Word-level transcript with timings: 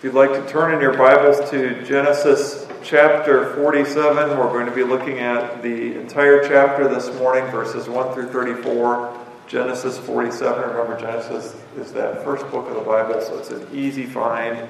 If 0.00 0.04
you'd 0.04 0.14
like 0.14 0.32
to 0.32 0.50
turn 0.50 0.72
in 0.72 0.80
your 0.80 0.96
Bibles 0.96 1.50
to 1.50 1.84
Genesis 1.84 2.66
chapter 2.82 3.54
47, 3.56 4.38
we're 4.38 4.48
going 4.48 4.64
to 4.64 4.74
be 4.74 4.82
looking 4.82 5.18
at 5.18 5.60
the 5.60 5.94
entire 6.00 6.42
chapter 6.42 6.88
this 6.88 7.14
morning, 7.18 7.44
verses 7.50 7.86
1 7.86 8.14
through 8.14 8.28
34. 8.28 9.26
Genesis 9.46 9.98
47. 9.98 10.70
Remember, 10.70 10.98
Genesis 10.98 11.54
is 11.76 11.92
that 11.92 12.24
first 12.24 12.50
book 12.50 12.66
of 12.70 12.76
the 12.76 12.80
Bible, 12.80 13.20
so 13.20 13.38
it's 13.38 13.50
an 13.50 13.68
easy 13.74 14.06
find. 14.06 14.66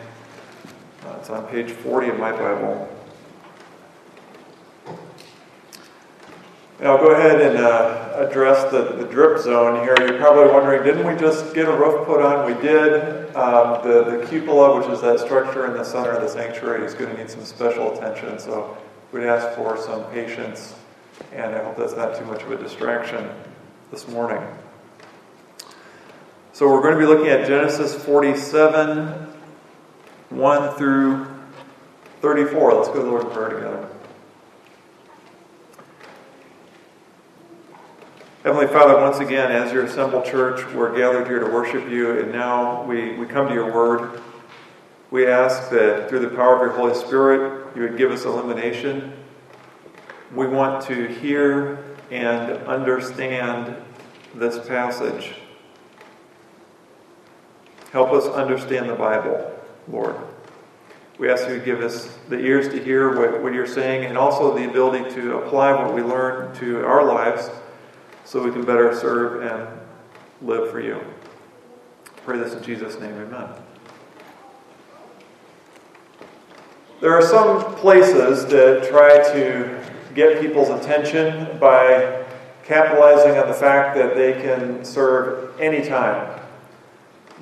Uh, 1.06 1.16
it's 1.20 1.30
on 1.30 1.46
page 1.46 1.70
40 1.70 2.08
of 2.08 2.18
my 2.18 2.32
Bible. 2.32 2.92
And 6.80 6.88
I'll 6.88 6.98
go 6.98 7.12
ahead 7.12 7.40
and 7.40 7.56
uh, 7.56 8.26
address 8.28 8.68
the, 8.72 8.96
the 8.96 9.04
drip 9.04 9.38
zone 9.38 9.84
here. 9.84 9.94
You're 10.00 10.18
probably 10.18 10.52
wondering, 10.52 10.82
didn't 10.82 11.06
we 11.06 11.14
just 11.20 11.54
get 11.54 11.68
a 11.68 11.72
roof 11.72 12.04
put 12.04 12.20
on? 12.20 12.52
We 12.52 12.60
did. 12.60 13.19
Um, 13.34 13.82
the, 13.86 14.18
the 14.18 14.26
cupola, 14.26 14.78
which 14.78 14.88
is 14.88 15.00
that 15.02 15.20
structure 15.20 15.66
in 15.66 15.74
the 15.74 15.84
center 15.84 16.10
of 16.10 16.22
the 16.22 16.28
sanctuary, 16.28 16.84
is 16.84 16.94
going 16.94 17.14
to 17.14 17.20
need 17.20 17.30
some 17.30 17.44
special 17.44 17.96
attention. 17.96 18.38
So 18.38 18.76
we'd 19.12 19.26
ask 19.26 19.56
for 19.56 19.76
some 19.76 20.04
patience, 20.10 20.74
and 21.32 21.54
I 21.54 21.62
hope 21.62 21.76
that's 21.76 21.94
not 21.94 22.16
too 22.16 22.24
much 22.24 22.42
of 22.42 22.50
a 22.50 22.56
distraction 22.56 23.28
this 23.90 24.08
morning. 24.08 24.42
So 26.52 26.68
we're 26.68 26.82
going 26.82 26.94
to 26.94 27.00
be 27.00 27.06
looking 27.06 27.28
at 27.28 27.46
Genesis 27.46 27.94
47, 28.04 29.28
1 30.30 30.74
through 30.76 31.26
34. 32.20 32.74
Let's 32.74 32.88
go 32.88 32.94
to 32.94 33.00
the 33.00 33.06
Lord 33.06 33.24
in 33.26 33.30
prayer 33.30 33.48
together. 33.50 33.88
Heavenly 38.42 38.68
Father, 38.68 38.98
once 38.98 39.18
again, 39.18 39.52
as 39.52 39.70
your 39.70 39.84
assembled 39.84 40.24
church, 40.24 40.64
we're 40.72 40.96
gathered 40.96 41.26
here 41.26 41.40
to 41.40 41.52
worship 41.52 41.86
you, 41.90 42.20
and 42.20 42.32
now 42.32 42.82
we, 42.84 43.12
we 43.16 43.26
come 43.26 43.48
to 43.48 43.52
your 43.52 43.70
word. 43.70 44.18
We 45.10 45.26
ask 45.26 45.68
that 45.68 46.08
through 46.08 46.20
the 46.20 46.30
power 46.30 46.54
of 46.54 46.62
your 46.62 46.70
Holy 46.70 46.94
Spirit, 46.94 47.76
you 47.76 47.82
would 47.82 47.98
give 47.98 48.10
us 48.10 48.24
illumination. 48.24 49.12
We 50.34 50.46
want 50.46 50.82
to 50.86 51.06
hear 51.06 51.84
and 52.10 52.52
understand 52.66 53.76
this 54.34 54.66
passage. 54.66 55.34
Help 57.92 58.12
us 58.12 58.24
understand 58.24 58.88
the 58.88 58.94
Bible, 58.94 59.54
Lord. 59.86 60.16
We 61.18 61.28
ask 61.28 61.46
you 61.46 61.58
to 61.58 61.62
give 61.62 61.82
us 61.82 62.06
the 62.30 62.38
ears 62.38 62.68
to 62.68 62.82
hear 62.82 63.18
what, 63.18 63.42
what 63.42 63.52
you're 63.52 63.66
saying 63.66 64.06
and 64.06 64.16
also 64.16 64.56
the 64.56 64.66
ability 64.66 65.14
to 65.16 65.36
apply 65.36 65.72
what 65.72 65.92
we 65.92 66.00
learn 66.00 66.56
to 66.56 66.86
our 66.86 67.04
lives 67.04 67.50
so 68.30 68.40
we 68.40 68.52
can 68.52 68.64
better 68.64 68.94
serve 68.94 69.42
and 69.42 69.66
live 70.40 70.70
for 70.70 70.78
you. 70.78 71.00
Pray 72.24 72.38
this 72.38 72.54
in 72.54 72.62
Jesus' 72.62 72.96
name, 73.00 73.12
amen. 73.12 73.48
There 77.00 77.12
are 77.12 77.22
some 77.22 77.74
places 77.74 78.46
that 78.46 78.88
try 78.88 79.18
to 79.32 79.84
get 80.14 80.40
people's 80.40 80.68
attention 80.68 81.58
by 81.58 82.24
capitalizing 82.62 83.36
on 83.36 83.48
the 83.48 83.54
fact 83.54 83.96
that 83.96 84.14
they 84.14 84.34
can 84.34 84.84
serve 84.84 85.60
anytime. 85.60 86.40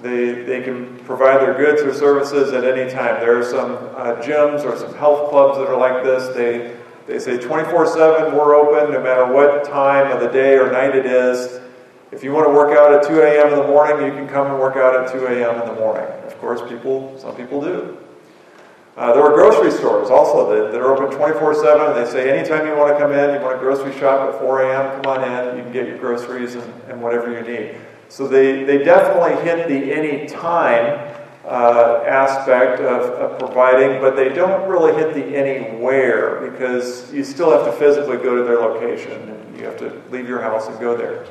They, 0.00 0.42
they 0.42 0.62
can 0.62 1.00
provide 1.00 1.42
their 1.42 1.52
goods 1.52 1.82
or 1.82 1.92
services 1.92 2.54
at 2.54 2.64
any 2.64 2.90
time. 2.90 3.20
There 3.20 3.38
are 3.38 3.44
some 3.44 3.72
uh, 3.72 4.22
gyms 4.22 4.64
or 4.64 4.74
some 4.78 4.94
health 4.94 5.28
clubs 5.28 5.58
that 5.58 5.66
are 5.66 5.76
like 5.76 6.02
this. 6.02 6.34
They 6.34 6.77
they 7.08 7.18
say 7.18 7.38
24 7.38 7.86
7, 7.86 8.36
we're 8.36 8.54
open 8.54 8.92
no 8.92 9.02
matter 9.02 9.32
what 9.32 9.64
time 9.64 10.12
of 10.12 10.20
the 10.20 10.28
day 10.28 10.58
or 10.58 10.70
night 10.70 10.94
it 10.94 11.06
is. 11.06 11.58
If 12.12 12.22
you 12.22 12.32
want 12.32 12.46
to 12.46 12.52
work 12.52 12.76
out 12.76 12.92
at 12.92 13.02
2 13.02 13.20
a.m. 13.22 13.52
in 13.52 13.58
the 13.58 13.66
morning, 13.66 14.06
you 14.06 14.12
can 14.12 14.28
come 14.28 14.46
and 14.48 14.58
work 14.58 14.76
out 14.76 14.94
at 14.94 15.10
2 15.10 15.26
a.m. 15.26 15.62
in 15.62 15.68
the 15.68 15.80
morning. 15.80 16.06
Of 16.26 16.38
course, 16.38 16.60
people, 16.68 17.18
some 17.18 17.34
people 17.34 17.62
do. 17.62 17.96
Uh, 18.98 19.14
there 19.14 19.22
are 19.22 19.32
grocery 19.32 19.70
stores 19.70 20.10
also 20.10 20.52
that, 20.54 20.70
that 20.70 20.80
are 20.82 20.94
open 20.94 21.16
24 21.16 21.54
7. 21.54 21.94
They 21.94 22.10
say 22.10 22.38
anytime 22.38 22.66
you 22.66 22.76
want 22.76 22.92
to 22.92 22.98
come 22.98 23.12
in, 23.12 23.34
you 23.34 23.40
want 23.40 23.56
to 23.56 23.60
grocery 23.60 23.98
shop 23.98 24.34
at 24.34 24.40
4 24.40 24.62
a.m., 24.62 25.02
come 25.02 25.12
on 25.12 25.24
in, 25.24 25.56
you 25.56 25.62
can 25.62 25.72
get 25.72 25.88
your 25.88 25.96
groceries 25.96 26.56
and, 26.56 26.82
and 26.88 27.00
whatever 27.00 27.32
you 27.32 27.40
need. 27.40 27.76
So 28.10 28.28
they, 28.28 28.64
they 28.64 28.84
definitely 28.84 29.42
hit 29.44 29.68
the 29.68 29.94
any 29.94 30.26
time 30.26 31.14
uh, 31.48 32.04
aspect 32.06 32.80
of, 32.80 33.10
of, 33.10 33.38
providing, 33.38 34.00
but 34.02 34.14
they 34.14 34.28
don't 34.28 34.68
really 34.68 34.92
hit 34.94 35.14
the 35.14 35.24
anywhere 35.34 36.50
because 36.50 37.10
you 37.12 37.24
still 37.24 37.50
have 37.50 37.64
to 37.64 37.72
physically 37.72 38.18
go 38.18 38.36
to 38.36 38.44
their 38.44 38.58
location 38.58 39.30
and 39.30 39.58
you 39.58 39.64
have 39.64 39.78
to 39.78 40.02
leave 40.10 40.28
your 40.28 40.42
house 40.42 40.68
and 40.68 40.78
go 40.78 40.94
there. 40.94 41.26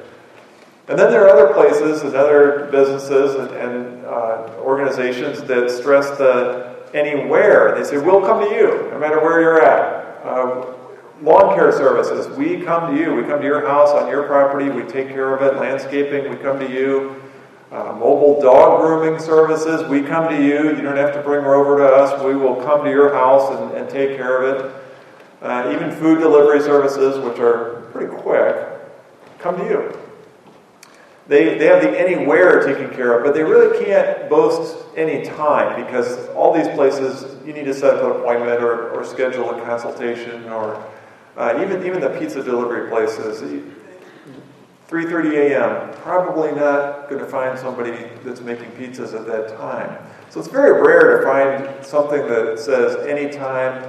And 0.87 0.97
then 0.97 1.11
there 1.11 1.27
are 1.27 1.29
other 1.29 1.53
places 1.53 2.01
and 2.01 2.15
other 2.15 2.67
businesses 2.71 3.35
and, 3.35 3.51
and 3.51 4.05
uh, 4.05 4.53
organizations 4.59 5.43
that 5.43 5.69
stress 5.69 6.17
the 6.17 6.77
anywhere. 6.93 7.77
They 7.77 7.83
say, 7.83 7.97
We'll 7.97 8.21
come 8.21 8.39
to 8.39 8.55
you 8.55 8.89
no 8.91 8.97
matter 8.97 9.21
where 9.21 9.39
you're 9.39 9.61
at. 9.61 10.25
Uh, 10.25 10.73
lawn 11.21 11.55
care 11.55 11.71
services, 11.71 12.35
we 12.37 12.61
come 12.61 12.95
to 12.95 12.99
you. 12.99 13.13
We 13.13 13.23
come 13.23 13.39
to 13.39 13.45
your 13.45 13.67
house 13.67 13.89
on 13.89 14.09
your 14.09 14.23
property. 14.23 14.69
We 14.69 14.83
take 14.83 15.09
care 15.09 15.35
of 15.35 15.41
it. 15.41 15.59
Landscaping, 15.59 16.29
we 16.29 16.37
come 16.37 16.59
to 16.59 16.71
you. 16.71 17.21
Uh, 17.69 17.91
mobile 17.93 18.41
dog 18.41 18.79
grooming 18.79 19.19
services, 19.19 19.85
we 19.89 20.01
come 20.01 20.29
to 20.29 20.41
you. 20.41 20.69
You 20.69 20.81
don't 20.81 20.95
have 20.95 21.13
to 21.13 21.21
bring 21.21 21.43
her 21.43 21.53
over 21.53 21.77
to 21.77 21.85
us. 21.85 22.23
We 22.23 22.33
will 22.33 22.55
come 22.55 22.85
to 22.85 22.89
your 22.89 23.13
house 23.13 23.51
and, 23.59 23.77
and 23.77 23.89
take 23.89 24.15
care 24.15 24.41
of 24.41 24.55
it. 24.55 24.75
Uh, 25.41 25.71
even 25.75 25.91
food 25.91 26.19
delivery 26.19 26.61
services, 26.61 27.19
which 27.23 27.39
are 27.39 27.81
pretty 27.91 28.07
quick, 28.15 28.55
come 29.39 29.57
to 29.57 29.63
you. 29.65 29.99
They, 31.27 31.57
they 31.57 31.65
have 31.65 31.83
the 31.83 31.99
anywhere 31.99 32.65
taken 32.65 32.89
care 32.95 33.17
of, 33.17 33.25
but 33.25 33.33
they 33.33 33.43
really 33.43 33.83
can't 33.83 34.29
boast 34.29 34.85
any 34.95 35.25
time 35.25 35.83
because 35.83 36.29
all 36.29 36.53
these 36.53 36.69
places 36.69 37.35
you 37.45 37.51
need 37.51 37.65
to 37.65 37.73
set 37.73 37.95
up 37.95 38.03
an 38.03 38.21
appointment 38.21 38.63
or, 38.63 38.91
or 38.91 39.03
schedule 39.03 39.49
a 39.49 39.61
consultation 39.65 40.45
or 40.45 40.81
uh, 41.35 41.59
even, 41.61 41.85
even 41.85 41.99
the 41.99 42.09
pizza 42.11 42.41
delivery 42.41 42.89
places. 42.89 43.41
3:30 44.87 45.51
a.m. 45.51 45.93
Probably 46.01 46.51
not 46.51 47.09
going 47.09 47.19
to 47.19 47.27
find 47.27 47.59
somebody 47.59 47.91
that's 48.23 48.39
making 48.39 48.71
pizzas 48.71 49.13
at 49.13 49.25
that 49.25 49.57
time. 49.57 49.97
So 50.29 50.39
it's 50.39 50.49
very 50.49 50.81
rare 50.81 51.17
to 51.17 51.25
find 51.25 51.85
something 51.85 52.25
that 52.27 52.57
says 52.57 52.95
anytime 53.05 53.83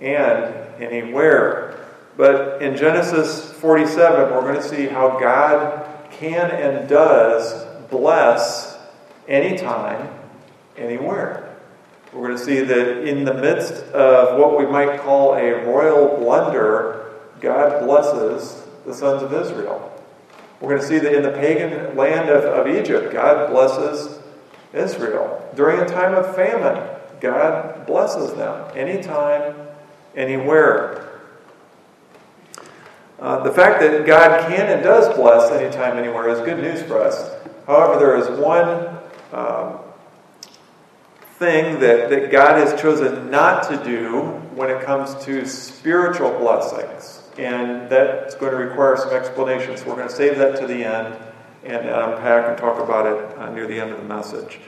and 0.00 0.54
anywhere. 0.80 1.86
But 2.16 2.62
in 2.62 2.76
Genesis 2.76 3.52
47, 3.52 4.34
we're 4.34 4.40
going 4.40 4.56
to 4.56 4.62
see 4.62 4.86
how 4.86 5.18
God 5.18 5.86
can 6.10 6.50
and 6.50 6.88
does 6.88 7.66
bless 7.90 8.78
anytime, 9.28 10.08
anywhere. 10.78 11.56
We're 12.12 12.28
going 12.28 12.38
to 12.38 12.44
see 12.44 12.60
that 12.60 13.06
in 13.06 13.24
the 13.24 13.34
midst 13.34 13.84
of 13.92 14.38
what 14.38 14.58
we 14.58 14.64
might 14.64 15.00
call 15.00 15.34
a 15.34 15.64
royal 15.66 16.16
blunder, 16.16 17.12
God 17.40 17.84
blesses 17.84 18.66
the 18.86 18.94
sons 18.94 19.22
of 19.22 19.34
Israel. 19.34 19.92
We're 20.60 20.70
going 20.70 20.80
to 20.80 20.86
see 20.86 20.98
that 20.98 21.14
in 21.14 21.22
the 21.22 21.32
pagan 21.32 21.96
land 21.96 22.30
of, 22.30 22.44
of 22.44 22.66
Egypt, 22.74 23.12
God 23.12 23.50
blesses 23.50 24.18
Israel. 24.72 25.50
During 25.54 25.80
a 25.80 25.86
time 25.86 26.14
of 26.14 26.34
famine, 26.34 26.82
God 27.20 27.86
blesses 27.86 28.32
them 28.34 28.70
anytime, 28.74 29.54
anywhere. 30.14 31.20
Uh, 33.18 33.42
the 33.42 33.52
fact 33.52 33.80
that 33.80 34.06
God 34.06 34.48
can 34.48 34.66
and 34.66 34.82
does 34.82 35.14
bless 35.14 35.50
anytime, 35.52 35.98
anywhere 35.98 36.28
is 36.30 36.40
good 36.40 36.58
news 36.58 36.82
for 36.82 37.00
us. 37.00 37.32
However, 37.66 37.98
there 37.98 38.16
is 38.16 38.28
one 38.38 38.98
um, 39.32 39.78
thing 41.38 41.80
that, 41.80 42.08
that 42.08 42.30
God 42.30 42.58
has 42.58 42.80
chosen 42.80 43.30
not 43.30 43.68
to 43.68 43.82
do 43.84 44.22
when 44.54 44.70
it 44.70 44.82
comes 44.84 45.14
to 45.26 45.46
spiritual 45.46 46.30
blessings 46.38 47.25
and 47.38 47.88
that's 47.90 48.34
going 48.34 48.52
to 48.52 48.58
require 48.58 48.96
some 48.96 49.10
explanation. 49.10 49.76
So 49.76 49.86
we're 49.88 49.96
going 49.96 50.08
to 50.08 50.14
save 50.14 50.38
that 50.38 50.58
to 50.60 50.66
the 50.66 50.84
end 50.84 51.16
and 51.64 51.88
unpack 51.88 52.48
and 52.48 52.56
talk 52.56 52.80
about 52.82 53.06
it 53.06 53.38
uh, 53.38 53.50
near 53.52 53.66
the 53.66 53.78
end 53.78 53.90
of 53.90 53.98
the 53.98 54.04
message. 54.04 54.60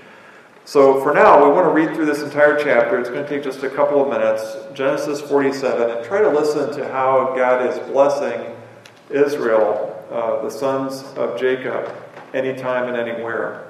So 0.64 1.00
for 1.02 1.14
now, 1.14 1.42
we 1.42 1.50
want 1.50 1.64
to 1.64 1.70
read 1.70 1.94
through 1.94 2.06
this 2.06 2.22
entire 2.22 2.62
chapter. 2.62 2.98
It's 2.98 3.08
going 3.08 3.22
to 3.22 3.28
take 3.28 3.42
just 3.42 3.62
a 3.62 3.70
couple 3.70 4.02
of 4.02 4.10
minutes, 4.10 4.56
Genesis 4.74 5.20
47, 5.20 5.90
and 5.90 6.04
try 6.04 6.20
to 6.20 6.28
listen 6.28 6.76
to 6.76 6.86
how 6.92 7.34
God 7.34 7.66
is 7.66 7.78
blessing 7.90 8.54
Israel, 9.08 10.04
uh, 10.10 10.42
the 10.42 10.50
sons 10.50 11.04
of 11.16 11.40
Jacob, 11.40 11.90
anytime 12.34 12.92
and 12.92 12.96
anywhere. 12.98 13.67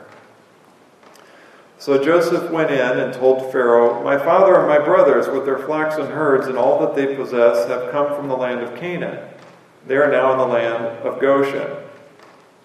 So 1.78 2.02
Joseph 2.02 2.50
went 2.50 2.72
in 2.72 2.98
and 2.98 3.14
told 3.14 3.52
Pharaoh, 3.52 4.02
My 4.02 4.18
father 4.18 4.56
and 4.56 4.66
my 4.66 4.80
brothers, 4.80 5.28
with 5.28 5.44
their 5.44 5.60
flocks 5.60 5.94
and 5.96 6.08
herds 6.08 6.48
and 6.48 6.58
all 6.58 6.80
that 6.80 6.96
they 6.96 7.14
possess, 7.14 7.68
have 7.68 7.92
come 7.92 8.16
from 8.16 8.26
the 8.26 8.36
land 8.36 8.60
of 8.60 8.74
Canaan. 8.76 9.28
They 9.86 9.96
are 9.96 10.10
now 10.10 10.32
in 10.32 10.38
the 10.38 10.46
land 10.46 10.84
of 11.06 11.20
Goshen. 11.20 11.70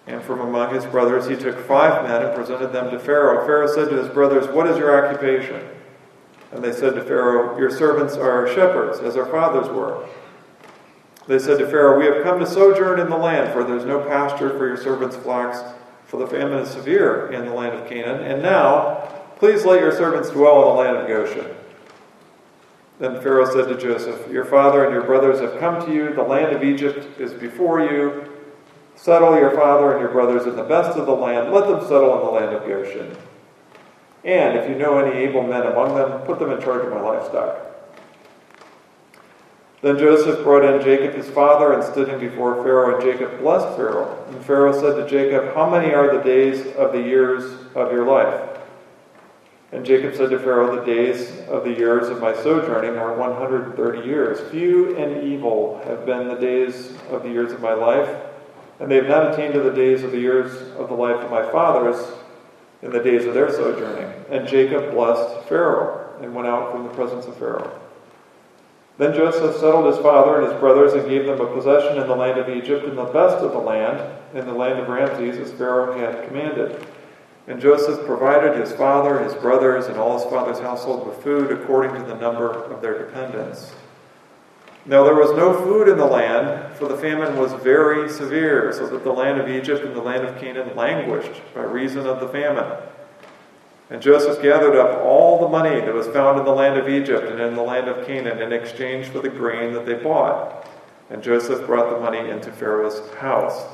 And 0.08 0.20
from 0.20 0.40
among 0.40 0.74
his 0.74 0.84
brothers 0.84 1.28
he 1.28 1.36
took 1.36 1.58
five 1.66 2.02
men 2.02 2.22
and 2.22 2.34
presented 2.34 2.72
them 2.72 2.90
to 2.90 2.98
Pharaoh. 2.98 3.46
Pharaoh 3.46 3.72
said 3.72 3.88
to 3.88 4.02
his 4.02 4.08
brothers, 4.08 4.48
What 4.48 4.66
is 4.66 4.78
your 4.78 5.06
occupation? 5.06 5.64
And 6.50 6.62
they 6.62 6.72
said 6.72 6.94
to 6.96 7.02
Pharaoh, 7.02 7.56
Your 7.56 7.70
servants 7.70 8.16
are 8.16 8.52
shepherds, 8.52 8.98
as 8.98 9.16
our 9.16 9.26
fathers 9.26 9.68
were. 9.68 10.06
They 11.28 11.38
said 11.38 11.58
to 11.60 11.66
Pharaoh, 11.66 11.98
We 11.98 12.06
have 12.06 12.24
come 12.24 12.40
to 12.40 12.46
sojourn 12.46 12.98
in 12.98 13.08
the 13.08 13.16
land, 13.16 13.52
for 13.52 13.62
there 13.62 13.76
is 13.76 13.84
no 13.84 14.00
pasture 14.00 14.50
for 14.50 14.66
your 14.66 14.76
servants' 14.76 15.16
flocks 15.16 15.60
for 16.14 16.24
the 16.24 16.26
famine 16.26 16.58
is 16.58 16.70
severe 16.70 17.30
in 17.32 17.44
the 17.44 17.52
land 17.52 17.78
of 17.78 17.88
Canaan. 17.88 18.20
And 18.22 18.42
now, 18.42 19.14
Please 19.44 19.64
let 19.64 19.80
your 19.80 19.92
servants 19.92 20.30
dwell 20.30 20.62
in 20.62 20.68
the 20.68 20.82
land 20.82 20.96
of 20.96 21.06
Goshen. 21.08 21.54
Then 22.98 23.20
Pharaoh 23.20 23.44
said 23.44 23.68
to 23.68 23.76
Joseph, 23.76 24.30
Your 24.30 24.44
father 24.44 24.84
and 24.84 24.94
your 24.94 25.02
brothers 25.02 25.40
have 25.40 25.58
come 25.58 25.84
to 25.84 25.92
you. 25.92 26.14
The 26.14 26.22
land 26.22 26.56
of 26.56 26.62
Egypt 26.62 27.20
is 27.20 27.32
before 27.34 27.80
you. 27.80 28.30
Settle 28.94 29.36
your 29.36 29.50
father 29.50 29.92
and 29.92 30.00
your 30.00 30.12
brothers 30.12 30.46
in 30.46 30.54
the 30.54 30.62
best 30.62 30.96
of 30.96 31.06
the 31.06 31.12
land. 31.12 31.52
Let 31.52 31.68
them 31.68 31.80
settle 31.80 32.18
in 32.18 32.24
the 32.24 32.30
land 32.30 32.54
of 32.54 32.66
Goshen. 32.66 33.16
And 34.24 34.56
if 34.56 34.68
you 34.68 34.76
know 34.76 34.98
any 34.98 35.18
able 35.18 35.42
men 35.42 35.66
among 35.66 35.96
them, 35.96 36.22
put 36.22 36.38
them 36.38 36.50
in 36.50 36.62
charge 36.62 36.86
of 36.86 36.92
my 36.92 37.00
livestock. 37.00 37.73
Then 39.84 39.98
Joseph 39.98 40.42
brought 40.44 40.64
in 40.64 40.80
Jacob 40.80 41.14
his 41.14 41.28
father 41.28 41.74
and 41.74 41.84
stood 41.84 42.08
him 42.08 42.18
before 42.18 42.64
Pharaoh, 42.64 42.94
and 42.94 43.04
Jacob 43.04 43.38
blessed 43.38 43.76
Pharaoh. 43.76 44.24
And 44.30 44.42
Pharaoh 44.42 44.72
said 44.72 44.96
to 44.96 45.06
Jacob, 45.06 45.54
How 45.54 45.68
many 45.68 45.92
are 45.92 46.16
the 46.16 46.22
days 46.22 46.74
of 46.76 46.92
the 46.92 47.02
years 47.02 47.44
of 47.74 47.92
your 47.92 48.06
life? 48.06 48.62
And 49.72 49.84
Jacob 49.84 50.14
said 50.14 50.30
to 50.30 50.38
Pharaoh, 50.38 50.74
The 50.74 50.86
days 50.86 51.38
of 51.48 51.64
the 51.64 51.74
years 51.74 52.08
of 52.08 52.18
my 52.18 52.32
sojourning 52.32 52.96
are 52.96 53.12
130 53.14 54.08
years. 54.08 54.50
Few 54.50 54.96
and 54.96 55.22
evil 55.22 55.82
have 55.84 56.06
been 56.06 56.28
the 56.28 56.36
days 56.36 56.96
of 57.10 57.22
the 57.22 57.28
years 57.28 57.52
of 57.52 57.60
my 57.60 57.74
life, 57.74 58.08
and 58.80 58.90
they 58.90 58.96
have 58.96 59.08
not 59.08 59.34
attained 59.34 59.52
to 59.52 59.60
the 59.60 59.70
days 59.70 60.02
of 60.02 60.12
the 60.12 60.18
years 60.18 60.50
of 60.78 60.88
the 60.88 60.94
life 60.94 61.22
of 61.22 61.30
my 61.30 61.42
fathers 61.52 62.02
in 62.80 62.90
the 62.90 63.02
days 63.02 63.26
of 63.26 63.34
their 63.34 63.52
sojourning. 63.52 64.10
And 64.30 64.48
Jacob 64.48 64.92
blessed 64.92 65.46
Pharaoh 65.46 66.18
and 66.22 66.34
went 66.34 66.48
out 66.48 66.72
from 66.72 66.84
the 66.84 66.94
presence 66.94 67.26
of 67.26 67.36
Pharaoh. 67.36 67.82
Then 68.96 69.12
Joseph 69.12 69.56
settled 69.56 69.86
his 69.86 69.98
father 69.98 70.40
and 70.40 70.52
his 70.52 70.60
brothers 70.60 70.92
and 70.92 71.08
gave 71.08 71.26
them 71.26 71.40
a 71.40 71.52
possession 71.52 72.00
in 72.00 72.06
the 72.06 72.14
land 72.14 72.38
of 72.38 72.48
Egypt, 72.48 72.84
in 72.84 72.94
the 72.94 73.04
best 73.04 73.38
of 73.38 73.52
the 73.52 73.58
land, 73.58 74.00
in 74.34 74.46
the 74.46 74.52
land 74.52 74.78
of 74.78 74.88
Ramses, 74.88 75.38
as 75.38 75.52
Pharaoh 75.52 75.98
had 75.98 76.28
commanded. 76.28 76.86
And 77.48 77.60
Joseph 77.60 78.06
provided 78.06 78.58
his 78.58 78.72
father, 78.72 79.18
his 79.22 79.34
brothers, 79.34 79.86
and 79.86 79.96
all 79.96 80.18
his 80.18 80.30
father's 80.30 80.60
household 80.60 81.06
with 81.06 81.22
food 81.22 81.50
according 81.50 81.94
to 81.94 82.06
the 82.06 82.14
number 82.14 82.50
of 82.50 82.80
their 82.80 83.04
dependents. 83.04 83.74
Now 84.86 85.02
there 85.02 85.14
was 85.14 85.32
no 85.32 85.54
food 85.54 85.88
in 85.88 85.96
the 85.96 86.06
land, 86.06 86.76
for 86.76 86.86
the 86.86 86.96
famine 86.96 87.36
was 87.36 87.52
very 87.54 88.08
severe, 88.08 88.72
so 88.72 88.86
that 88.86 89.02
the 89.02 89.12
land 89.12 89.40
of 89.40 89.48
Egypt 89.48 89.84
and 89.84 89.96
the 89.96 90.02
land 90.02 90.24
of 90.24 90.38
Canaan 90.38 90.76
languished 90.76 91.42
by 91.54 91.62
reason 91.62 92.06
of 92.06 92.20
the 92.20 92.28
famine. 92.28 92.70
And 93.94 94.02
Joseph 94.02 94.42
gathered 94.42 94.74
up 94.74 95.04
all 95.04 95.38
the 95.38 95.46
money 95.46 95.80
that 95.80 95.94
was 95.94 96.08
found 96.08 96.40
in 96.40 96.44
the 96.44 96.50
land 96.50 96.76
of 96.76 96.88
Egypt 96.88 97.30
and 97.30 97.40
in 97.40 97.54
the 97.54 97.62
land 97.62 97.86
of 97.86 98.04
Canaan 98.04 98.42
in 98.42 98.52
exchange 98.52 99.06
for 99.06 99.20
the 99.20 99.28
grain 99.28 99.72
that 99.72 99.86
they 99.86 99.94
bought. 99.94 100.68
And 101.10 101.22
Joseph 101.22 101.64
brought 101.64 101.94
the 101.94 102.00
money 102.00 102.28
into 102.28 102.50
Pharaoh's 102.50 103.08
house. 103.14 103.72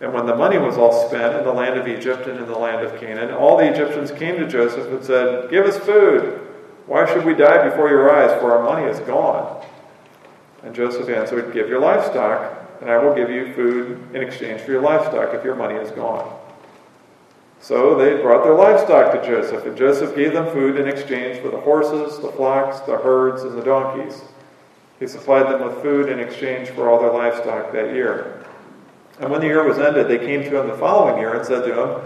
And 0.00 0.14
when 0.14 0.24
the 0.24 0.34
money 0.34 0.56
was 0.56 0.78
all 0.78 1.06
spent 1.06 1.36
in 1.36 1.44
the 1.44 1.52
land 1.52 1.78
of 1.78 1.86
Egypt 1.86 2.26
and 2.26 2.38
in 2.38 2.46
the 2.46 2.56
land 2.56 2.86
of 2.86 2.98
Canaan, 2.98 3.34
all 3.34 3.58
the 3.58 3.70
Egyptians 3.70 4.10
came 4.12 4.38
to 4.38 4.48
Joseph 4.48 4.86
and 4.86 5.04
said, 5.04 5.50
Give 5.50 5.66
us 5.66 5.76
food. 5.76 6.40
Why 6.86 7.04
should 7.04 7.26
we 7.26 7.34
die 7.34 7.68
before 7.68 7.90
your 7.90 8.10
eyes? 8.10 8.40
For 8.40 8.56
our 8.56 8.62
money 8.62 8.88
is 8.88 9.00
gone. 9.00 9.62
And 10.62 10.74
Joseph 10.74 11.10
answered, 11.10 11.52
Give 11.52 11.68
your 11.68 11.80
livestock, 11.80 12.66
and 12.80 12.88
I 12.88 12.96
will 12.96 13.14
give 13.14 13.28
you 13.28 13.52
food 13.52 14.08
in 14.14 14.22
exchange 14.22 14.62
for 14.62 14.72
your 14.72 14.80
livestock 14.80 15.34
if 15.34 15.44
your 15.44 15.54
money 15.54 15.74
is 15.74 15.90
gone. 15.90 16.39
So 17.60 17.94
they 17.94 18.22
brought 18.22 18.42
their 18.42 18.54
livestock 18.54 19.12
to 19.12 19.26
Joseph, 19.26 19.66
and 19.66 19.76
Joseph 19.76 20.16
gave 20.16 20.32
them 20.32 20.50
food 20.52 20.76
in 20.76 20.88
exchange 20.88 21.40
for 21.42 21.50
the 21.50 21.60
horses, 21.60 22.18
the 22.18 22.32
flocks, 22.32 22.80
the 22.80 22.96
herds, 22.96 23.42
and 23.42 23.56
the 23.56 23.62
donkeys. 23.62 24.22
He 24.98 25.06
supplied 25.06 25.52
them 25.52 25.66
with 25.66 25.82
food 25.82 26.08
in 26.08 26.18
exchange 26.18 26.70
for 26.70 26.88
all 26.88 27.00
their 27.00 27.12
livestock 27.12 27.72
that 27.72 27.94
year. 27.94 28.44
And 29.18 29.30
when 29.30 29.42
the 29.42 29.46
year 29.46 29.66
was 29.66 29.78
ended, 29.78 30.08
they 30.08 30.18
came 30.18 30.42
to 30.42 30.60
him 30.60 30.68
the 30.68 30.76
following 30.78 31.18
year 31.20 31.34
and 31.34 31.46
said 31.46 31.64
to 31.66 31.82
him, 31.82 32.02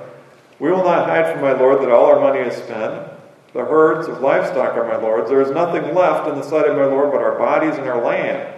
We 0.59 0.73
will 0.73 0.85
not 0.85 1.09
hide 1.09 1.33
from 1.33 1.43
my 1.43 1.53
Lord 1.53 1.81
that 1.81 1.91
all 1.91 2.07
our 2.07 2.21
money 2.21 2.41
is 2.41 2.57
spent. 2.57 3.11
The 3.53 3.65
herds 3.65 4.09
of 4.09 4.21
livestock 4.21 4.77
are 4.77 4.89
my 4.89 4.97
Lord's. 4.97 5.31
There 5.31 5.41
is 5.41 5.53
nothing 5.53 5.95
left 5.95 6.29
in 6.29 6.35
the 6.35 6.43
sight 6.43 6.67
of 6.67 6.77
my 6.77 6.87
Lord 6.87 7.13
but 7.13 7.23
our 7.23 7.39
bodies 7.39 7.79
and 7.79 7.89
our 7.89 8.05
land. 8.05 8.53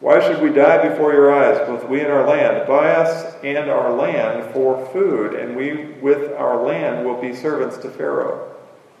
Why 0.00 0.18
should 0.20 0.42
we 0.42 0.50
die 0.50 0.88
before 0.88 1.12
your 1.12 1.30
eyes, 1.30 1.58
both 1.66 1.86
we 1.88 2.00
and 2.00 2.10
our 2.10 2.26
land? 2.26 2.66
Buy 2.66 2.92
us 2.92 3.36
and 3.44 3.70
our 3.70 3.92
land 3.92 4.50
for 4.54 4.86
food, 4.92 5.34
and 5.34 5.54
we 5.54 5.92
with 6.00 6.32
our 6.32 6.64
land 6.64 7.04
will 7.04 7.20
be 7.20 7.34
servants 7.34 7.76
to 7.78 7.90
Pharaoh. 7.90 8.54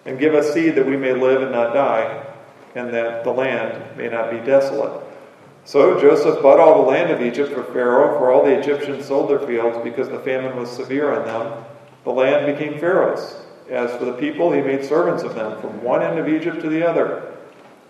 And 0.04 0.18
give 0.18 0.34
us 0.34 0.52
seed 0.52 0.74
that 0.74 0.86
we 0.86 0.98
may 0.98 1.14
live 1.14 1.40
and 1.40 1.52
not 1.52 1.72
die, 1.72 2.26
and 2.74 2.92
that 2.92 3.24
the 3.24 3.30
land 3.30 3.96
may 3.96 4.08
not 4.08 4.30
be 4.30 4.38
desolate. 4.38 5.02
So 5.64 5.98
Joseph 5.98 6.42
bought 6.42 6.60
all 6.60 6.82
the 6.82 6.90
land 6.90 7.10
of 7.10 7.22
Egypt 7.22 7.52
for 7.52 7.64
Pharaoh, 7.64 8.18
for 8.18 8.30
all 8.30 8.44
the 8.44 8.58
Egyptians 8.58 9.06
sold 9.06 9.30
their 9.30 9.46
fields 9.46 9.78
because 9.82 10.08
the 10.08 10.20
famine 10.20 10.56
was 10.56 10.70
severe 10.70 11.14
on 11.18 11.26
them. 11.26 11.64
The 12.04 12.10
land 12.10 12.46
became 12.46 12.78
Pharaoh's. 12.78 13.36
As 13.70 13.94
for 13.96 14.04
the 14.04 14.14
people, 14.14 14.52
he 14.52 14.60
made 14.60 14.84
servants 14.84 15.22
of 15.22 15.34
them 15.34 15.60
from 15.60 15.82
one 15.82 16.02
end 16.02 16.18
of 16.18 16.28
Egypt 16.28 16.60
to 16.60 16.68
the 16.68 16.86
other. 16.86 17.38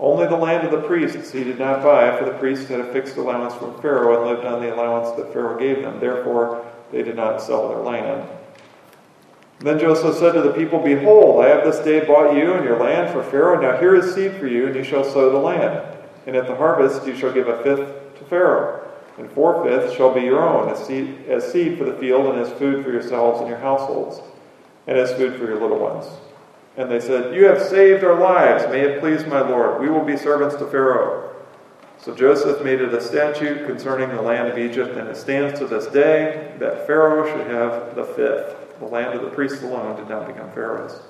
Only 0.01 0.27
the 0.27 0.37
land 0.37 0.67
of 0.67 0.71
the 0.73 0.89
priests 0.89 1.31
he 1.31 1.45
did 1.45 1.59
not 1.59 1.83
buy, 1.83 2.17
for 2.19 2.25
the 2.25 2.39
priests 2.39 2.69
had 2.69 2.81
a 2.81 2.91
fixed 2.91 3.19
allowance 3.19 3.55
from 3.55 3.79
Pharaoh 3.83 4.17
and 4.17 4.31
lived 4.31 4.47
on 4.47 4.63
the 4.63 4.75
allowance 4.75 5.15
that 5.17 5.31
Pharaoh 5.31 5.59
gave 5.59 5.83
them. 5.83 6.01
Therefore, 6.01 6.67
they 6.91 7.03
did 7.03 7.17
not 7.17 7.43
sell 7.43 7.69
their 7.69 7.83
land. 7.83 8.27
Then 9.59 9.79
Joseph 9.79 10.17
said 10.17 10.33
to 10.33 10.41
the 10.41 10.55
people, 10.55 10.79
Behold, 10.79 11.45
I 11.45 11.49
have 11.49 11.65
this 11.65 11.85
day 11.85 12.07
bought 12.07 12.35
you 12.35 12.55
and 12.55 12.65
your 12.65 12.81
land 12.81 13.13
for 13.13 13.23
Pharaoh. 13.23 13.61
Now 13.61 13.79
here 13.79 13.95
is 13.95 14.15
seed 14.15 14.37
for 14.37 14.47
you, 14.47 14.69
and 14.69 14.75
you 14.75 14.85
shall 14.85 15.05
sow 15.05 15.31
the 15.31 15.39
land. 15.39 15.87
And 16.27 16.35
at 16.35 16.47
the 16.47 16.57
harvest 16.57 17.07
you 17.07 17.15
shall 17.15 17.33
give 17.33 17.49
a 17.49 17.63
fifth 17.63 18.17
to 18.19 18.25
Pharaoh, 18.25 18.89
and 19.19 19.31
four 19.33 19.63
fifths 19.63 19.95
shall 19.95 20.15
be 20.15 20.23
your 20.23 20.43
own, 20.43 20.71
as 20.71 20.87
seed, 20.87 21.27
as 21.29 21.53
seed 21.53 21.77
for 21.77 21.85
the 21.85 21.99
field, 21.99 22.35
and 22.35 22.39
as 22.41 22.51
food 22.53 22.83
for 22.83 22.91
yourselves 22.91 23.41
and 23.41 23.51
your 23.51 23.59
households, 23.59 24.23
and 24.87 24.97
as 24.97 25.13
food 25.13 25.39
for 25.39 25.45
your 25.45 25.61
little 25.61 25.79
ones. 25.79 26.07
And 26.81 26.91
they 26.91 26.99
said, 26.99 27.35
You 27.35 27.45
have 27.45 27.61
saved 27.61 28.05
our 28.05 28.19
lives. 28.19 28.65
May 28.71 28.81
it 28.81 29.01
please 29.01 29.27
my 29.27 29.47
Lord. 29.47 29.83
We 29.83 29.91
will 29.91 30.03
be 30.03 30.17
servants 30.17 30.57
to 30.57 30.67
Pharaoh. 30.67 31.37
So 31.99 32.15
Joseph 32.15 32.65
made 32.65 32.81
it 32.81 32.95
a 32.95 33.03
statute 33.03 33.67
concerning 33.67 34.09
the 34.09 34.23
land 34.23 34.49
of 34.49 34.57
Egypt, 34.57 34.97
and 34.97 35.07
it 35.07 35.19
stands 35.19 35.59
to 35.59 35.67
this 35.67 35.89
day 35.89 36.55
that 36.59 36.87
Pharaoh 36.87 37.27
should 37.31 37.49
have 37.49 37.95
the 37.95 38.05
fifth. 38.05 38.79
The 38.79 38.87
land 38.87 39.13
of 39.13 39.21
the 39.21 39.29
priests 39.29 39.63
alone 39.63 39.95
did 39.97 40.09
not 40.09 40.27
become 40.27 40.51
Pharaoh's. 40.53 41.03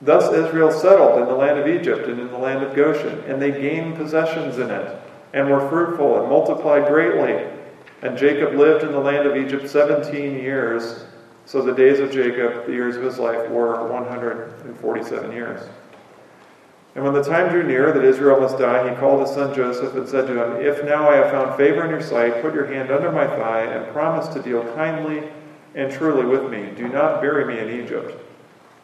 Thus 0.00 0.32
Israel 0.32 0.72
settled 0.72 1.20
in 1.20 1.26
the 1.26 1.34
land 1.34 1.58
of 1.58 1.68
Egypt 1.68 2.08
and 2.08 2.18
in 2.18 2.28
the 2.28 2.38
land 2.38 2.64
of 2.64 2.74
Goshen, 2.74 3.18
and 3.24 3.42
they 3.42 3.50
gained 3.50 3.96
possessions 3.96 4.56
in 4.56 4.70
it, 4.70 4.98
and 5.34 5.50
were 5.50 5.68
fruitful 5.68 6.18
and 6.18 6.30
multiplied 6.30 6.86
greatly. 6.86 7.46
And 8.00 8.16
Jacob 8.16 8.54
lived 8.54 8.84
in 8.84 8.92
the 8.92 8.98
land 9.00 9.28
of 9.28 9.36
Egypt 9.36 9.68
seventeen 9.68 10.36
years 10.36 11.04
so 11.44 11.62
the 11.62 11.74
days 11.74 11.98
of 11.98 12.12
Jacob, 12.12 12.66
the 12.66 12.72
years 12.72 12.96
of 12.96 13.02
his 13.02 13.18
life, 13.18 13.48
were 13.50 13.88
147 13.88 15.32
years. 15.32 15.68
And 16.94 17.04
when 17.04 17.14
the 17.14 17.24
time 17.24 17.48
drew 17.48 17.62
near 17.62 17.90
that 17.90 18.04
Israel 18.04 18.40
must 18.40 18.58
die, 18.58 18.88
he 18.88 18.96
called 18.96 19.20
his 19.20 19.30
son 19.30 19.54
Joseph 19.54 19.94
and 19.94 20.06
said 20.06 20.26
to 20.26 20.44
him, 20.44 20.64
If 20.64 20.84
now 20.84 21.08
I 21.08 21.16
have 21.16 21.30
found 21.30 21.56
favor 21.56 21.84
in 21.84 21.90
your 21.90 22.02
sight, 22.02 22.42
put 22.42 22.54
your 22.54 22.66
hand 22.66 22.90
under 22.90 23.10
my 23.10 23.26
thigh 23.26 23.62
and 23.62 23.92
promise 23.92 24.28
to 24.28 24.42
deal 24.42 24.62
kindly 24.74 25.22
and 25.74 25.90
truly 25.90 26.26
with 26.26 26.50
me. 26.50 26.70
Do 26.76 26.88
not 26.88 27.22
bury 27.22 27.46
me 27.46 27.58
in 27.58 27.82
Egypt, 27.82 28.14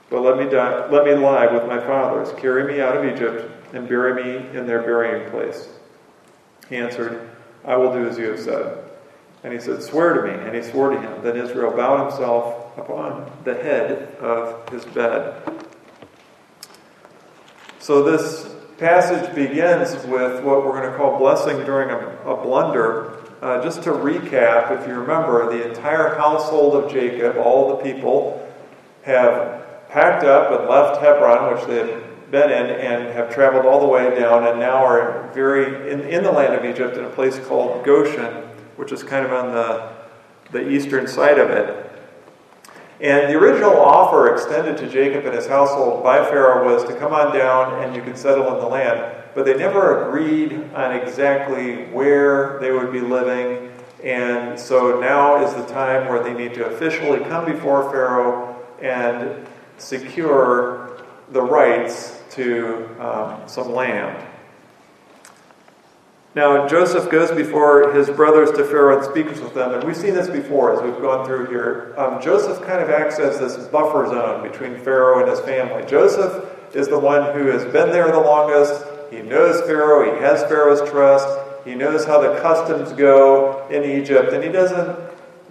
but 0.09 0.23
let 0.23 0.39
me, 0.39 0.51
die, 0.51 0.89
let 0.89 1.05
me 1.05 1.13
lie 1.13 1.53
with 1.53 1.67
my 1.67 1.79
fathers. 1.79 2.33
Carry 2.41 2.65
me 2.65 2.81
out 2.81 2.97
of 2.97 3.05
Egypt 3.05 3.51
and 3.75 3.87
bury 3.87 4.23
me 4.23 4.59
in 4.59 4.67
their 4.67 4.81
burying 4.81 5.31
place. 5.31 5.69
He 6.71 6.77
answered, 6.77 7.31
I 7.65 7.77
will 7.77 7.93
do 7.93 8.07
as 8.09 8.17
you 8.17 8.31
have 8.31 8.41
said. 8.41 8.88
And 9.45 9.53
he 9.53 9.61
said, 9.61 9.83
Swear 9.83 10.15
to 10.15 10.23
me. 10.23 10.45
And 10.45 10.55
he 10.55 10.63
swore 10.63 10.91
to 10.91 11.01
him. 11.01 11.23
Then 11.23 11.37
Israel 11.37 11.71
bowed 11.77 12.09
himself 12.09 12.77
upon 12.77 13.31
the 13.45 13.55
head 13.55 14.17
of 14.17 14.69
his 14.71 14.85
bed. 14.85 15.43
So 17.79 18.03
this 18.03 18.55
passage 18.79 19.35
begins 19.35 19.95
with 20.07 20.45
what 20.45 20.65
we're 20.65 20.81
going 20.81 20.91
to 20.91 20.97
call 20.97 21.19
blessing 21.19 21.65
during 21.65 21.91
a, 21.91 22.31
a 22.31 22.43
blunder. 22.43 23.15
Uh, 23.41 23.63
just 23.63 23.85
to 23.85 23.91
recap, 23.91 24.73
if 24.79 24.89
you 24.89 24.95
remember, 24.95 25.49
the 25.49 25.69
entire 25.69 26.17
household 26.17 26.75
of 26.75 26.91
Jacob, 26.91 27.37
all 27.37 27.77
the 27.77 27.85
people, 27.85 28.45
have 29.03 29.89
packed 29.89 30.25
up 30.25 30.59
and 30.59 30.69
left 30.69 31.01
Hebron, 31.01 31.55
which 31.55 31.65
they 31.69 31.77
had 31.77 32.31
been 32.33 32.51
in, 32.51 32.67
and 32.81 33.15
have 33.15 33.33
traveled 33.33 33.65
all 33.65 33.81
the 33.81 33.87
way 33.87 34.19
down, 34.19 34.45
and 34.45 34.59
now 34.59 34.85
are 34.85 35.31
very 35.33 35.91
in, 35.91 36.01
in 36.01 36.25
the 36.25 36.33
land 36.33 36.53
of 36.53 36.65
Egypt 36.65 36.97
in 36.97 37.05
a 37.05 37.11
place 37.11 37.39
called 37.39 37.85
Goshen 37.85 38.48
which 38.79 38.93
is 38.93 39.03
kind 39.03 39.27
of 39.27 39.33
on 39.33 39.53
the, 39.53 39.91
the 40.53 40.71
eastern 40.71 41.09
side 41.09 41.39
of 41.39 41.51
it. 41.51 41.85
And 43.01 43.33
the 43.33 43.37
original 43.37 43.77
offer 43.77 44.33
extended 44.33 44.77
to 44.79 44.89
Jacob 44.89 45.27
and 45.27 45.35
his 45.35 45.49
household 45.49 46.05
by 46.05 46.25
Pharaoh 46.25 46.65
was 46.65 46.85
to 46.85 46.97
come 46.97 47.13
on 47.13 47.37
down 47.37 47.83
and 47.83 47.95
you 47.95 48.03
could 48.03 48.17
settle 48.17 48.55
in 48.55 48.61
the 48.61 48.67
land. 48.67 49.17
But 49.35 49.45
they 49.45 49.57
never 49.57 50.09
agreed 50.09 50.53
on 50.75 50.95
exactly 50.95 51.87
where 51.87 52.59
they 52.61 52.71
would 52.71 52.93
be 52.93 53.01
living. 53.01 53.73
And 54.05 54.59
so 54.59 55.01
now 55.01 55.45
is 55.45 55.55
the 55.55 55.67
time 55.67 56.09
where 56.09 56.23
they 56.23 56.33
need 56.33 56.55
to 56.55 56.67
officially 56.67 57.19
come 57.25 57.45
before 57.45 57.91
Pharaoh 57.91 58.65
and 58.81 59.45
secure 59.77 61.03
the 61.31 61.43
rights 61.43 62.21
to 62.31 62.89
um, 63.01 63.49
some 63.49 63.73
land. 63.73 64.25
Now, 66.35 66.69
Joseph 66.69 67.11
goes 67.11 67.31
before 67.31 67.93
his 67.93 68.11
brothers 68.11 68.51
to 68.53 68.65
Pharaoh 68.65 68.99
and 68.99 69.05
speaks 69.05 69.41
with 69.41 69.55
them, 69.55 69.73
and 69.73 69.83
we've 69.83 69.97
seen 69.97 70.15
this 70.15 70.29
before 70.29 70.75
as 70.75 70.83
we've 70.83 71.01
gone 71.01 71.27
through 71.27 71.47
here. 71.47 71.95
Um, 71.97 72.21
Joseph 72.21 72.65
kind 72.67 72.81
of 72.81 72.91
acts 72.91 73.19
as 73.19 73.39
this 73.39 73.57
buffer 73.69 74.07
zone 74.07 74.49
between 74.49 74.77
Pharaoh 74.77 75.21
and 75.21 75.29
his 75.29 75.41
family. 75.41 75.85
Joseph 75.87 76.45
is 76.75 76.89
the 76.89 76.99
one 76.99 77.35
who 77.35 77.47
has 77.47 77.65
been 77.65 77.91
there 77.91 78.11
the 78.13 78.21
longest. 78.21 78.85
He 79.11 79.23
knows 79.23 79.63
Pharaoh, 79.63 80.15
he 80.15 80.21
has 80.21 80.43
Pharaoh's 80.43 80.89
trust, 80.91 81.27
he 81.65 81.75
knows 81.75 82.05
how 82.05 82.21
the 82.21 82.39
customs 82.41 82.93
go 82.93 83.67
in 83.69 83.83
Egypt, 83.85 84.33
and 84.35 84.45
he 84.45 84.51
doesn't 84.51 84.99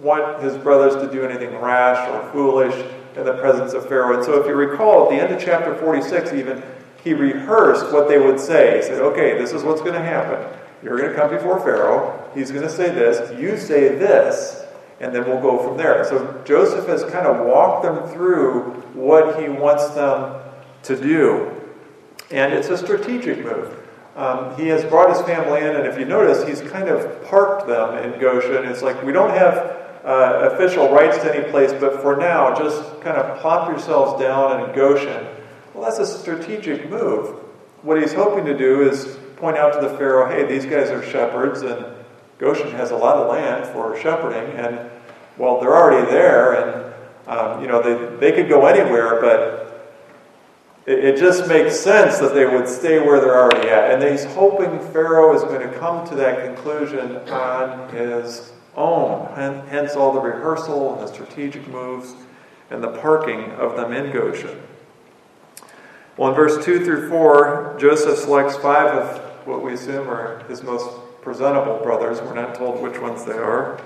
want 0.00 0.42
his 0.42 0.56
brothers 0.56 0.94
to 1.02 1.12
do 1.12 1.24
anything 1.24 1.56
rash 1.60 2.08
or 2.08 2.30
foolish 2.32 2.74
in 3.16 3.24
the 3.24 3.34
presence 3.34 3.72
of 3.72 3.88
Pharaoh. 3.88 4.14
And 4.14 4.24
so, 4.24 4.40
if 4.40 4.46
you 4.46 4.54
recall, 4.54 5.04
at 5.04 5.10
the 5.10 5.16
end 5.16 5.34
of 5.34 5.40
chapter 5.40 5.74
46, 5.74 6.32
even, 6.34 6.62
he 7.02 7.14
rehearsed 7.14 7.92
what 7.92 8.08
they 8.08 8.18
would 8.18 8.38
say. 8.38 8.76
He 8.76 8.82
said, 8.82 9.00
Okay, 9.00 9.36
this 9.36 9.52
is 9.52 9.64
what's 9.64 9.80
going 9.80 9.94
to 9.94 10.02
happen. 10.02 10.57
You're 10.82 10.96
going 10.96 11.10
to 11.10 11.16
come 11.16 11.30
before 11.30 11.58
Pharaoh. 11.60 12.30
He's 12.34 12.50
going 12.50 12.62
to 12.62 12.70
say 12.70 12.90
this. 12.90 13.38
You 13.40 13.56
say 13.56 13.88
this. 13.96 14.64
And 15.00 15.14
then 15.14 15.26
we'll 15.26 15.40
go 15.40 15.58
from 15.62 15.76
there. 15.76 16.04
So 16.04 16.42
Joseph 16.44 16.86
has 16.86 17.02
kind 17.04 17.26
of 17.26 17.46
walked 17.46 17.84
them 17.84 18.08
through 18.08 18.62
what 18.94 19.40
he 19.40 19.48
wants 19.48 19.88
them 19.90 20.40
to 20.84 20.96
do. 20.96 21.52
And 22.30 22.52
it's 22.52 22.68
a 22.68 22.76
strategic 22.76 23.44
move. 23.44 23.74
Um, 24.16 24.56
he 24.56 24.66
has 24.68 24.84
brought 24.84 25.16
his 25.16 25.24
family 25.24 25.60
in, 25.60 25.76
and 25.76 25.86
if 25.86 25.96
you 25.96 26.04
notice, 26.04 26.46
he's 26.46 26.68
kind 26.68 26.88
of 26.88 27.24
parked 27.26 27.68
them 27.68 27.96
in 27.98 28.20
Goshen. 28.20 28.64
It's 28.64 28.82
like 28.82 29.00
we 29.04 29.12
don't 29.12 29.30
have 29.30 29.56
uh, 30.04 30.50
official 30.52 30.90
rights 30.90 31.18
to 31.18 31.34
any 31.34 31.48
place, 31.50 31.72
but 31.72 32.02
for 32.02 32.16
now, 32.16 32.52
just 32.54 33.00
kind 33.00 33.16
of 33.16 33.38
plop 33.40 33.68
yourselves 33.68 34.20
down 34.20 34.68
in 34.68 34.74
Goshen. 34.74 35.26
Well, 35.72 35.84
that's 35.84 36.00
a 36.00 36.06
strategic 36.06 36.90
move. 36.90 37.36
What 37.82 38.00
he's 38.00 38.12
hoping 38.12 38.44
to 38.46 38.58
do 38.58 38.88
is 38.88 39.17
point 39.38 39.56
out 39.56 39.72
to 39.72 39.80
the 39.80 39.96
Pharaoh, 39.96 40.28
hey, 40.28 40.44
these 40.44 40.66
guys 40.66 40.90
are 40.90 41.02
shepherds, 41.02 41.62
and 41.62 41.86
Goshen 42.38 42.70
has 42.72 42.90
a 42.90 42.96
lot 42.96 43.16
of 43.16 43.28
land 43.28 43.66
for 43.72 43.98
shepherding, 43.98 44.56
and 44.56 44.90
well, 45.36 45.60
they're 45.60 45.76
already 45.76 46.10
there, 46.10 46.52
and 46.54 46.94
um, 47.28 47.62
you 47.62 47.68
know 47.68 47.82
they 47.82 48.16
they 48.16 48.32
could 48.32 48.48
go 48.48 48.66
anywhere, 48.66 49.20
but 49.20 49.68
it, 50.86 51.04
it, 51.04 51.16
just 51.18 51.46
makes 51.48 51.78
sense 51.78 52.18
that 52.18 52.34
they 52.34 52.46
would 52.46 52.66
stay 52.66 52.98
where 52.98 53.20
they're 53.20 53.38
already 53.38 53.68
at. 53.68 53.90
And 53.92 54.02
he's 54.02 54.24
hoping 54.34 54.80
Pharaoh 54.92 55.34
is 55.36 55.42
going 55.42 55.68
to 55.68 55.78
come 55.78 56.06
to 56.08 56.14
that 56.16 56.44
conclusion 56.44 57.16
on 57.28 57.90
his 57.90 58.52
own. 58.74 59.28
Hence, 59.36 59.94
all 59.94 60.12
the 60.12 60.20
rehearsal 60.20 60.94
and 60.94 61.06
the 61.06 61.12
strategic 61.12 61.68
moves 61.68 62.14
and 62.70 62.82
the 62.82 62.88
parking 62.88 63.50
of 63.52 63.76
them 63.76 63.92
in 63.92 64.12
Goshen. 64.12 64.62
Well, 66.16 66.30
in 66.30 66.34
verse 66.34 66.64
2 66.64 66.84
through 66.84 67.10
4, 67.10 67.76
Joseph 67.78 68.18
selects 68.18 68.56
five 68.56 68.88
of 68.88 69.27
what 69.48 69.62
we 69.62 69.72
assume 69.72 70.08
are 70.08 70.44
his 70.44 70.62
most 70.62 70.88
presentable 71.22 71.78
brothers. 71.78 72.20
We're 72.20 72.34
not 72.34 72.54
told 72.54 72.80
which 72.82 73.00
ones 73.00 73.24
they 73.24 73.32
are. 73.32 73.80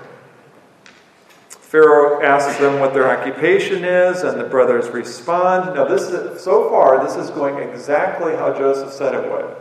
Pharaoh 1.49 2.21
asks 2.21 2.59
them 2.59 2.79
what 2.79 2.93
their 2.93 3.09
occupation 3.09 3.83
is, 3.83 4.21
and 4.21 4.39
the 4.39 4.43
brothers 4.43 4.89
respond. 4.89 5.73
Now, 5.73 5.85
this 5.85 6.03
is, 6.03 6.43
so 6.43 6.69
far, 6.69 7.03
this 7.03 7.15
is 7.15 7.31
going 7.31 7.57
exactly 7.67 8.35
how 8.35 8.53
Joseph 8.53 8.93
said 8.93 9.15
it 9.15 9.31
would. 9.31 9.55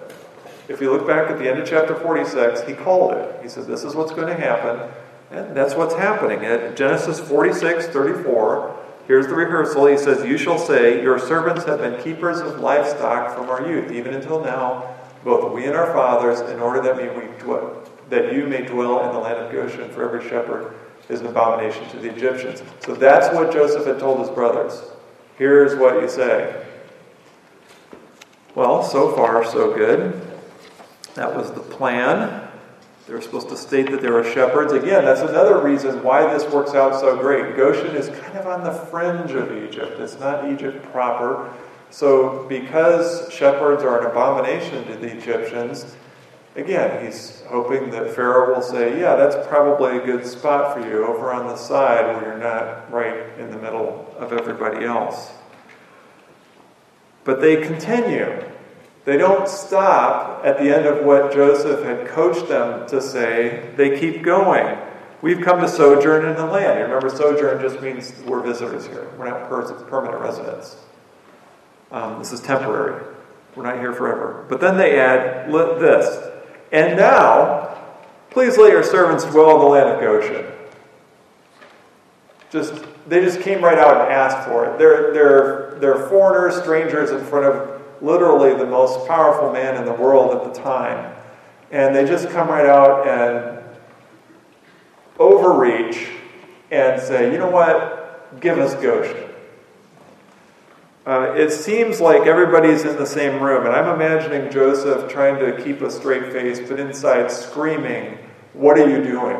If 0.69 0.81
you 0.81 0.93
look 0.93 1.07
back 1.07 1.31
at 1.31 1.39
the 1.39 1.49
end 1.49 1.59
of 1.59 1.67
chapter 1.67 1.95
46, 1.95 2.63
he 2.63 2.75
called 2.75 3.15
it. 3.15 3.43
He 3.43 3.49
said, 3.49 3.67
This 3.67 3.83
is 3.83 3.95
what's 3.95 4.13
going 4.13 4.29
to 4.29 4.39
happen. 4.39 4.91
And 5.31 5.57
that's 5.57 5.75
what's 5.75 5.95
happening. 5.95 6.45
At 6.45 6.77
Genesis 6.77 7.19
46 7.19 7.87
34, 7.87 8.77
here's 9.07 9.27
the 9.27 9.35
rehearsal. 9.35 9.87
He 9.87 9.97
says, 9.97 10.25
You 10.27 10.37
shall 10.37 10.59
say, 10.59 11.03
Your 11.03 11.19
servants 11.19 11.65
have 11.65 11.79
been 11.79 12.01
keepers 12.03 12.41
of 12.41 12.61
livestock 12.61 13.35
from 13.35 13.49
our 13.49 13.67
youth, 13.67 13.91
even 13.91 14.13
until 14.13 14.45
now 14.45 14.92
both 15.25 15.53
we 15.53 15.65
and 15.65 15.75
our 15.75 15.93
fathers, 15.93 16.41
in 16.51 16.61
order 16.61 16.81
that 16.83 16.97
we, 16.97 17.09
we 17.21 17.33
dwell, 17.39 17.83
that 18.11 18.33
you 18.33 18.47
may 18.47 18.63
dwell 18.63 19.07
in 19.07 19.13
the 19.13 19.19
land 19.19 19.39
of 19.39 19.53
Goshen. 19.53 19.91
For 19.91 20.05
every 20.05 20.29
shepherd 20.29 20.75
is 21.09 21.21
an 21.21 21.27
abomination 21.27 21.89
to 21.91 21.99
the 21.99 22.11
Egyptians. 22.11 22.63
So 22.81 22.95
that's 22.95 23.35
what 23.35 23.53
Joseph 23.53 23.87
had 23.87 23.99
told 23.99 24.21
his 24.21 24.31
brothers. 24.31 24.83
Here's 25.37 25.75
what 25.75 26.01
you 26.01 26.09
say. 26.09 26.65
Well, 28.55 28.83
so 28.83 29.15
far, 29.17 29.45
so 29.45 29.75
good. 29.75 30.21
That 31.15 31.35
was 31.35 31.51
the 31.53 31.61
plan. 31.61 32.49
They 33.07 33.15
were 33.15 33.21
supposed 33.21 33.49
to 33.49 33.57
state 33.57 33.91
that 33.91 34.01
they 34.01 34.11
were 34.11 34.25
shepherds. 34.25 34.73
Again, 34.73 35.05
that's 35.05 35.21
another 35.21 35.61
reason 35.61 36.03
why 36.03 36.33
this 36.33 36.51
works 36.53 36.75
out 36.75 37.01
so 37.01 37.17
great. 37.17 37.57
Goshen 37.57 37.97
is 37.97 38.09
kind 38.21 38.39
of 38.39 38.47
on 38.47 38.63
the 38.63 38.73
fringe 38.73 39.33
of 39.33 39.57
Egypt. 39.65 39.99
It's 39.99 40.19
not 40.21 40.51
Egypt 40.51 40.85
proper. 40.93 41.53
So, 41.93 42.47
because 42.49 43.31
shepherds 43.31 43.83
are 43.83 44.01
an 44.01 44.11
abomination 44.11 44.87
to 44.87 44.97
the 44.97 45.15
Egyptians, 45.15 45.95
again, 46.57 47.05
he's 47.05 47.43
hoping 47.49 47.91
that 47.91 48.15
Pharaoh 48.15 48.55
will 48.55 48.63
say, 48.63 48.99
Yeah, 48.99 49.15
that's 49.15 49.47
probably 49.47 49.99
a 49.99 50.01
good 50.05 50.27
spot 50.27 50.75
for 50.75 50.89
you 50.89 51.05
over 51.05 51.31
on 51.31 51.47
the 51.47 51.57
side 51.57 52.07
where 52.07 52.31
you're 52.31 52.39
not 52.39 52.91
right 52.91 53.39
in 53.39 53.51
the 53.51 53.59
middle 53.59 54.11
of 54.19 54.33
everybody 54.33 54.87
else. 54.87 55.33
But 57.25 57.43
they 57.43 57.61
continue. 57.61 58.43
They 59.05 59.19
don't 59.19 59.47
stop 59.47 60.47
at 60.47 60.57
the 60.59 60.75
end 60.75 60.87
of 60.87 61.05
what 61.05 61.35
Joseph 61.35 61.85
had 61.85 62.07
coached 62.07 62.49
them 62.49 62.89
to 62.89 63.03
say. 63.03 63.71
They 63.77 64.01
keep 64.01 64.23
going. 64.23 64.79
We've 65.21 65.43
come 65.43 65.61
to 65.61 65.69
sojourn 65.69 66.25
in 66.25 66.37
the 66.37 66.47
land. 66.47 66.79
You 66.79 66.87
remember, 66.87 67.11
sojourn 67.11 67.61
just 67.61 67.83
means 67.83 68.15
we're 68.25 68.41
visitors 68.41 68.87
here, 68.87 69.11
we're 69.19 69.29
not 69.29 69.51
permanent 69.51 70.23
residents. 70.23 70.77
Um, 71.93 72.19
this 72.19 72.33
is 72.33 72.41
temporary. 72.41 73.05
We're 73.55 73.65
not 73.65 73.79
here 73.79 73.93
forever. 73.93 74.47
But 74.49 74.61
then 74.61 74.77
they 74.77 74.99
add 74.99 75.53
this. 75.53 76.31
And 76.73 76.97
now, 76.97 77.79
please 78.31 78.57
let 78.57 78.73
your 78.73 78.83
servants 78.83 79.25
dwell 79.25 79.57
in 79.57 79.59
the 79.61 79.67
land 79.67 79.89
of 79.91 80.01
Goshen. 80.01 80.47
Just 82.51 82.85
they 83.09 83.21
just 83.21 83.41
came 83.41 83.63
right 83.63 83.79
out 83.79 84.01
and 84.01 84.13
asked 84.13 84.49
for 84.49 84.65
it. 84.67 84.79
They're, 84.79 85.13
they're, 85.13 85.79
they're 85.81 86.09
foreigners, 86.09 86.61
strangers 86.63 87.11
in 87.11 87.25
front 87.25 87.47
of 87.47 87.83
literally 88.01 88.55
the 88.55 88.67
most 88.67 89.07
powerful 89.07 89.53
man 89.53 89.77
in 89.77 89.85
the 89.85 89.93
world 89.93 90.35
at 90.35 90.55
the 90.55 90.61
time. 90.61 91.15
And 91.71 91.95
they 91.95 92.07
just 92.07 92.29
come 92.31 92.49
right 92.49 92.67
out 92.67 93.09
and 93.09 93.65
overreach 95.19 96.09
and 96.71 97.01
say, 97.01 97.33
you 97.33 97.39
know 97.39 97.51
what? 97.51 98.41
Give 98.41 98.59
us 98.59 98.75
Goshen. 98.75 99.32
Uh, 101.05 101.35
it 101.37 101.51
seems 101.51 102.01
like 102.01 102.29
everybody's 102.29 102.85
in 102.85 102.97
the 102.97 103.07
same 103.07 103.43
room, 103.43 103.67
and 103.67 103.75
I'm 103.75 103.93
imagining 103.93 104.53
Joseph 104.53 105.11
trying 105.11 105.37
to 105.41 105.61
keep 105.63 105.83
a 105.83 105.91
straight 105.91 106.33
face, 106.33 106.61
but 106.61 106.79
inside 106.79 107.31
screaming, 107.31 108.19
What 108.53 108.79
are 108.79 108.89
you 108.89 109.03
doing? 109.03 109.37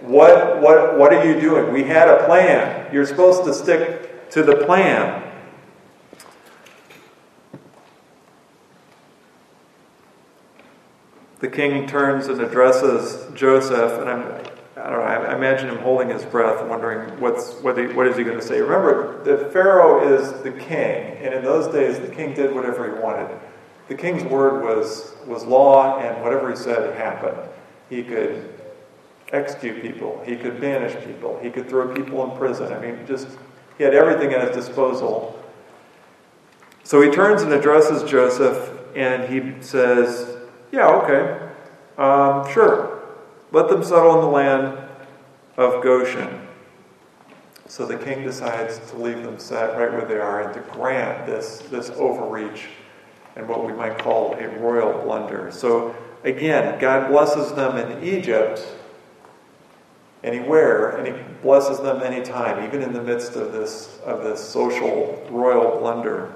What, 0.00 0.62
what, 0.62 0.98
what 0.98 1.12
are 1.12 1.24
you 1.26 1.38
doing? 1.38 1.72
We 1.72 1.84
had 1.84 2.08
a 2.08 2.24
plan. 2.24 2.92
You're 2.92 3.06
supposed 3.06 3.44
to 3.44 3.52
stick 3.52 4.30
to 4.30 4.42
the 4.42 4.64
plan. 4.64 5.22
The 11.40 11.48
king 11.48 11.86
turns 11.86 12.28
and 12.28 12.40
addresses 12.40 13.30
Joseph, 13.34 14.00
and 14.00 14.08
I'm 14.08 14.53
I 14.84 14.90
don't 14.90 14.98
know. 14.98 15.06
I, 15.06 15.34
imagine 15.34 15.70
him 15.70 15.78
holding 15.78 16.10
his 16.10 16.26
breath, 16.26 16.62
wondering 16.68 17.18
what's 17.18 17.54
what, 17.62 17.78
he, 17.78 17.86
what 17.86 18.06
is 18.06 18.18
he 18.18 18.22
going 18.22 18.38
to 18.38 18.44
say. 18.44 18.60
Remember, 18.60 19.24
the 19.24 19.48
Pharaoh 19.48 20.06
is 20.12 20.42
the 20.42 20.52
king, 20.52 21.16
and 21.22 21.32
in 21.32 21.42
those 21.42 21.72
days, 21.72 21.98
the 21.98 22.14
king 22.14 22.34
did 22.34 22.54
whatever 22.54 22.94
he 22.94 23.02
wanted. 23.02 23.34
The 23.88 23.94
king's 23.94 24.22
word 24.24 24.62
was 24.62 25.14
was 25.26 25.42
law, 25.44 25.98
and 26.00 26.22
whatever 26.22 26.50
he 26.50 26.56
said 26.56 26.94
happened. 26.98 27.38
He 27.88 28.02
could 28.02 28.52
execute 29.32 29.80
people. 29.80 30.22
He 30.26 30.36
could 30.36 30.60
banish 30.60 31.02
people. 31.06 31.38
He 31.42 31.48
could 31.48 31.66
throw 31.66 31.94
people 31.94 32.30
in 32.30 32.36
prison. 32.36 32.70
I 32.70 32.78
mean, 32.78 33.06
just 33.06 33.26
he 33.78 33.84
had 33.84 33.94
everything 33.94 34.34
at 34.34 34.46
his 34.46 34.66
disposal. 34.66 35.42
So 36.82 37.00
he 37.00 37.10
turns 37.10 37.40
and 37.40 37.54
addresses 37.54 38.02
Joseph, 38.02 38.70
and 38.94 39.32
he 39.32 39.62
says, 39.62 40.36
"Yeah, 40.70 40.88
okay, 40.88 41.40
um, 41.96 42.52
sure." 42.52 42.93
Let 43.54 43.68
them 43.68 43.84
settle 43.84 44.16
in 44.16 44.20
the 44.20 44.26
land 44.26 44.76
of 45.56 45.80
Goshen. 45.80 46.48
So 47.68 47.86
the 47.86 47.96
king 47.96 48.24
decides 48.24 48.80
to 48.90 48.96
leave 48.96 49.22
them 49.22 49.38
set 49.38 49.78
right 49.78 49.92
where 49.92 50.04
they 50.04 50.16
are 50.16 50.42
and 50.42 50.54
to 50.54 50.60
grant 50.72 51.24
this, 51.24 51.60
this 51.70 51.90
overreach 51.90 52.66
and 53.36 53.48
what 53.48 53.64
we 53.64 53.72
might 53.72 53.96
call 53.96 54.34
a 54.34 54.48
royal 54.58 55.00
blunder. 55.04 55.52
So 55.52 55.94
again, 56.24 56.80
God 56.80 57.08
blesses 57.08 57.52
them 57.52 57.76
in 57.76 58.02
Egypt 58.02 58.66
anywhere, 60.24 60.96
and 60.96 61.06
He 61.06 61.22
blesses 61.40 61.78
them 61.78 62.02
anytime, 62.02 62.64
even 62.64 62.82
in 62.82 62.92
the 62.92 63.02
midst 63.02 63.36
of 63.36 63.52
this, 63.52 64.00
of 64.04 64.24
this 64.24 64.42
social 64.42 65.24
royal 65.30 65.78
blunder. 65.78 66.32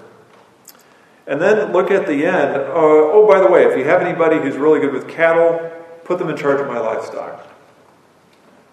And 1.26 1.42
then 1.42 1.72
look 1.72 1.90
at 1.90 2.06
the 2.06 2.25
end. 2.25 2.54
Uh, 2.54 2.70
oh, 2.75 3.26
by 3.28 3.40
the 3.40 3.48
way, 3.48 3.64
if 3.64 3.76
you 3.76 3.82
have 3.87 4.02
anybody 4.02 4.38
who's 4.38 4.56
really 4.56 4.78
good 4.78 4.92
with 4.92 5.08
cattle, 5.08 5.77
put 6.09 6.19
them 6.19 6.31
in 6.31 6.37
charge 6.37 6.59
of 6.59 6.67
my 6.67 6.79
livestock. 6.79 7.47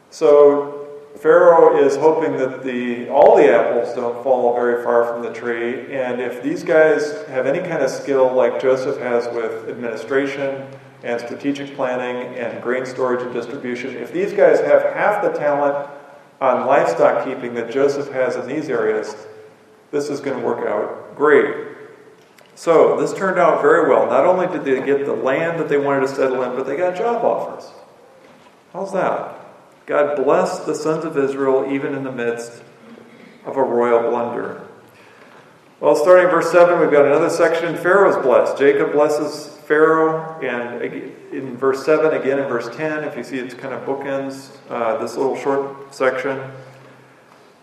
So 0.10 0.88
Pharaoh 1.18 1.78
is 1.78 1.98
hoping 1.98 2.38
that 2.38 2.64
the 2.64 3.10
all 3.10 3.36
the 3.36 3.54
apples 3.54 3.94
don't 3.94 4.24
fall 4.24 4.56
very 4.56 4.82
far 4.84 5.04
from 5.04 5.22
the 5.22 5.34
tree, 5.34 5.94
and 5.94 6.22
if 6.22 6.42
these 6.42 6.64
guys 6.64 7.26
have 7.28 7.46
any 7.46 7.60
kind 7.60 7.84
of 7.84 7.90
skill 7.90 8.34
like 8.34 8.62
Joseph 8.62 8.98
has 9.00 9.28
with 9.36 9.68
administration 9.68 10.66
and 11.04 11.20
strategic 11.20 11.76
planning 11.76 12.36
and 12.36 12.64
grain 12.64 12.86
storage 12.86 13.22
and 13.22 13.34
distribution. 13.34 13.96
If 13.96 14.14
these 14.14 14.32
guys 14.32 14.62
have 14.62 14.82
half 14.94 15.22
the 15.22 15.30
talent 15.38 15.90
on 16.40 16.66
livestock 16.66 17.26
keeping 17.26 17.54
that 17.56 17.70
Joseph 17.70 18.12
has 18.12 18.38
in 18.38 18.48
these 18.48 18.70
areas, 18.70 19.28
this 19.92 20.10
is 20.10 20.22
going 20.22 20.40
to 20.40 20.46
work 20.46 20.66
out 20.66 21.16
great. 21.18 21.75
So, 22.56 23.00
this 23.00 23.14
turned 23.14 23.38
out 23.38 23.62
very 23.62 23.90
well. 23.90 24.08
Not 24.08 24.26
only 24.26 24.48
did 24.48 24.64
they 24.64 24.86
get 24.86 25.06
the 25.06 25.14
land 25.14 25.60
that 25.60 25.68
they 25.68 25.78
wanted 25.78 26.08
to 26.08 26.08
settle 26.08 26.42
in, 26.44 26.56
but 26.56 26.66
they 26.66 26.78
got 26.78 26.96
job 26.96 27.24
offers. 27.24 27.70
How's 28.72 28.94
that? 28.94 29.40
God 29.86 30.24
blessed 30.24 30.66
the 30.66 30.74
sons 30.74 31.04
of 31.04 31.18
Israel 31.18 31.70
even 31.70 31.94
in 31.94 32.04
the 32.04 32.12
midst 32.12 32.64
of 33.46 33.58
a 33.58 33.62
royal 33.62 34.10
blunder. 34.10 34.66
Well, 35.82 35.96
starting 35.98 36.30
verse 36.30 36.52
7, 36.52 36.80
we've 36.80 36.90
got 36.90 37.06
another 37.06 37.30
section. 37.30 37.76
Pharaoh's 37.76 38.16
blessed. 38.24 38.58
Jacob 38.58 38.94
blesses 38.94 39.56
Pharaoh, 39.68 40.40
and 40.42 40.82
in 40.82 41.58
verse 41.58 41.86
7, 41.86 42.20
again 42.20 42.40
in 42.40 42.48
verse 42.48 42.74
10, 42.76 43.04
if 43.04 43.18
you 43.18 43.24
see 43.24 43.38
it's 43.38 43.54
kind 43.54 43.74
of 43.74 43.86
bookends 43.86 44.50
uh, 44.70 44.98
this 44.98 45.18
little 45.18 45.36
short 45.36 45.94
section. 45.94 46.52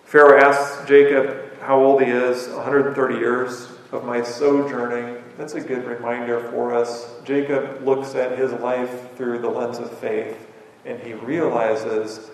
Pharaoh 0.04 0.38
asks 0.38 0.86
Jacob 0.86 1.58
how 1.60 1.82
old 1.82 2.02
he 2.02 2.10
is 2.10 2.48
130 2.48 3.14
years 3.14 3.68
of 3.92 4.04
my 4.04 4.22
sojourning. 4.22 5.22
That's 5.36 5.54
a 5.54 5.60
good 5.60 5.84
reminder 5.84 6.40
for 6.50 6.74
us. 6.74 7.14
Jacob 7.24 7.86
looks 7.86 8.14
at 8.14 8.38
his 8.38 8.52
life 8.52 9.14
through 9.16 9.38
the 9.38 9.48
lens 9.48 9.78
of 9.78 9.96
faith, 9.98 10.48
and 10.84 10.98
he 11.00 11.12
realizes 11.12 12.30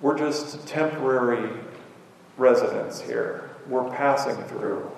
we're 0.00 0.16
just 0.16 0.66
temporary 0.66 1.50
residents 2.38 3.00
here. 3.00 3.50
We're 3.68 3.90
passing 3.90 4.42
through 4.44 4.90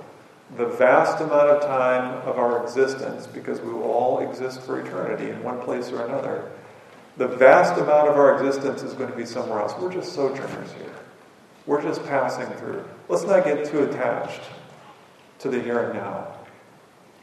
the 0.57 0.67
vast 0.67 1.21
amount 1.23 1.49
of 1.49 1.63
time 1.63 2.29
of 2.29 2.39
our 2.39 2.63
existence, 2.63 3.27
because 3.27 3.61
we 3.61 3.73
will 3.73 3.91
all 3.91 4.19
exist 4.19 4.61
for 4.63 4.81
eternity 4.81 5.31
in 5.31 5.43
one 5.43 5.59
place 5.61 5.91
or 5.91 6.05
another, 6.05 6.51
the 7.17 7.27
vast 7.27 7.81
amount 7.81 8.09
of 8.09 8.17
our 8.17 8.35
existence 8.37 8.83
is 8.83 8.93
going 8.93 9.11
to 9.11 9.17
be 9.17 9.25
somewhere 9.25 9.61
else. 9.61 9.75
We're 9.81 9.93
just 9.93 10.13
sojourners 10.13 10.73
here. 10.73 10.93
We're 11.65 11.83
just 11.83 12.05
passing 12.05 12.47
through. 12.59 12.85
Let's 13.09 13.25
not 13.25 13.45
get 13.45 13.65
too 13.65 13.85
attached 13.85 14.43
to 15.43 15.49
the 15.49 15.61
here 15.61 15.81
and 15.81 15.95
now. 15.95 16.29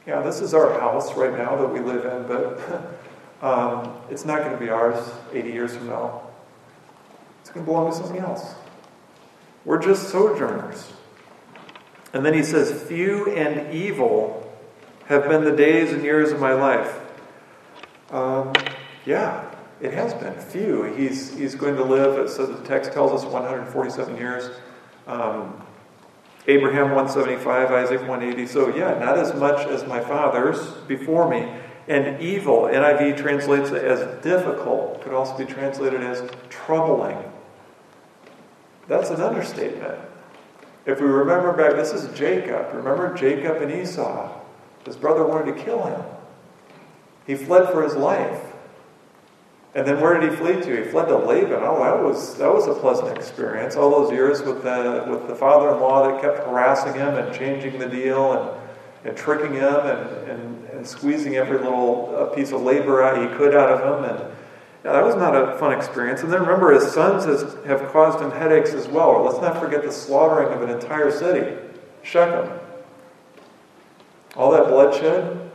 Yeah, 0.06 0.22
this 0.22 0.42
is 0.42 0.54
our 0.54 0.78
house 0.78 1.16
right 1.16 1.32
now 1.32 1.56
that 1.56 1.68
we 1.68 1.80
live 1.80 2.06
in, 2.06 2.28
but 2.28 3.42
um, 3.42 3.98
it's 4.10 4.26
not 4.26 4.40
going 4.40 4.52
to 4.52 4.58
be 4.58 4.70
ours 4.70 5.12
80 5.34 5.50
years 5.50 5.76
from 5.76 5.88
now. 5.88 6.24
It's 7.42 7.50
going 7.50 7.66
to 7.66 7.72
belong 7.72 7.92
to 7.92 7.98
something 7.98 8.20
else. 8.20 8.56
We're 9.64 9.82
just 9.82 10.10
sojourners. 10.10 10.92
And 12.14 12.26
then 12.26 12.34
he 12.34 12.44
says, 12.44 12.84
Few 12.84 13.32
and 13.34 13.74
evil 13.74 14.52
have 15.06 15.30
been 15.30 15.44
the 15.44 15.56
days 15.56 15.92
and 15.94 16.04
years 16.04 16.32
of 16.32 16.40
my 16.40 16.54
life. 16.54 17.00
Um, 18.12 18.54
yeah, 19.06 19.50
it 19.80 19.94
has 19.94 20.14
been. 20.14 20.34
Few. 20.34 20.84
He's, 20.84 21.38
he's 21.38 21.56
going 21.56 21.76
to 21.76 21.84
live, 21.84 22.30
so 22.30 22.46
the 22.46 22.68
text 22.68 22.92
tells 22.92 23.12
us 23.12 23.32
147 23.32 24.18
years. 24.18 24.50
Um, 25.08 25.62
Abraham 26.50 26.96
175, 26.96 27.72
Isaac 27.72 28.02
180. 28.02 28.48
So, 28.48 28.76
yeah, 28.76 28.98
not 28.98 29.18
as 29.20 29.36
much 29.36 29.68
as 29.68 29.86
my 29.86 30.00
fathers 30.00 30.72
before 30.88 31.30
me. 31.30 31.48
And 31.88 32.20
evil, 32.20 32.64
NIV 32.64 33.18
translates 33.18 33.70
it 33.70 33.84
as 33.84 34.24
difficult, 34.24 35.02
could 35.02 35.14
also 35.14 35.38
be 35.38 35.46
translated 35.46 36.02
as 36.02 36.28
troubling. 36.50 37.18
That's 38.88 39.12
an 39.12 39.22
understatement. 39.22 40.00
If 40.88 41.00
we 41.00 41.08
remember 41.08 41.54
back, 41.54 41.74
this 41.74 41.94
is 41.94 42.18
Jacob. 42.18 42.74
Remember 42.74 43.14
Jacob 43.14 43.62
and 43.62 43.72
Esau? 43.72 44.40
His 44.86 44.98
brother 44.98 45.24
wanted 45.24 45.56
to 45.56 45.64
kill 45.64 45.84
him. 45.84 46.02
He 47.28 47.36
fled 47.36 47.72
for 47.72 47.84
his 47.84 47.96
life. 47.96 48.42
And 49.76 49.86
then 49.86 50.02
where 50.02 50.20
did 50.20 50.32
he 50.32 50.36
flee 50.36 50.62
to? 50.62 50.84
He 50.84 50.90
fled 50.90 51.08
to 51.10 51.18
Laban. 51.18 51.60
Oh, 51.62 51.84
that 51.84 52.04
was 52.04 52.36
that 52.38 52.52
was 52.52 52.68
a 52.68 52.74
pleasant 52.74 53.16
experience. 53.16 53.76
All 53.76 53.92
those 53.92 54.12
years 54.12 54.42
with 54.42 54.64
the 54.64 55.06
with 55.08 55.28
the 55.28 55.36
father-in-law 55.36 56.08
that 56.08 56.22
kept 56.22 56.40
harassing 56.40 56.96
him 56.96 57.16
and 57.16 57.34
changing 57.36 57.78
the 57.78 57.88
deal 57.88 58.34
and, 58.34 58.60
and 59.06 59.16
tricking 59.16 59.54
him 59.54 59.76
and, 59.76 60.30
and, 60.30 60.70
and 60.70 60.88
squeezing 60.88 61.36
every 61.36 61.60
little 61.60 62.16
uh, 62.18 62.36
piece 62.36 62.52
of 62.52 62.62
labor 62.62 63.04
out 63.04 63.22
he 63.22 63.38
could 63.38 63.54
out 63.54 63.70
of 63.70 63.80
him. 63.82 64.10
And 64.10 64.36
yeah, 64.84 64.94
that 64.94 65.04
was 65.04 65.16
not 65.16 65.36
a 65.36 65.58
fun 65.60 65.78
experience. 65.78 66.22
And 66.24 66.34
then 66.34 66.42
remember, 66.42 66.72
his 66.72 66.92
sons 66.92 67.26
has, 67.26 67.56
have 67.66 67.92
caused 67.92 68.20
him 68.20 68.32
headaches 68.32 68.74
as 68.74 68.88
well. 68.88 69.24
Let's 69.24 69.40
not 69.40 69.60
forget 69.60 69.84
the 69.84 69.92
slaughtering 69.92 70.52
of 70.52 70.64
an 70.64 70.70
entire 70.70 71.12
city, 71.12 71.58
Shechem. 72.02 72.50
All 74.36 74.52
that 74.52 74.66
bloodshed. 74.68 75.49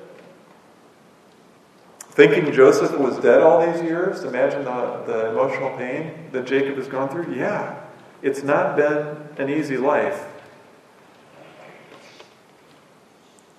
Thinking 2.14 2.52
Joseph 2.52 2.96
was 2.96 3.18
dead 3.18 3.40
all 3.40 3.66
these 3.66 3.82
years, 3.82 4.22
imagine 4.22 4.64
the, 4.64 5.02
the 5.04 5.30
emotional 5.30 5.76
pain 5.76 6.28
that 6.30 6.46
Jacob 6.46 6.76
has 6.76 6.86
gone 6.86 7.08
through. 7.08 7.34
Yeah, 7.34 7.80
it's 8.22 8.44
not 8.44 8.76
been 8.76 9.16
an 9.36 9.50
easy 9.50 9.76
life. 9.76 10.24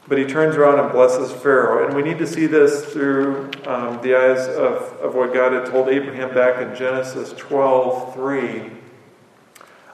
But 0.08 0.20
he 0.20 0.26
turns 0.26 0.56
around 0.56 0.80
and 0.80 0.92
blesses 0.92 1.34
Pharaoh. 1.34 1.86
And 1.86 1.96
we 1.96 2.04
need 2.04 2.20
to 2.20 2.28
see 2.28 2.46
this 2.46 2.86
through 2.94 3.50
um, 3.66 4.02
the 4.02 4.16
eyes 4.16 4.48
of, 4.48 4.84
of 5.02 5.16
what 5.16 5.34
God 5.34 5.52
had 5.52 5.66
told 5.66 5.90
Abraham 5.90 6.34
back 6.34 6.62
in 6.62 6.76
Genesis 6.76 7.34
12 7.34 8.14
3. 8.14 8.72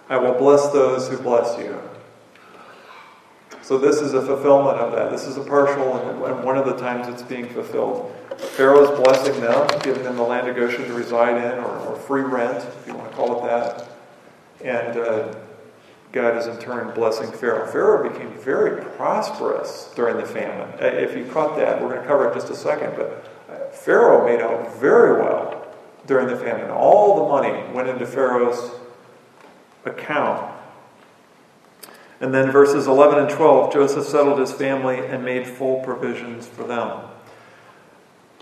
I 0.10 0.18
will 0.18 0.34
bless 0.34 0.68
those 0.72 1.08
who 1.10 1.18
bless 1.18 1.58
you. 1.58 1.80
So 3.72 3.78
this 3.78 4.02
is 4.02 4.14
a 4.14 4.22
fulfillment 4.22 4.80
of 4.80 4.92
that. 4.92 5.12
This 5.12 5.26
is 5.26 5.38
a 5.38 5.44
partial, 5.46 5.96
and 5.96 6.44
one 6.44 6.58
of 6.58 6.66
the 6.66 6.76
times 6.76 7.08
it's 7.08 7.24
being 7.24 7.48
fulfilled. 7.48 8.14
Pharaoh 8.38 8.84
is 8.84 9.00
blessing 9.00 9.40
them, 9.40 9.66
giving 9.82 10.04
them 10.04 10.18
the 10.18 10.24
land 10.24 10.50
of 10.50 10.58
Goshen 10.58 10.84
to 10.84 10.94
reside 10.94 11.38
in, 11.38 11.58
or, 11.58 11.78
or 11.78 11.96
free 11.96 12.22
rent, 12.22 12.58
if 12.58 12.86
you 12.86 12.94
want 12.94 13.10
to 13.10 13.16
call 13.16 13.40
it 13.40 13.48
that. 13.48 13.88
And 14.62 14.98
uh, 15.00 15.34
God 16.12 16.36
is 16.36 16.48
in 16.48 16.58
turn 16.58 16.94
blessing 16.94 17.32
Pharaoh. 17.32 17.66
Pharaoh 17.66 18.12
became 18.12 18.34
very 18.40 18.84
prosperous 18.98 19.94
during 19.96 20.18
the 20.18 20.26
famine. 20.26 20.68
Uh, 20.78 20.88
if 20.88 21.16
you 21.16 21.24
caught 21.32 21.56
that, 21.56 21.82
we're 21.82 21.92
going 21.92 22.02
to 22.02 22.08
cover 22.08 22.26
it 22.26 22.34
in 22.34 22.42
just 22.42 22.52
a 22.52 22.56
second, 22.58 22.98
but 22.98 23.24
uh, 23.50 23.70
Pharaoh 23.70 24.26
made 24.26 24.42
out 24.42 24.76
very 24.82 25.22
well 25.22 25.66
during 26.08 26.28
the 26.28 26.36
famine. 26.36 26.70
All 26.72 27.24
the 27.24 27.30
money 27.30 27.74
went 27.74 27.88
into 27.88 28.06
Pharaoh's 28.06 28.72
account. 29.86 30.51
And 32.22 32.32
then 32.32 32.52
verses 32.52 32.86
11 32.86 33.18
and 33.18 33.30
12 33.30 33.74
Joseph 33.74 34.06
settled 34.06 34.40
his 34.40 34.54
family 34.54 35.00
and 35.00 35.26
made 35.26 35.48
full 35.48 35.80
provisions 35.82 36.48
for 36.48 36.64
them. 36.64 37.02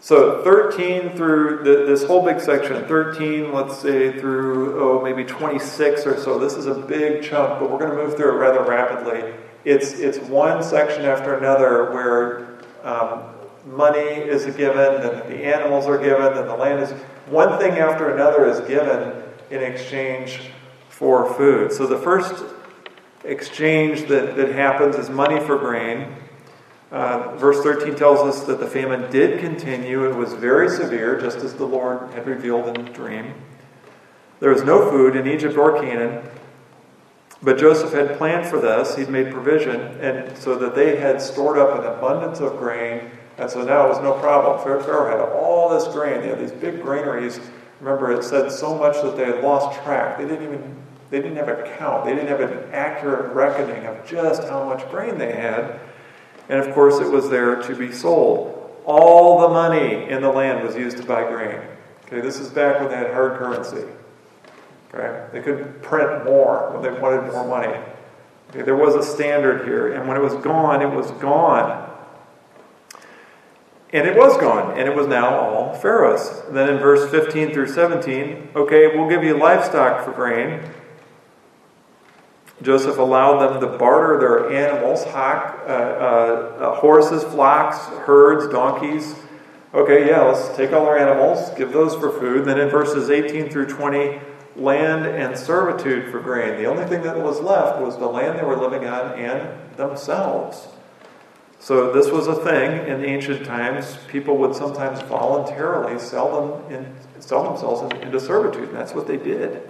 So 0.01 0.43
13 0.43 1.15
through 1.15 1.63
the, 1.63 1.85
this 1.85 2.03
whole 2.03 2.23
big 2.23 2.39
section, 2.41 2.85
13, 2.85 3.53
let's 3.53 3.77
say 3.77 4.17
through, 4.19 4.81
oh, 4.81 5.01
maybe 5.01 5.23
26 5.23 6.05
or 6.05 6.17
so. 6.19 6.37
This 6.37 6.55
is 6.55 6.67
a 6.67 6.75
big 6.75 7.23
chunk, 7.23 7.59
but 7.59 7.71
we're 7.71 7.79
going 7.79 7.91
to 7.91 7.97
move 7.97 8.15
through 8.15 8.35
it 8.35 8.39
rather 8.39 8.63
rapidly. 8.63 9.33
It's, 9.65 9.93
it's 9.93 10.17
one 10.19 10.61
section 10.61 11.03
after 11.03 11.37
another 11.37 11.91
where 11.91 12.59
um, 12.83 13.23
money 13.65 13.99
is 13.99 14.45
given, 14.55 15.01
and 15.01 15.31
the 15.31 15.43
animals 15.43 15.85
are 15.85 15.97
given, 15.97 16.37
and 16.37 16.47
the 16.47 16.55
land 16.55 16.81
is. 16.81 16.91
One 17.27 17.59
thing 17.59 17.73
after 17.73 18.13
another 18.13 18.45
is 18.45 18.61
given 18.61 19.21
in 19.51 19.61
exchange 19.61 20.51
for 20.89 21.33
food. 21.33 21.73
So 21.73 21.85
the 21.85 21.97
first 21.97 22.43
exchange 23.23 24.07
that, 24.07 24.35
that 24.35 24.53
happens 24.53 24.95
is 24.95 25.09
money 25.09 25.39
for 25.39 25.57
grain. 25.57 26.15
Uh, 26.91 27.35
verse 27.35 27.61
13 27.61 27.95
tells 27.95 28.19
us 28.19 28.45
that 28.45 28.59
the 28.59 28.67
famine 28.67 29.11
did 29.11 29.39
continue. 29.39 30.09
It 30.09 30.15
was 30.15 30.33
very 30.33 30.69
severe, 30.69 31.19
just 31.19 31.37
as 31.37 31.53
the 31.53 31.65
Lord 31.65 32.11
had 32.13 32.25
revealed 32.25 32.75
in 32.75 32.85
the 32.85 32.91
dream. 32.91 33.33
There 34.39 34.51
was 34.51 34.63
no 34.63 34.89
food 34.89 35.15
in 35.15 35.27
Egypt 35.27 35.57
or 35.57 35.79
Canaan, 35.79 36.27
but 37.43 37.59
Joseph 37.59 37.93
had 37.93 38.17
planned 38.17 38.47
for 38.47 38.59
this. 38.59 38.95
He'd 38.95 39.09
made 39.09 39.31
provision, 39.31 39.81
and 40.01 40.35
so 40.37 40.57
that 40.57 40.75
they 40.75 40.95
had 40.95 41.21
stored 41.21 41.57
up 41.59 41.77
an 41.77 41.85
abundance 41.85 42.39
of 42.39 42.57
grain, 42.57 43.11
and 43.37 43.49
so 43.49 43.63
now 43.63 43.85
it 43.85 43.89
was 43.89 44.01
no 44.01 44.13
problem. 44.13 44.59
Pharaoh 44.63 45.09
had 45.09 45.19
all 45.33 45.69
this 45.69 45.87
grain. 45.93 46.21
They 46.21 46.29
had 46.29 46.39
these 46.39 46.51
big 46.51 46.81
granaries. 46.81 47.39
Remember, 47.81 48.11
it 48.11 48.23
said 48.23 48.51
so 48.51 48.75
much 48.75 49.01
that 49.03 49.15
they 49.15 49.25
had 49.25 49.43
lost 49.43 49.81
track. 49.83 50.17
They 50.17 50.25
didn't 50.25 50.43
even 50.43 50.75
they 51.09 51.21
didn't 51.21 51.37
have 51.37 51.49
a 51.49 51.75
count. 51.77 52.05
They 52.05 52.13
didn't 52.13 52.27
have 52.27 52.41
an 52.41 52.71
accurate 52.71 53.33
reckoning 53.33 53.85
of 53.85 54.05
just 54.05 54.43
how 54.43 54.63
much 54.63 54.87
grain 54.89 55.17
they 55.17 55.31
had. 55.31 55.79
And 56.49 56.59
of 56.59 56.73
course, 56.73 56.99
it 56.99 57.11
was 57.11 57.29
there 57.29 57.61
to 57.61 57.75
be 57.75 57.91
sold. 57.91 58.55
All 58.85 59.41
the 59.41 59.49
money 59.49 60.09
in 60.09 60.21
the 60.21 60.29
land 60.29 60.65
was 60.65 60.75
used 60.75 60.97
to 60.97 61.03
buy 61.03 61.23
grain. 61.23 61.59
Okay, 62.05 62.21
this 62.21 62.39
is 62.39 62.49
back 62.49 62.79
when 62.79 62.89
they 62.89 62.95
had 62.95 63.13
hard 63.13 63.37
currency. 63.37 63.85
Okay, 64.93 65.27
they 65.31 65.41
could 65.41 65.81
print 65.83 66.25
more 66.25 66.71
when 66.71 66.81
they 66.81 66.99
wanted 66.99 67.31
more 67.31 67.47
money. 67.47 67.77
Okay, 68.49 68.63
there 68.63 68.75
was 68.75 68.95
a 68.95 69.03
standard 69.03 69.65
here, 69.65 69.93
and 69.93 70.07
when 70.07 70.17
it 70.17 70.21
was 70.21 70.33
gone, 70.43 70.81
it 70.81 70.89
was 70.89 71.11
gone. 71.11 71.87
And 73.91 74.07
it 74.07 74.15
was 74.15 74.37
gone, 74.37 74.77
and 74.77 74.87
it 74.87 74.95
was 74.95 75.07
now 75.07 75.39
all 75.39 75.73
Pharaoh's. 75.75 76.43
then 76.51 76.69
in 76.69 76.79
verse 76.79 77.09
15 77.09 77.53
through 77.53 77.67
17, 77.67 78.49
okay, 78.55 78.95
we'll 78.95 79.09
give 79.09 79.23
you 79.23 79.37
livestock 79.37 80.05
for 80.05 80.11
grain. 80.11 80.61
Joseph 82.61 82.97
allowed 82.97 83.39
them 83.39 83.61
to 83.61 83.77
barter 83.77 84.19
their 84.19 84.51
animals, 84.51 85.03
hawk, 85.05 85.59
uh, 85.65 85.71
uh, 85.71 85.73
uh, 86.59 86.75
horses, 86.75 87.23
flocks, 87.23 87.77
herds, 88.05 88.47
donkeys, 88.51 89.15
Okay, 89.71 90.07
yeah, 90.07 90.23
let's 90.23 90.57
take 90.57 90.73
all 90.73 90.87
our 90.87 90.97
animals, 90.97 91.51
give 91.51 91.71
those 91.71 91.93
for 91.93 92.11
food. 92.19 92.45
Then 92.45 92.59
in 92.59 92.69
verses 92.69 93.11
18 93.11 93.51
through 93.51 93.67
20, 93.67 94.19
land 94.55 95.05
and 95.05 95.37
servitude 95.37 96.11
for 96.11 96.19
grain. 96.19 96.57
The 96.57 96.65
only 96.65 96.85
thing 96.85 97.03
that 97.03 97.19
was 97.19 97.39
left 97.39 97.79
was 97.79 97.95
the 97.97 98.07
land 98.07 98.39
they 98.39 98.43
were 98.43 98.57
living 98.57 98.87
on 98.87 99.11
and 99.13 99.77
themselves. 99.77 100.67
So 101.59 101.91
this 101.93 102.09
was 102.09 102.25
a 102.25 102.35
thing 102.35 102.87
in 102.87 103.05
ancient 103.05 103.45
times. 103.45 103.99
People 104.07 104.37
would 104.37 104.55
sometimes 104.55 105.01
voluntarily 105.01 105.99
sell 105.99 106.63
them 106.63 106.73
in, 106.73 106.95
sell 107.19 107.43
themselves 107.43 107.93
into 108.01 108.19
servitude, 108.19 108.69
and 108.69 108.77
that's 108.77 108.93
what 108.93 109.05
they 109.05 109.17
did. 109.17 109.61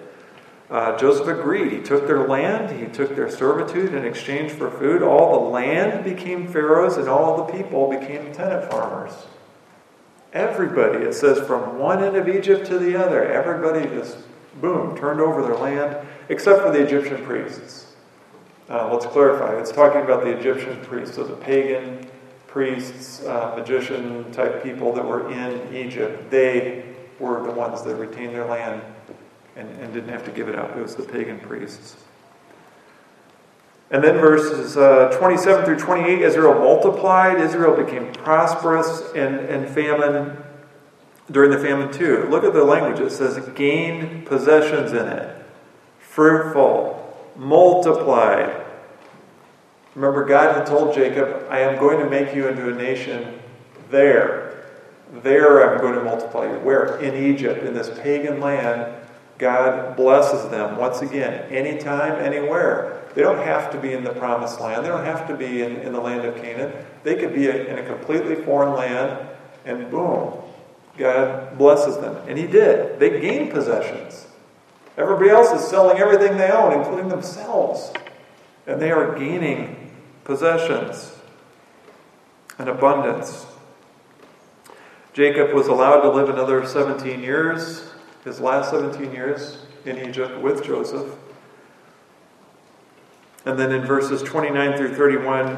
Uh, 0.70 0.96
Joseph 0.98 1.28
agreed. 1.28 1.72
He 1.72 1.80
took 1.80 2.06
their 2.06 2.28
land, 2.28 2.80
he 2.80 2.86
took 2.86 3.16
their 3.16 3.30
servitude 3.30 3.94
in 3.94 4.06
exchange 4.06 4.52
for 4.52 4.70
food. 4.70 5.02
All 5.02 5.44
the 5.44 5.50
land 5.50 6.04
became 6.04 6.48
Pharaoh's, 6.48 6.98
and 6.98 7.10
all 7.10 7.38
the 7.38 7.52
people 7.52 7.90
became 7.90 8.32
tenant 8.32 8.70
farmers. 8.70 9.14
Everybody, 10.32 11.04
it 11.06 11.14
says, 11.14 11.40
from 11.48 11.80
one 11.80 12.04
end 12.04 12.16
of 12.16 12.30
Egypt 12.30 12.68
to 12.68 12.78
the 12.78 12.96
other, 12.96 13.26
everybody 13.26 13.90
just, 13.90 14.20
boom, 14.62 14.96
turned 14.96 15.20
over 15.20 15.42
their 15.42 15.56
land, 15.56 16.08
except 16.30 16.62
for 16.62 16.72
the 16.72 16.86
Egyptian 16.86 17.26
priests. 17.26 17.88
Uh, 18.70 18.94
let's 18.94 19.08
clarify. 19.08 19.60
It's 19.60 19.72
talking 19.72 20.02
about 20.02 20.24
the 20.24 20.38
Egyptian 20.38 20.80
priests, 20.82 21.16
so 21.16 21.24
the 21.24 21.36
pagan 21.36 22.06
priests, 22.46 23.26
uh, 23.26 23.56
magician 23.58 24.32
type 24.32 24.62
people 24.62 24.94
that 24.94 25.04
were 25.04 25.32
in 25.32 25.76
Egypt. 25.76 26.30
They 26.30 26.94
were 27.18 27.42
the 27.42 27.52
ones 27.52 27.82
that 27.82 27.96
retained 27.96 28.36
their 28.36 28.46
land 28.46 28.84
and, 29.60 29.70
and 29.82 29.94
didn't 29.94 30.10
have 30.10 30.26
to 30.26 30.32
give 30.32 30.48
it 30.48 30.56
up. 30.56 30.76
It 30.76 30.82
was 30.82 30.96
the 30.96 31.04
pagan 31.04 31.40
priests. 31.40 31.98
And 33.92 34.04
then 34.04 34.16
verses 34.18 34.78
uh, 34.78 35.16
27 35.18 35.66
through 35.66 35.80
28 35.80 36.22
Israel 36.22 36.54
multiplied, 36.54 37.40
Israel 37.40 37.76
became 37.76 38.14
prosperous, 38.14 39.12
and, 39.16 39.40
and 39.40 39.68
famine 39.68 40.38
during 41.32 41.52
the 41.52 41.60
famine 41.60 41.92
too. 41.92 42.28
Look 42.30 42.44
at 42.44 42.54
the 42.54 42.64
language. 42.64 43.00
It 43.00 43.12
says 43.12 43.38
gained 43.56 44.26
possessions 44.26 44.92
in 44.92 45.08
it, 45.08 45.46
fruitful, 46.00 47.34
multiplied. 47.36 48.66
Remember, 49.96 50.24
God 50.24 50.56
had 50.56 50.68
told 50.68 50.94
Jacob, 50.94 51.48
I 51.50 51.60
am 51.60 51.80
going 51.80 52.00
to 52.00 52.10
make 52.10 52.36
you 52.36 52.48
into 52.48 52.70
a 52.70 52.76
nation 52.76 53.40
there. 53.90 54.68
There 55.12 55.68
I'm 55.68 55.82
going 55.82 55.96
to 55.96 56.04
multiply 56.04 56.52
you. 56.52 56.60
Where? 56.60 57.00
In 57.00 57.16
Egypt, 57.16 57.64
in 57.64 57.74
this 57.74 57.90
pagan 58.00 58.40
land. 58.40 58.99
God 59.40 59.96
blesses 59.96 60.50
them 60.52 60.78
once 60.78 61.02
again, 61.02 61.50
anytime, 61.50 62.22
anywhere. 62.22 63.02
They 63.16 63.22
don't 63.22 63.38
have 63.38 63.72
to 63.72 63.80
be 63.80 63.94
in 63.94 64.04
the 64.04 64.12
promised 64.12 64.60
land. 64.60 64.84
They 64.84 64.90
don't 64.90 65.06
have 65.06 65.28
to 65.30 65.36
be 65.36 65.62
in, 65.64 65.78
in 65.78 65.94
the 65.94 66.00
land 66.00 66.28
of 66.28 66.36
Canaan. 66.36 66.74
They 67.04 67.16
could 67.16 67.34
be 67.34 67.50
in 67.50 67.80
a 67.80 67.84
completely 67.84 68.36
foreign 68.36 68.74
land, 68.74 69.28
and 69.66 69.90
boom, 69.90 70.34
God 70.98 71.58
blesses 71.58 71.98
them. 71.98 72.18
And 72.28 72.38
He 72.38 72.48
did. 72.48 73.00
They 73.00 73.22
gained 73.22 73.52
possessions. 73.52 74.28
Everybody 74.98 75.30
else 75.30 75.52
is 75.52 75.66
selling 75.66 75.98
everything 75.98 76.38
they 76.38 76.52
own, 76.52 76.74
including 76.74 77.08
themselves. 77.08 77.94
And 78.68 78.82
they 78.82 78.92
are 78.92 79.18
gaining 79.18 79.92
possessions 80.26 81.16
and 82.58 82.68
abundance. 82.68 83.46
Jacob 85.14 85.54
was 85.54 85.68
allowed 85.68 86.02
to 86.02 86.10
live 86.10 86.28
another 86.28 86.68
17 86.68 87.22
years 87.22 87.89
his 88.24 88.40
last 88.40 88.72
17 88.72 89.12
years 89.14 89.66
in 89.86 89.98
Egypt 89.98 90.42
with 90.42 90.64
Joseph. 90.64 91.16
And 93.46 93.58
then 93.58 93.72
in 93.72 93.86
verses 93.86 94.22
29 94.22 94.78
through 94.78 94.96
31, 94.96 95.58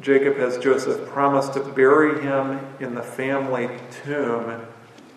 Jacob 0.00 0.36
has 0.36 0.58
Joseph 0.58 1.08
promise 1.08 1.48
to 1.50 1.60
bury 1.60 2.22
him 2.22 2.60
in 2.78 2.94
the 2.94 3.02
family 3.02 3.68
tomb, 4.04 4.64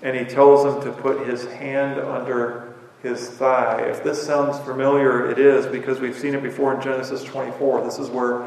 and 0.01 0.17
he 0.17 0.25
tells 0.25 0.65
him 0.65 0.81
to 0.83 1.01
put 1.01 1.27
his 1.27 1.45
hand 1.45 1.99
under 1.99 2.73
his 3.03 3.29
thigh. 3.29 3.81
If 3.81 4.03
this 4.03 4.25
sounds 4.25 4.57
familiar, 4.59 5.29
it 5.29 5.37
is 5.37 5.65
because 5.67 5.99
we've 5.99 6.17
seen 6.17 6.33
it 6.33 6.41
before 6.41 6.73
in 6.73 6.81
Genesis 6.81 7.23
24. 7.23 7.83
This 7.83 7.99
is 7.99 8.09
where, 8.09 8.43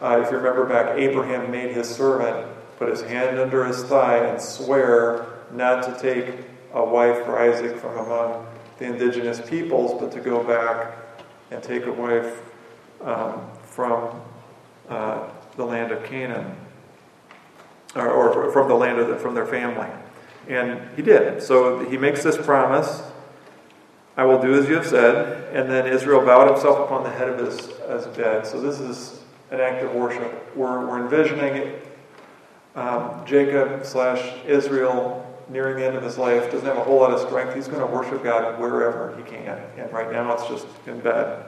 uh, 0.00 0.22
if 0.24 0.30
you 0.30 0.38
remember 0.38 0.64
back, 0.64 0.98
Abraham 0.98 1.50
made 1.50 1.72
his 1.72 1.88
servant 1.88 2.48
put 2.78 2.88
his 2.88 3.02
hand 3.02 3.38
under 3.38 3.64
his 3.64 3.82
thigh 3.84 4.18
and 4.26 4.40
swear 4.40 5.26
not 5.52 5.82
to 5.84 5.98
take 6.00 6.44
a 6.76 6.84
wife 6.84 7.24
for 7.24 7.38
Isaac 7.38 7.76
from 7.78 7.96
among 7.98 8.46
the 8.78 8.84
indigenous 8.84 9.40
peoples, 9.40 10.00
but 10.00 10.12
to 10.12 10.20
go 10.20 10.44
back 10.44 10.96
and 11.50 11.62
take 11.62 11.86
a 11.86 11.92
wife 11.92 12.42
um, 13.02 13.50
from 13.64 14.20
uh, 14.88 15.28
the 15.56 15.64
land 15.64 15.90
of 15.90 16.04
Canaan, 16.04 16.54
or, 17.94 18.08
or, 18.08 18.52
from 18.52 18.68
the 18.68 18.74
land 18.74 18.98
of 18.98 19.08
the, 19.08 19.16
from 19.16 19.34
their 19.34 19.46
family. 19.46 19.88
And 20.48 20.80
he 20.94 21.02
did. 21.02 21.42
So 21.42 21.80
he 21.88 21.96
makes 21.96 22.22
this 22.22 22.36
promise 22.36 23.02
I 24.16 24.24
will 24.24 24.40
do 24.40 24.54
as 24.54 24.68
you 24.68 24.76
have 24.76 24.86
said. 24.86 25.54
And 25.54 25.70
then 25.70 25.86
Israel 25.86 26.24
bowed 26.24 26.50
himself 26.50 26.78
upon 26.78 27.04
the 27.04 27.10
head 27.10 27.28
of 27.28 27.38
his, 27.38 27.66
his 27.66 28.06
bed. 28.16 28.46
So 28.46 28.60
this 28.60 28.80
is 28.80 29.20
an 29.50 29.60
act 29.60 29.84
of 29.84 29.94
worship. 29.94 30.56
We're, 30.56 30.86
we're 30.86 31.02
envisioning 31.02 31.74
um, 32.74 33.22
Jacob 33.26 33.84
slash 33.84 34.34
Israel 34.46 35.22
nearing 35.48 35.76
the 35.76 35.86
end 35.86 35.96
of 35.96 36.02
his 36.02 36.18
life, 36.18 36.50
doesn't 36.50 36.66
have 36.66 36.76
a 36.76 36.84
whole 36.84 37.00
lot 37.00 37.12
of 37.12 37.20
strength. 37.20 37.54
He's 37.54 37.68
going 37.68 37.80
to 37.80 37.86
worship 37.86 38.22
God 38.22 38.58
wherever 38.58 39.16
he 39.16 39.22
can. 39.22 39.58
And 39.76 39.92
right 39.92 40.10
now 40.10 40.32
it's 40.34 40.46
just 40.48 40.66
in 40.86 41.00
bed. 41.00 41.46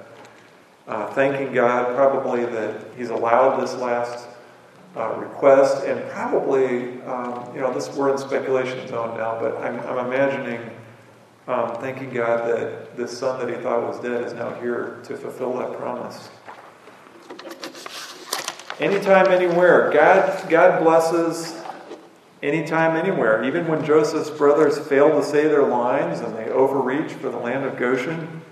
Uh, 0.87 1.07
thanking 1.13 1.53
God 1.53 1.95
probably 1.95 2.47
that 2.47 2.87
he's 2.97 3.11
allowed 3.11 3.61
this 3.61 3.75
last 3.75 4.27
uh, 4.97 5.15
request, 5.17 5.85
and 5.85 6.09
probably, 6.11 7.01
um, 7.03 7.55
you 7.55 7.61
know, 7.61 7.73
this 7.73 7.95
we're 7.95 8.11
in 8.11 8.19
speculation 8.19 8.89
zone 8.89 9.17
now, 9.17 9.39
but 9.39 9.57
I'm, 9.59 9.79
I'm 9.81 10.07
imagining 10.07 10.61
um, 11.47 11.75
thanking 11.77 12.11
God 12.11 12.49
that 12.49 12.97
this 12.97 13.17
son 13.17 13.39
that 13.39 13.55
he 13.55 13.63
thought 13.63 13.83
was 13.83 14.01
dead 14.01 14.25
is 14.25 14.33
now 14.33 14.55
here 14.61 14.99
to 15.05 15.17
fulfill 15.17 15.59
that 15.59 15.79
promise. 15.79 16.31
Anytime, 18.81 19.27
anywhere, 19.29 19.91
God, 19.93 20.49
God 20.49 20.83
blesses 20.83 21.58
anytime, 22.43 22.97
anywhere. 22.97 23.45
Even 23.45 23.67
when 23.67 23.85
Joseph's 23.85 24.31
brothers 24.31 24.79
fail 24.79 25.11
to 25.11 25.23
say 25.23 25.49
their 25.49 25.67
lines 25.67 26.21
and 26.21 26.37
they 26.37 26.49
overreach 26.51 27.13
for 27.13 27.31
the 27.31 27.39
land 27.39 27.65
of 27.65 27.77
Goshen, 27.77 28.43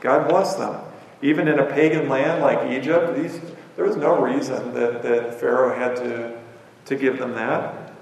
God 0.00 0.28
bless 0.28 0.54
them. 0.54 0.80
Even 1.22 1.48
in 1.48 1.58
a 1.58 1.64
pagan 1.64 2.08
land 2.08 2.42
like 2.42 2.70
Egypt, 2.70 3.16
these, 3.16 3.40
there 3.76 3.84
was 3.84 3.96
no 3.96 4.20
reason 4.20 4.74
that, 4.74 5.02
that 5.02 5.40
Pharaoh 5.40 5.76
had 5.76 5.96
to, 5.96 6.38
to 6.86 6.96
give 6.96 7.18
them 7.18 7.32
that. 7.34 7.92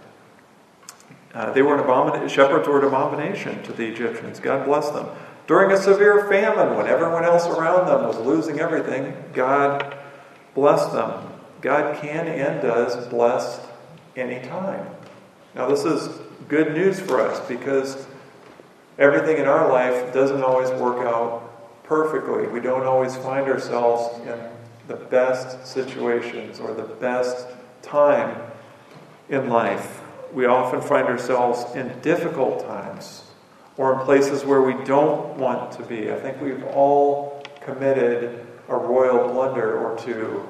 Uh, 1.33 1.52
they 1.52 1.62
were 1.62 1.74
an 1.74 1.80
abomination, 1.80 2.28
shepherds 2.28 2.68
were 2.68 2.80
an 2.80 2.87
abomination 2.87 3.62
to 3.64 3.72
the 3.72 3.87
Egyptians. 3.87 4.38
God 4.38 4.66
bless 4.66 4.90
them. 4.90 5.07
During 5.46 5.72
a 5.72 5.76
severe 5.76 6.28
famine, 6.28 6.76
when 6.76 6.87
everyone 6.87 7.24
else 7.24 7.46
around 7.46 7.87
them 7.87 8.07
was 8.07 8.18
losing 8.18 8.61
everything, 8.61 9.14
God 9.35 9.96
blessed 10.54 10.92
them. 10.92 11.28
God 11.61 12.00
can 12.00 12.26
and 12.26 12.62
does 12.62 13.09
bless 13.09 13.61
anytime. 14.16 14.87
Now, 15.55 15.69
this 15.69 15.85
is 15.85 16.09
good 16.49 16.75
news 16.75 16.99
for 16.99 17.21
us 17.21 17.47
because 17.47 18.07
everything 18.99 19.38
in 19.38 19.47
our 19.47 19.71
life 19.71 20.12
doesn't 20.12 20.43
always 20.43 20.71
work 20.81 21.07
out 21.07 21.85
perfectly. 21.85 22.49
We 22.49 22.61
don't 22.61 22.85
always 22.85 23.14
find 23.17 23.47
ourselves 23.47 24.19
in 24.27 24.38
the 24.88 24.97
best 24.97 25.67
situations 25.67 26.59
or 26.59 26.75
the 26.75 26.83
best 26.83 27.47
time 27.83 28.37
in 29.29 29.49
life. 29.49 30.01
We 30.33 30.47
often 30.47 30.81
find 30.81 31.07
ourselves 31.07 31.77
in 31.77 32.01
difficult 32.01 32.67
times 32.67 33.23
or 33.77 33.95
in 33.95 34.01
places 34.01 34.45
where 34.45 34.62
we 34.62 34.73
don't 34.85 35.37
want 35.37 35.71
to 35.73 35.85
be. 35.85 36.11
I 36.11 36.19
think 36.19 36.40
we've 36.40 36.64
all 36.64 37.45
committed 37.61 38.45
a 38.69 38.77
royal 38.77 39.33
blunder 39.33 39.79
or 39.79 39.97
two 39.99 40.49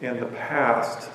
in 0.00 0.20
the 0.20 0.26
past 0.26 1.08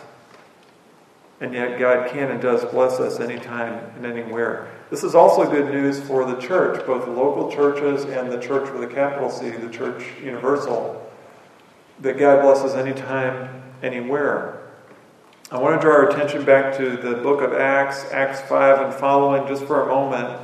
and 1.42 1.56
yet 1.56 1.80
God 1.80 2.12
can 2.12 2.30
and 2.30 2.40
does 2.40 2.64
bless 2.66 3.00
us 3.00 3.20
anytime 3.20 3.84
and 3.96 4.06
anywhere. 4.06 4.72
This 4.92 5.04
is 5.04 5.16
also 5.16 5.50
good 5.50 5.74
news 5.74 6.00
for 6.00 6.24
the 6.24 6.40
church, 6.40 6.86
both 6.86 7.06
the 7.06 7.12
local 7.12 7.52
churches 7.52 8.06
and 8.06 8.32
the 8.32 8.40
church 8.40 8.72
with 8.72 8.84
a 8.84 8.94
capital 8.94 9.30
C, 9.30 9.50
the 9.50 9.70
church 9.70 10.06
universal, 10.24 11.12
that 12.00 12.20
God 12.20 12.44
blesses 12.44 12.76
anytime, 12.76 13.64
anywhere. 13.82 14.62
I 15.50 15.58
want 15.58 15.82
to 15.82 15.86
draw 15.86 15.96
our 15.96 16.10
attention 16.10 16.46
back 16.46 16.78
to 16.78 16.96
the 16.96 17.16
book 17.16 17.42
of 17.42 17.54
Acts, 17.54 18.06
Acts 18.12 18.42
5 18.42 18.82
and 18.86 18.94
following, 18.94 19.48
just 19.48 19.66
for 19.66 19.82
a 19.82 19.88
moment. 19.88 20.40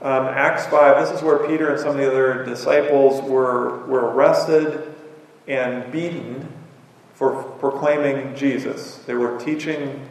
Um, 0.00 0.26
Acts 0.28 0.66
5, 0.66 1.06
this 1.06 1.14
is 1.14 1.22
where 1.22 1.46
Peter 1.46 1.70
and 1.70 1.78
some 1.78 1.90
of 1.90 1.96
the 1.98 2.10
other 2.10 2.44
disciples 2.44 3.20
were, 3.20 3.84
were 3.86 4.12
arrested 4.12 4.94
and 5.46 5.92
beaten 5.92 6.48
for 7.12 7.42
proclaiming 7.42 8.34
Jesus. 8.34 8.96
They 9.06 9.14
were 9.14 9.38
teaching 9.38 10.08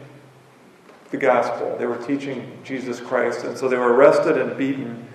the 1.10 1.16
gospel. 1.16 1.76
They 1.78 1.86
were 1.86 1.96
teaching 1.96 2.58
Jesus 2.64 3.00
Christ. 3.00 3.44
And 3.44 3.56
so 3.56 3.68
they 3.68 3.76
were 3.76 3.92
arrested 3.92 4.36
and 4.38 4.56
beaten. 4.56 5.06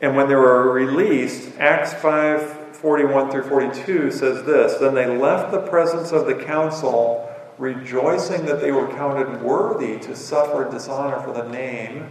And 0.00 0.16
when 0.16 0.28
they 0.28 0.34
were 0.34 0.72
released, 0.72 1.58
Acts 1.58 1.92
5 1.94 2.76
41 2.76 3.32
through 3.32 3.42
42 3.42 4.12
says 4.12 4.44
this 4.44 4.78
Then 4.78 4.94
they 4.94 5.06
left 5.06 5.50
the 5.50 5.60
presence 5.62 6.12
of 6.12 6.26
the 6.26 6.34
council, 6.34 7.28
rejoicing 7.58 8.46
that 8.46 8.60
they 8.60 8.70
were 8.70 8.86
counted 8.88 9.42
worthy 9.42 9.98
to 9.98 10.14
suffer 10.14 10.70
dishonor 10.70 11.20
for 11.20 11.32
the 11.32 11.48
name. 11.48 12.08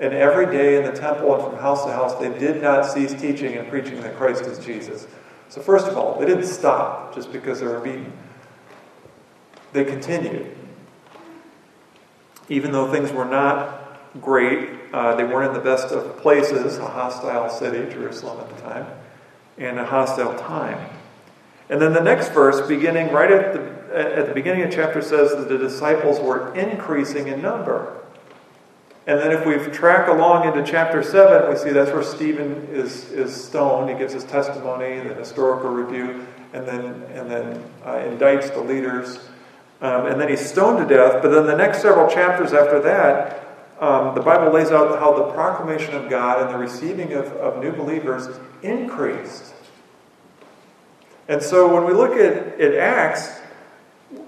And 0.00 0.12
every 0.12 0.46
day 0.46 0.76
in 0.76 0.84
the 0.84 0.98
temple 0.98 1.32
and 1.34 1.44
from 1.44 1.56
house 1.60 1.84
to 1.84 1.92
house, 1.92 2.14
they 2.16 2.36
did 2.36 2.60
not 2.60 2.84
cease 2.84 3.14
teaching 3.14 3.54
and 3.54 3.68
preaching 3.68 4.00
that 4.00 4.16
Christ 4.16 4.42
is 4.46 4.58
Jesus. 4.58 5.06
So, 5.48 5.60
first 5.60 5.86
of 5.86 5.96
all, 5.96 6.18
they 6.18 6.26
didn't 6.26 6.46
stop 6.46 7.14
just 7.14 7.32
because 7.32 7.60
they 7.60 7.66
were 7.66 7.78
beaten, 7.78 8.12
they 9.72 9.84
continued. 9.84 10.63
Even 12.48 12.72
though 12.72 12.90
things 12.90 13.12
were 13.12 13.24
not 13.24 14.00
great, 14.20 14.70
uh, 14.92 15.14
they 15.16 15.24
weren't 15.24 15.48
in 15.48 15.54
the 15.54 15.64
best 15.64 15.92
of 15.92 16.18
places, 16.18 16.78
a 16.78 16.86
hostile 16.86 17.48
city, 17.50 17.90
Jerusalem 17.92 18.40
at 18.40 18.56
the 18.56 18.62
time, 18.62 18.86
and 19.58 19.78
a 19.78 19.84
hostile 19.84 20.38
time. 20.38 20.90
And 21.68 21.80
then 21.80 21.92
the 21.92 22.02
next 22.02 22.28
verse, 22.28 22.66
beginning 22.66 23.12
right 23.12 23.30
at 23.30 23.52
the, 23.54 24.18
at 24.18 24.28
the 24.28 24.34
beginning 24.34 24.62
of 24.62 24.72
chapter, 24.72 25.00
says 25.00 25.30
that 25.30 25.48
the 25.48 25.58
disciples 25.58 26.20
were 26.20 26.54
increasing 26.54 27.28
in 27.28 27.40
number. 27.40 28.00
And 29.06 29.20
then 29.20 29.32
if 29.32 29.44
we 29.44 29.56
track 29.72 30.08
along 30.08 30.46
into 30.46 30.70
chapter 30.70 31.02
7, 31.02 31.50
we 31.50 31.56
see 31.56 31.70
that's 31.70 31.90
where 31.90 32.02
Stephen 32.02 32.68
is, 32.70 33.10
is 33.12 33.34
stoned. 33.34 33.90
He 33.90 33.96
gives 33.96 34.14
his 34.14 34.24
testimony, 34.24 35.00
the 35.06 35.14
historical 35.14 35.70
review, 35.70 36.26
and 36.54 36.66
then, 36.66 37.02
and 37.12 37.30
then 37.30 37.62
uh, 37.84 37.96
indicts 37.96 38.52
the 38.52 38.60
leaders. 38.60 39.28
Um, 39.80 40.06
and 40.06 40.20
then 40.20 40.28
he's 40.28 40.46
stoned 40.46 40.86
to 40.86 40.94
death. 40.94 41.22
But 41.22 41.30
then 41.30 41.46
the 41.46 41.56
next 41.56 41.82
several 41.82 42.08
chapters 42.08 42.52
after 42.52 42.80
that, 42.80 43.44
um, 43.80 44.14
the 44.14 44.20
Bible 44.20 44.52
lays 44.52 44.70
out 44.70 44.98
how 44.98 45.12
the 45.12 45.32
proclamation 45.32 45.94
of 45.94 46.08
God 46.08 46.40
and 46.40 46.54
the 46.54 46.58
receiving 46.58 47.12
of, 47.12 47.26
of 47.32 47.62
new 47.62 47.72
believers 47.72 48.28
increased. 48.62 49.52
And 51.28 51.42
so 51.42 51.72
when 51.72 51.84
we 51.84 51.92
look 51.92 52.12
at, 52.12 52.60
at 52.60 52.74
Acts, 52.74 53.40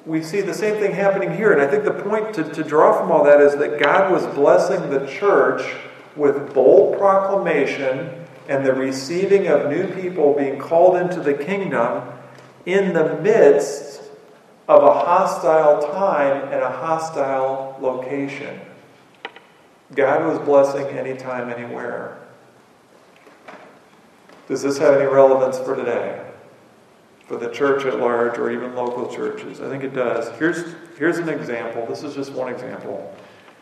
we 0.05 0.23
see 0.23 0.41
the 0.41 0.55
same 0.55 0.81
thing 0.81 0.93
happening 0.93 1.37
here. 1.37 1.53
And 1.53 1.61
I 1.61 1.67
think 1.67 1.85
the 1.85 1.93
point 1.93 2.35
to, 2.35 2.45
to 2.45 2.63
draw 2.63 2.99
from 2.99 3.11
all 3.11 3.25
that 3.25 3.41
is 3.41 3.57
that 3.57 3.81
God 3.81 4.11
was 4.11 4.27
blessing 4.35 4.91
the 4.91 5.07
church 5.07 5.63
with 6.17 6.55
bold 6.55 6.99
proclamation 6.99 8.25
and 8.49 8.65
the 8.65 8.73
receiving 8.73 9.49
of 9.49 9.71
new 9.71 9.87
people 9.95 10.35
being 10.35 10.59
called 10.59 10.97
into 10.97 11.21
the 11.21 11.35
kingdom 11.35 12.09
in 12.65 12.95
the 12.95 13.21
midst 13.21 14.03
of 14.69 14.83
a 14.83 14.93
hostile 14.93 15.81
time 15.93 16.53
and 16.53 16.63
a 16.63 16.71
hostile 16.71 17.77
location. 17.81 18.61
God 19.95 20.27
was 20.27 20.39
blessing 20.41 20.87
anytime, 20.97 21.51
anywhere. 21.51 22.19
Does 24.49 24.63
this 24.63 24.79
have 24.79 24.95
any 24.95 25.07
relevance 25.07 25.59
for 25.59 25.77
today? 25.77 26.23
For 27.27 27.37
the 27.37 27.51
church 27.51 27.85
at 27.85 27.99
large 27.99 28.39
or 28.39 28.51
even 28.51 28.75
local 28.75 29.13
churches? 29.13 29.61
I 29.61 29.69
think 29.69 29.83
it 29.83 29.95
does. 29.95 30.37
Here's, 30.39 30.75
here's 30.97 31.19
an 31.19 31.29
example. 31.29 31.87
This 31.87 32.03
is 32.03 32.15
just 32.15 32.33
one 32.33 32.53
example. 32.53 33.15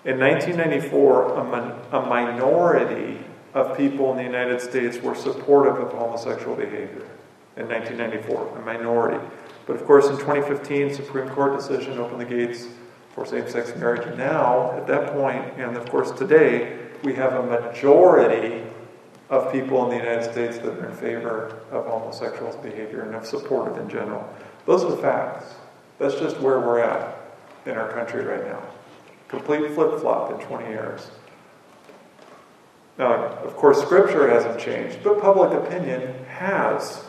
In 0.05 0.19
1994, 0.19 1.35
a, 1.35 1.99
a 1.99 2.07
minority 2.07 3.19
of 3.55 3.77
people 3.77 4.11
in 4.11 4.19
the 4.19 4.23
United 4.23 4.61
States 4.61 4.99
were 4.99 5.15
supportive 5.15 5.77
of 5.77 5.93
homosexual 5.93 6.57
behavior. 6.57 7.07
In 7.57 7.69
1994, 7.69 8.59
a 8.59 8.63
minority. 8.63 9.27
But 9.67 9.77
of 9.77 9.85
course, 9.87 10.07
in 10.07 10.17
2015, 10.17 10.95
Supreme 10.95 11.29
Court 11.31 11.57
decision 11.57 11.99
opened 11.99 12.21
the 12.21 12.25
gates 12.25 12.67
for 13.15 13.25
same 13.25 13.49
sex 13.49 13.75
marriage. 13.77 14.07
Now, 14.19 14.73
at 14.73 14.87
that 14.89 15.13
point, 15.13 15.45
and 15.57 15.77
of 15.77 15.89
course 15.89 16.11
today, 16.11 16.79
we 17.03 17.15
have 17.15 17.35
a 17.35 17.43
majority 17.43 18.65
of 19.31 19.51
people 19.53 19.85
in 19.85 19.91
the 19.91 19.97
United 19.97 20.31
States 20.31 20.59
that 20.59 20.79
are 20.79 20.89
in 20.89 20.97
favor 20.97 21.61
of 21.71 21.87
homosexuals' 21.87 22.57
behavior 22.57 23.03
and 23.03 23.15
of 23.15 23.27
supportive 23.27 23.79
in 23.79 23.89
general. 23.89 24.29
Those 24.67 24.85
are 24.85 24.91
the 24.91 24.97
facts. 24.97 25.55
That's 25.99 26.17
just 26.17 26.41
where 26.41 26.61
we're 26.61 26.81
at 26.81 27.17
in 27.67 27.77
our 27.77 27.91
country 27.93 28.25
right 28.25 28.45
now. 28.45 28.63
Complete 29.29 29.73
flip 29.73 30.01
flop 30.01 30.31
in 30.33 30.47
20 30.47 30.69
years. 30.69 31.11
Now, 32.99 33.15
of 33.15 33.57
course, 33.57 33.81
Scripture 33.81 34.29
hasn't 34.29 34.61
changed, 34.61 34.99
but 35.03 35.21
public 35.21 35.53
opinion 35.53 36.25
has. 36.27 37.03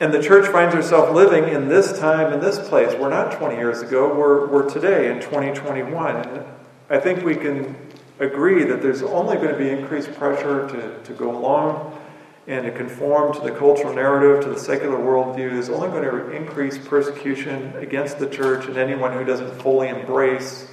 And 0.00 0.14
the 0.14 0.22
church 0.22 0.50
finds 0.50 0.74
herself 0.74 1.14
living 1.14 1.52
in 1.52 1.68
this 1.68 1.98
time, 1.98 2.32
in 2.32 2.40
this 2.40 2.58
place. 2.70 2.98
We're 2.98 3.10
not 3.10 3.32
20 3.32 3.56
years 3.56 3.82
ago, 3.82 4.14
we're, 4.14 4.46
we're 4.46 4.68
today 4.68 5.10
in 5.10 5.20
2021. 5.20 6.16
And 6.16 6.44
I 6.88 6.98
think 6.98 7.22
we 7.22 7.36
can 7.36 7.76
agree 8.18 8.64
that 8.64 8.80
there's 8.80 9.02
only 9.02 9.36
going 9.36 9.50
to 9.50 9.58
be 9.58 9.68
increased 9.68 10.14
pressure 10.14 10.66
to, 10.68 11.02
to 11.04 11.12
go 11.12 11.36
along 11.36 11.98
and 12.46 12.64
to 12.64 12.72
conform 12.72 13.34
to 13.34 13.40
the 13.40 13.50
cultural 13.50 13.92
narrative, 13.92 14.42
to 14.44 14.50
the 14.50 14.58
secular 14.58 14.96
worldview. 14.96 15.50
There's 15.50 15.68
only 15.68 15.88
going 15.88 16.04
to 16.04 16.30
increase 16.30 16.78
persecution 16.78 17.76
against 17.76 18.18
the 18.18 18.26
church 18.26 18.64
and 18.68 18.78
anyone 18.78 19.12
who 19.12 19.22
doesn't 19.22 19.60
fully 19.60 19.88
embrace 19.88 20.70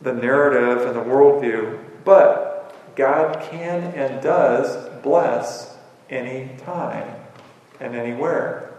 the 0.00 0.14
narrative 0.14 0.86
and 0.86 0.96
the 0.96 1.02
worldview. 1.02 1.78
But 2.06 2.74
God 2.96 3.38
can 3.50 3.82
and 3.92 4.22
does 4.22 4.88
bless 5.02 5.76
any 6.08 6.56
time 6.64 7.23
and 7.80 7.94
anywhere. 7.94 8.72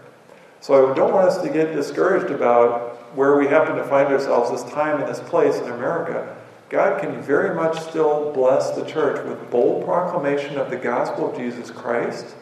So 0.60 0.90
I 0.90 0.94
don't 0.94 1.12
want 1.12 1.28
us 1.28 1.42
to 1.42 1.48
get 1.48 1.74
discouraged 1.74 2.32
about 2.32 3.14
where 3.16 3.36
we 3.36 3.46
happen 3.46 3.76
to 3.76 3.84
find 3.84 4.08
ourselves 4.08 4.50
this 4.50 4.72
time 4.72 5.00
in 5.00 5.06
this 5.06 5.20
place 5.20 5.56
in 5.56 5.70
America. 5.70 6.36
God 6.68 7.00
can 7.00 7.22
very 7.22 7.54
much 7.54 7.78
still 7.78 8.32
bless 8.32 8.70
the 8.70 8.84
church 8.84 9.24
with 9.26 9.50
bold 9.50 9.84
proclamation 9.84 10.58
of 10.58 10.70
the 10.70 10.76
gospel 10.76 11.30
of 11.30 11.36
Jesus 11.36 11.70
Christ 11.70 12.34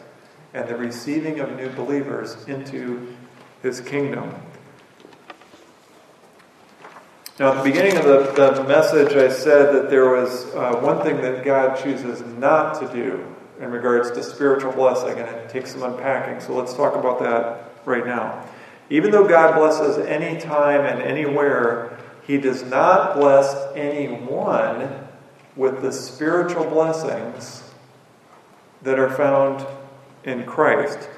and 0.53 0.67
the 0.67 0.75
receiving 0.75 1.39
of 1.39 1.55
new 1.55 1.69
believers 1.69 2.43
into 2.47 3.15
his 3.61 3.81
kingdom. 3.81 4.33
Now, 7.37 7.51
at 7.51 7.63
the 7.63 7.69
beginning 7.69 7.97
of 7.97 8.05
the, 8.05 8.53
the 8.53 8.63
message, 8.63 9.13
I 9.13 9.27
said 9.27 9.75
that 9.75 9.89
there 9.89 10.09
was 10.09 10.45
uh, 10.55 10.79
one 10.79 11.03
thing 11.03 11.17
that 11.17 11.43
God 11.43 11.77
chooses 11.83 12.21
not 12.21 12.79
to 12.79 12.87
do 12.93 13.34
in 13.59 13.71
regards 13.71 14.11
to 14.11 14.23
spiritual 14.23 14.71
blessing, 14.71 15.17
and 15.17 15.29
it 15.29 15.49
takes 15.49 15.71
some 15.71 15.83
unpacking. 15.83 16.41
So 16.41 16.53
let's 16.53 16.73
talk 16.73 16.95
about 16.95 17.19
that 17.19 17.71
right 17.85 18.05
now. 18.05 18.45
Even 18.89 19.11
though 19.11 19.27
God 19.27 19.55
blesses 19.55 19.97
any 20.05 20.39
time 20.39 20.81
and 20.81 21.01
anywhere, 21.01 21.97
He 22.25 22.37
does 22.37 22.63
not 22.63 23.15
bless 23.15 23.73
anyone 23.75 25.07
with 25.55 25.81
the 25.81 25.91
spiritual 25.91 26.65
blessings 26.65 27.63
that 28.81 28.99
are 28.99 29.09
found 29.09 29.65
in 30.23 30.45
Christ. 30.45 31.09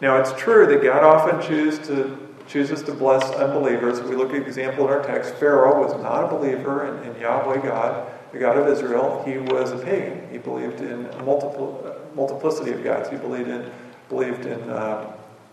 Now, 0.00 0.16
it's 0.16 0.32
true 0.32 0.66
that 0.66 0.82
God 0.82 1.04
often 1.04 1.46
chooses 1.46 1.86
to, 1.88 2.16
chooses 2.48 2.82
to 2.84 2.92
bless 2.92 3.22
unbelievers. 3.32 4.00
we 4.00 4.16
look 4.16 4.30
at 4.30 4.36
example 4.36 4.86
in 4.86 4.90
our 4.90 5.02
text, 5.02 5.34
Pharaoh 5.34 5.84
was 5.84 6.00
not 6.02 6.24
a 6.24 6.28
believer 6.28 6.86
in, 6.86 7.10
in 7.10 7.20
Yahweh 7.20 7.62
God 7.62 8.10
the 8.32 8.38
God 8.38 8.56
of 8.56 8.68
Israel, 8.68 9.22
he 9.26 9.38
was 9.38 9.72
a 9.72 9.78
pagan. 9.78 10.28
He 10.30 10.38
believed 10.38 10.80
in 10.80 11.06
a 11.06 11.22
multiple, 11.22 11.82
uh, 11.84 12.14
multiplicity 12.14 12.72
of 12.72 12.84
gods. 12.84 13.08
He 13.08 13.16
believed 13.16 13.48
in, 13.48 13.70
believed 14.08 14.46
in 14.46 14.70
uh, 14.70 15.12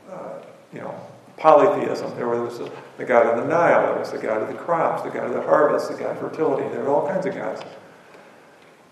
uh, 0.10 0.42
you 0.72 0.80
know, 0.80 0.94
polytheism. 1.38 2.16
There 2.16 2.28
was 2.28 2.60
a, 2.60 2.72
the 2.98 3.06
God 3.06 3.26
of 3.26 3.44
the 3.44 3.48
Nile, 3.48 3.88
there 3.88 4.00
was 4.00 4.12
the 4.12 4.18
God 4.18 4.42
of 4.42 4.48
the 4.48 4.56
crops, 4.56 5.04
the 5.04 5.10
God 5.10 5.26
of 5.26 5.34
the 5.34 5.42
harvest, 5.42 5.90
the 5.90 5.98
God 5.98 6.18
of 6.18 6.20
fertility. 6.20 6.68
There 6.70 6.84
were 6.84 6.90
all 6.90 7.08
kinds 7.08 7.26
of 7.26 7.36
gods. 7.36 7.62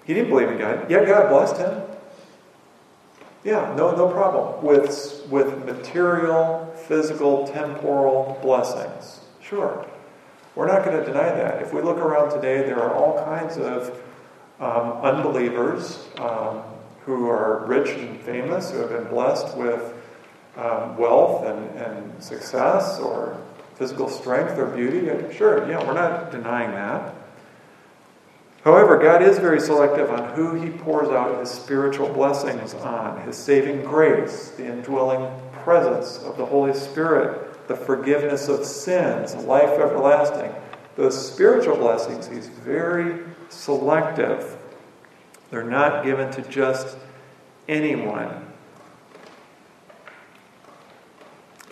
He 0.05 0.13
didn't 0.13 0.29
believe 0.29 0.49
in 0.49 0.57
God, 0.57 0.89
yet 0.89 1.05
God 1.07 1.29
blessed 1.29 1.57
him. 1.57 1.81
Yeah, 3.43 3.73
no, 3.77 3.95
no 3.95 4.09
problem. 4.09 4.63
With, 4.63 5.27
with 5.29 5.65
material, 5.65 6.73
physical, 6.87 7.47
temporal 7.47 8.39
blessings. 8.41 9.19
Sure. 9.39 9.85
We're 10.55 10.67
not 10.67 10.85
going 10.85 10.97
to 10.97 11.05
deny 11.05 11.29
that. 11.29 11.61
If 11.61 11.73
we 11.73 11.81
look 11.81 11.97
around 11.97 12.31
today, 12.31 12.59
there 12.59 12.81
are 12.81 12.93
all 12.95 13.23
kinds 13.25 13.57
of 13.57 14.01
um, 14.59 14.93
unbelievers 15.03 16.07
um, 16.17 16.61
who 17.05 17.29
are 17.29 17.65
rich 17.65 17.89
and 17.89 18.19
famous, 18.21 18.71
who 18.71 18.77
have 18.77 18.89
been 18.89 19.07
blessed 19.09 19.57
with 19.57 19.93
um, 20.55 20.97
wealth 20.97 21.45
and, 21.45 21.77
and 21.77 22.23
success 22.23 22.99
or 22.99 23.37
physical 23.75 24.07
strength 24.07 24.57
or 24.57 24.67
beauty. 24.67 25.11
Sure, 25.35 25.69
yeah, 25.69 25.85
we're 25.85 25.93
not 25.93 26.31
denying 26.31 26.71
that. 26.71 27.13
However, 28.63 28.97
God 28.97 29.21
is 29.21 29.37
very 29.37 29.59
selective 29.59 30.09
on 30.09 30.33
who 30.33 30.55
He 30.55 30.69
pours 30.69 31.09
out 31.09 31.37
His 31.39 31.51
spiritual 31.51 32.07
blessings 32.09 32.73
on, 32.75 33.21
His 33.21 33.35
saving 33.35 33.83
grace, 33.83 34.51
the 34.51 34.65
indwelling 34.65 35.29
presence 35.51 36.17
of 36.19 36.37
the 36.37 36.45
Holy 36.45 36.73
Spirit 36.73 37.44
the 37.67 37.75
forgiveness 37.75 38.47
of 38.47 38.65
sins, 38.65 39.35
life 39.35 39.79
everlasting. 39.79 40.53
Those 40.95 41.33
spiritual 41.33 41.77
blessings, 41.77 42.27
he's 42.27 42.47
very 42.47 43.23
selective. 43.49 44.57
They're 45.51 45.63
not 45.63 46.03
given 46.03 46.31
to 46.31 46.41
just 46.43 46.97
anyone. 47.67 48.45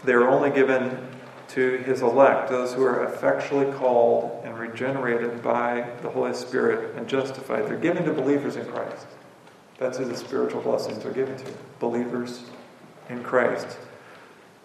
They're 0.03 0.27
only 0.27 0.49
given 0.49 1.09
to 1.49 1.77
his 1.77 2.01
elect, 2.01 2.49
those 2.49 2.73
who 2.73 2.83
are 2.83 3.03
effectually 3.05 3.71
called 3.73 4.41
and 4.43 4.57
regenerated 4.57 5.41
by 5.43 5.87
the 6.01 6.09
Holy 6.09 6.33
Spirit 6.33 6.95
and 6.95 7.07
justified. 7.07 7.67
They're 7.67 7.77
given 7.77 8.03
to 8.05 8.13
believers 8.13 8.55
in 8.55 8.65
Christ. 8.65 9.05
That's 9.77 9.97
who 9.97 10.05
the 10.05 10.17
spiritual 10.17 10.61
blessings 10.61 11.05
are 11.05 11.11
given 11.11 11.37
to 11.37 11.45
believers 11.79 12.43
in 13.09 13.23
Christ. 13.23 13.77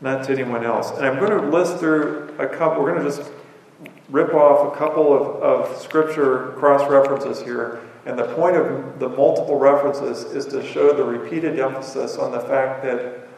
Not 0.00 0.24
to 0.24 0.32
anyone 0.32 0.64
else. 0.64 0.90
And 0.92 1.06
I'm 1.06 1.18
going 1.18 1.30
to 1.30 1.48
list 1.48 1.78
through 1.78 2.34
a 2.38 2.46
couple, 2.46 2.82
we're 2.82 2.92
going 2.92 3.04
to 3.04 3.16
just 3.16 3.30
rip 4.08 4.32
off 4.32 4.74
a 4.74 4.78
couple 4.78 5.12
of, 5.12 5.42
of 5.42 5.80
scripture 5.80 6.52
cross 6.56 6.88
references 6.90 7.42
here. 7.42 7.80
And 8.06 8.18
the 8.18 8.32
point 8.34 8.56
of 8.56 8.98
the 8.98 9.08
multiple 9.08 9.58
references 9.58 10.24
is 10.24 10.46
to 10.46 10.66
show 10.66 10.94
the 10.94 11.04
repeated 11.04 11.58
emphasis 11.58 12.16
on 12.16 12.32
the 12.32 12.40
fact 12.40 12.82
that 12.84 13.28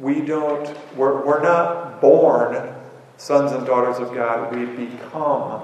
we 0.00 0.20
don't, 0.20 0.76
we're, 0.96 1.24
we're 1.24 1.42
not 1.42 2.00
born 2.00 2.74
sons 3.16 3.52
and 3.52 3.66
daughters 3.66 3.98
of 3.98 4.14
God, 4.14 4.54
we 4.54 4.64
become 4.86 5.62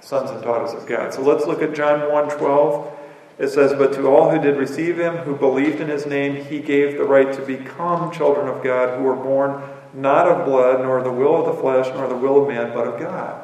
sons 0.00 0.30
and 0.30 0.42
daughters 0.42 0.72
of 0.72 0.86
God. 0.86 1.14
So 1.14 1.22
let's 1.22 1.46
look 1.46 1.62
at 1.62 1.74
John 1.74 2.12
1 2.12 2.38
12. 2.38 2.92
It 3.38 3.48
says, 3.48 3.72
But 3.74 3.92
to 3.94 4.06
all 4.08 4.30
who 4.30 4.40
did 4.40 4.56
receive 4.56 4.98
him, 4.98 5.16
who 5.18 5.36
believed 5.36 5.80
in 5.80 5.88
his 5.88 6.06
name, 6.06 6.44
he 6.44 6.60
gave 6.60 6.96
the 6.96 7.04
right 7.04 7.32
to 7.32 7.42
become 7.42 8.10
children 8.10 8.48
of 8.48 8.62
God, 8.62 8.98
who 8.98 9.04
were 9.04 9.16
born 9.16 9.62
not 9.96 10.28
of 10.28 10.44
blood, 10.44 10.80
nor 10.82 11.02
the 11.02 11.10
will 11.10 11.36
of 11.36 11.56
the 11.56 11.60
flesh, 11.60 11.86
nor 11.94 12.06
the 12.06 12.16
will 12.16 12.42
of 12.42 12.48
man, 12.48 12.72
but 12.74 12.86
of 12.86 13.00
God. 13.00 13.42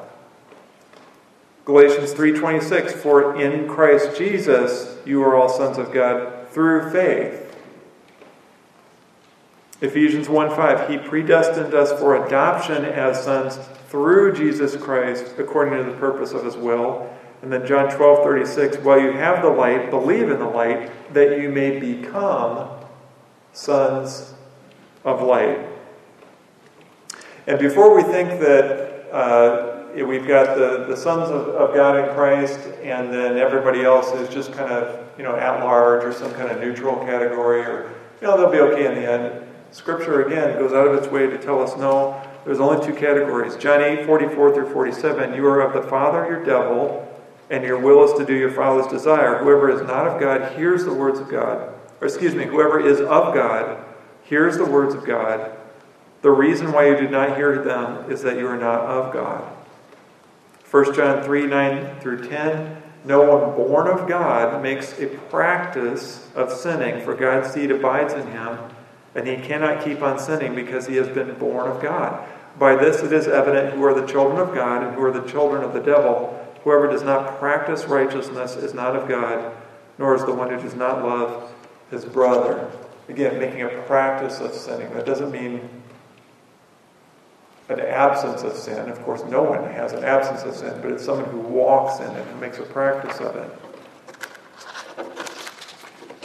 Galatians 1.64 2.12
3:26 2.12 2.92
For 2.92 3.40
in 3.40 3.68
Christ 3.68 4.16
Jesus 4.16 4.98
you 5.04 5.22
are 5.22 5.36
all 5.36 5.48
sons 5.48 5.78
of 5.78 5.92
God 5.92 6.48
through 6.50 6.90
faith. 6.90 7.56
Ephesians 9.80 10.28
1:5 10.28 10.88
He 10.88 10.98
predestined 10.98 11.72
us 11.72 11.98
for 11.98 12.26
adoption 12.26 12.84
as 12.84 13.24
sons 13.24 13.58
through 13.88 14.32
Jesus 14.32 14.76
Christ 14.76 15.34
according 15.38 15.78
to 15.78 15.90
the 15.90 15.96
purpose 15.96 16.32
of 16.32 16.44
his 16.44 16.56
will. 16.56 17.08
And 17.42 17.52
then 17.52 17.66
John 17.66 17.88
12:36 17.90 18.78
While 18.82 19.00
you 19.00 19.12
have 19.12 19.40
the 19.42 19.48
light, 19.48 19.90
believe 19.90 20.30
in 20.30 20.38
the 20.38 20.46
light 20.46 20.90
that 21.14 21.38
you 21.38 21.48
may 21.48 21.78
become 21.78 22.68
sons 23.52 24.34
of 25.04 25.22
light. 25.22 25.71
And 27.46 27.58
before 27.58 27.94
we 27.94 28.02
think 28.02 28.40
that 28.40 29.12
uh, 29.12 30.04
we've 30.06 30.26
got 30.26 30.56
the, 30.56 30.86
the 30.88 30.96
sons 30.96 31.28
of, 31.30 31.48
of 31.48 31.74
God 31.74 31.96
in 31.96 32.14
Christ, 32.14 32.60
and 32.82 33.12
then 33.12 33.36
everybody 33.36 33.82
else 33.82 34.12
is 34.12 34.28
just 34.28 34.52
kind 34.52 34.70
of, 34.70 35.04
you 35.18 35.24
know, 35.24 35.34
at 35.34 35.60
large 35.60 36.04
or 36.04 36.12
some 36.12 36.32
kind 36.34 36.50
of 36.50 36.60
neutral 36.60 36.96
category, 37.04 37.62
or, 37.62 37.90
you 38.20 38.26
know, 38.26 38.36
they'll 38.36 38.50
be 38.50 38.60
okay 38.60 38.86
in 38.86 38.94
the 38.94 39.10
end. 39.10 39.46
Scripture, 39.72 40.24
again, 40.24 40.58
goes 40.58 40.72
out 40.72 40.86
of 40.86 40.94
its 40.94 41.08
way 41.08 41.26
to 41.26 41.36
tell 41.38 41.60
us 41.60 41.76
no, 41.76 42.22
there's 42.44 42.60
only 42.60 42.84
two 42.86 42.94
categories. 42.94 43.56
John 43.56 43.80
8, 43.80 44.06
44 44.06 44.54
through 44.54 44.72
47. 44.72 45.34
You 45.34 45.46
are 45.46 45.60
of 45.60 45.72
the 45.72 45.88
father, 45.88 46.26
your 46.26 46.44
devil, 46.44 47.08
and 47.50 47.64
your 47.64 47.78
will 47.78 48.04
is 48.04 48.18
to 48.18 48.24
do 48.24 48.34
your 48.34 48.50
father's 48.50 48.86
desire. 48.86 49.38
Whoever 49.38 49.70
is 49.70 49.80
not 49.82 50.06
of 50.06 50.20
God 50.20 50.56
hears 50.56 50.84
the 50.84 50.94
words 50.94 51.18
of 51.18 51.28
God. 51.28 51.74
Or, 52.00 52.06
excuse 52.06 52.34
me, 52.34 52.44
whoever 52.44 52.80
is 52.80 53.00
of 53.00 53.34
God 53.34 53.84
hears 54.22 54.56
the 54.56 54.64
words 54.64 54.94
of 54.94 55.04
God. 55.04 55.52
The 56.22 56.30
reason 56.30 56.72
why 56.72 56.86
you 56.86 56.96
did 56.96 57.10
not 57.10 57.36
hear 57.36 57.62
them 57.62 58.10
is 58.10 58.22
that 58.22 58.38
you 58.38 58.46
are 58.46 58.56
not 58.56 58.80
of 58.80 59.12
God. 59.12 59.42
1 60.70 60.94
John 60.94 61.22
3 61.22 61.46
9 61.46 62.00
through 62.00 62.28
10. 62.28 62.82
No 63.04 63.20
one 63.22 63.56
born 63.56 63.88
of 63.88 64.08
God 64.08 64.62
makes 64.62 64.98
a 65.00 65.08
practice 65.08 66.30
of 66.36 66.52
sinning, 66.52 67.04
for 67.04 67.14
God's 67.14 67.50
seed 67.52 67.72
abides 67.72 68.14
in 68.14 68.28
him, 68.28 68.58
and 69.16 69.26
he 69.26 69.36
cannot 69.36 69.84
keep 69.84 70.00
on 70.00 70.20
sinning 70.20 70.54
because 70.54 70.86
he 70.86 70.96
has 70.96 71.08
been 71.08 71.34
born 71.34 71.68
of 71.68 71.82
God. 71.82 72.26
By 72.58 72.76
this 72.76 73.02
it 73.02 73.12
is 73.12 73.26
evident 73.26 73.74
who 73.74 73.84
are 73.84 73.92
the 73.92 74.06
children 74.06 74.38
of 74.38 74.54
God 74.54 74.84
and 74.84 74.94
who 74.94 75.02
are 75.02 75.10
the 75.10 75.28
children 75.28 75.64
of 75.64 75.72
the 75.72 75.80
devil. 75.80 76.38
Whoever 76.62 76.86
does 76.86 77.02
not 77.02 77.40
practice 77.40 77.86
righteousness 77.86 78.54
is 78.54 78.72
not 78.72 78.94
of 78.94 79.08
God, 79.08 79.52
nor 79.98 80.14
is 80.14 80.24
the 80.24 80.32
one 80.32 80.50
who 80.50 80.60
does 80.60 80.76
not 80.76 81.02
love 81.02 81.52
his 81.90 82.04
brother. 82.04 82.70
Again, 83.08 83.40
making 83.40 83.62
a 83.62 83.68
practice 83.82 84.38
of 84.38 84.54
sinning. 84.54 84.94
That 84.94 85.04
doesn't 85.04 85.32
mean 85.32 85.68
an 87.72 87.80
absence 87.80 88.42
of 88.42 88.54
sin. 88.54 88.88
Of 88.88 89.02
course, 89.02 89.22
no 89.24 89.42
one 89.42 89.64
has 89.64 89.92
an 89.92 90.04
absence 90.04 90.42
of 90.42 90.54
sin, 90.54 90.80
but 90.82 90.92
it's 90.92 91.04
someone 91.04 91.28
who 91.30 91.38
walks 91.38 92.00
in 92.00 92.10
it 92.10 92.26
and 92.26 92.40
makes 92.40 92.58
a 92.58 92.62
practice 92.62 93.18
of 93.20 93.36
it. 93.36 93.50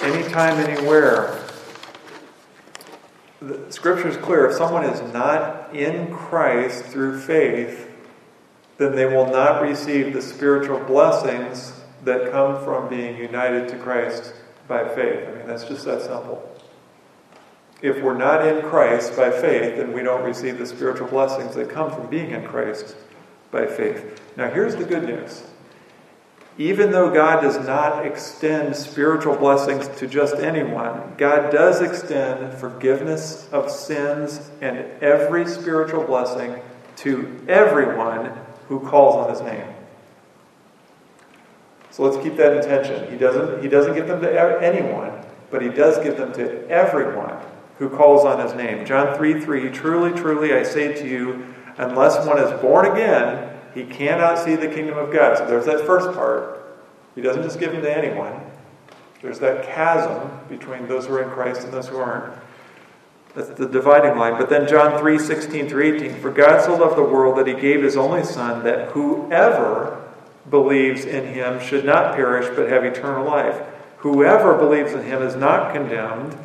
Anytime, 0.03 0.57
anywhere. 0.59 1.43
The 3.41 3.71
scripture 3.71 4.07
is 4.07 4.17
clear. 4.17 4.47
If 4.47 4.55
someone 4.55 4.83
is 4.85 5.13
not 5.13 5.75
in 5.75 6.13
Christ 6.13 6.85
through 6.85 7.19
faith, 7.19 7.89
then 8.77 8.95
they 8.95 9.05
will 9.05 9.27
not 9.27 9.61
receive 9.61 10.13
the 10.13 10.21
spiritual 10.21 10.79
blessings 10.79 11.73
that 12.03 12.31
come 12.31 12.63
from 12.63 12.89
being 12.89 13.17
united 13.17 13.67
to 13.69 13.77
Christ 13.77 14.33
by 14.67 14.87
faith. 14.87 15.27
I 15.27 15.31
mean, 15.33 15.47
that's 15.47 15.65
just 15.65 15.85
that 15.85 16.01
simple 16.01 16.56
if 17.81 18.01
we're 18.01 18.17
not 18.17 18.47
in 18.47 18.63
Christ 18.63 19.15
by 19.15 19.29
faith, 19.29 19.77
then 19.77 19.93
we 19.93 20.01
don't 20.01 20.23
receive 20.23 20.57
the 20.57 20.65
spiritual 20.65 21.07
blessings 21.07 21.55
that 21.55 21.69
come 21.69 21.91
from 21.91 22.07
being 22.07 22.31
in 22.31 22.45
Christ 22.45 22.95
by 23.51 23.67
faith. 23.67 24.21
Now, 24.35 24.49
here's 24.49 24.75
the 24.75 24.83
good 24.83 25.03
news. 25.03 25.43
Even 26.59 26.89
though 26.89 27.11
God 27.11 27.41
does 27.41 27.63
not 27.67 28.03
extend 28.03 28.75
spiritual 28.75 29.35
blessings 29.35 29.87
to 29.99 30.07
just 30.07 30.37
anyone, 30.37 31.13
God 31.15 31.51
does 31.51 31.81
extend 31.81 32.57
forgiveness 32.57 33.47
of 33.51 33.69
sins 33.69 34.49
and 34.59 34.79
every 35.03 35.45
spiritual 35.45 36.03
blessing 36.03 36.59
to 36.97 37.45
everyone 37.47 38.31
who 38.67 38.79
calls 38.79 39.15
on 39.15 39.29
his 39.29 39.41
name. 39.41 39.67
So 41.91 42.03
let's 42.03 42.23
keep 42.23 42.37
that 42.37 42.57
in 42.57 42.63
tension. 42.63 43.11
He 43.11 43.17
doesn't, 43.17 43.61
he 43.61 43.69
doesn't 43.69 43.93
give 43.93 44.07
them 44.07 44.21
to 44.21 44.63
anyone, 44.63 45.11
but 45.51 45.61
he 45.61 45.69
does 45.69 46.03
give 46.03 46.17
them 46.17 46.33
to 46.33 46.67
everyone 46.69 47.16
who 47.79 47.89
calls 47.89 48.25
on 48.25 48.39
his 48.39 48.53
name. 48.53 48.85
John 48.85 49.15
3 49.15 49.41
3 49.41 49.69
Truly, 49.69 50.11
truly, 50.19 50.53
I 50.53 50.63
say 50.63 50.93
to 50.93 51.07
you, 51.07 51.53
unless 51.77 52.25
one 52.25 52.39
is 52.39 52.59
born 52.61 52.85
again, 52.85 53.57
he 53.73 53.83
cannot 53.83 54.39
see 54.39 54.55
the 54.55 54.67
kingdom 54.67 54.97
of 54.97 55.13
God. 55.13 55.37
So 55.37 55.47
there's 55.47 55.65
that 55.65 55.85
first 55.85 56.11
part. 56.17 56.57
He 57.15 57.21
doesn't 57.21 57.43
just 57.43 57.59
give 57.59 57.71
them 57.71 57.81
to 57.81 57.95
anyone. 57.95 58.39
There's 59.21 59.39
that 59.39 59.65
chasm 59.65 60.29
between 60.49 60.87
those 60.87 61.07
who 61.07 61.15
are 61.15 61.23
in 61.23 61.29
Christ 61.29 61.63
and 61.63 61.73
those 61.73 61.87
who 61.87 61.97
aren't. 61.97 62.33
That's 63.35 63.49
the 63.49 63.67
dividing 63.67 64.17
line. 64.17 64.33
But 64.39 64.49
then 64.49 64.67
John 64.67 64.99
3 64.99 65.19
16 65.19 65.69
through 65.69 65.95
18 65.95 66.21
For 66.21 66.31
God 66.31 66.63
so 66.63 66.75
loved 66.75 66.97
the 66.97 67.03
world 67.03 67.37
that 67.37 67.47
he 67.47 67.53
gave 67.53 67.83
his 67.83 67.95
only 67.95 68.23
Son, 68.23 68.63
that 68.63 68.89
whoever 68.91 70.03
believes 70.49 71.05
in 71.05 71.33
him 71.33 71.59
should 71.59 71.85
not 71.85 72.15
perish 72.15 72.47
but 72.55 72.69
have 72.69 72.83
eternal 72.83 73.25
life. 73.25 73.61
Whoever 73.97 74.57
believes 74.57 74.93
in 74.93 75.03
him 75.03 75.21
is 75.21 75.35
not 75.35 75.73
condemned 75.73 76.37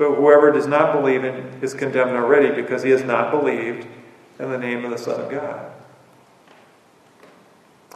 but 0.00 0.14
whoever 0.14 0.50
does 0.50 0.66
not 0.66 0.94
believe 0.94 1.24
in 1.24 1.58
is 1.60 1.74
condemned 1.74 2.16
already 2.16 2.50
because 2.58 2.82
he 2.82 2.88
has 2.88 3.04
not 3.04 3.30
believed 3.30 3.86
in 4.38 4.50
the 4.50 4.56
name 4.56 4.82
of 4.82 4.90
the 4.90 4.96
Son 4.96 5.20
of 5.20 5.30
God. 5.30 5.70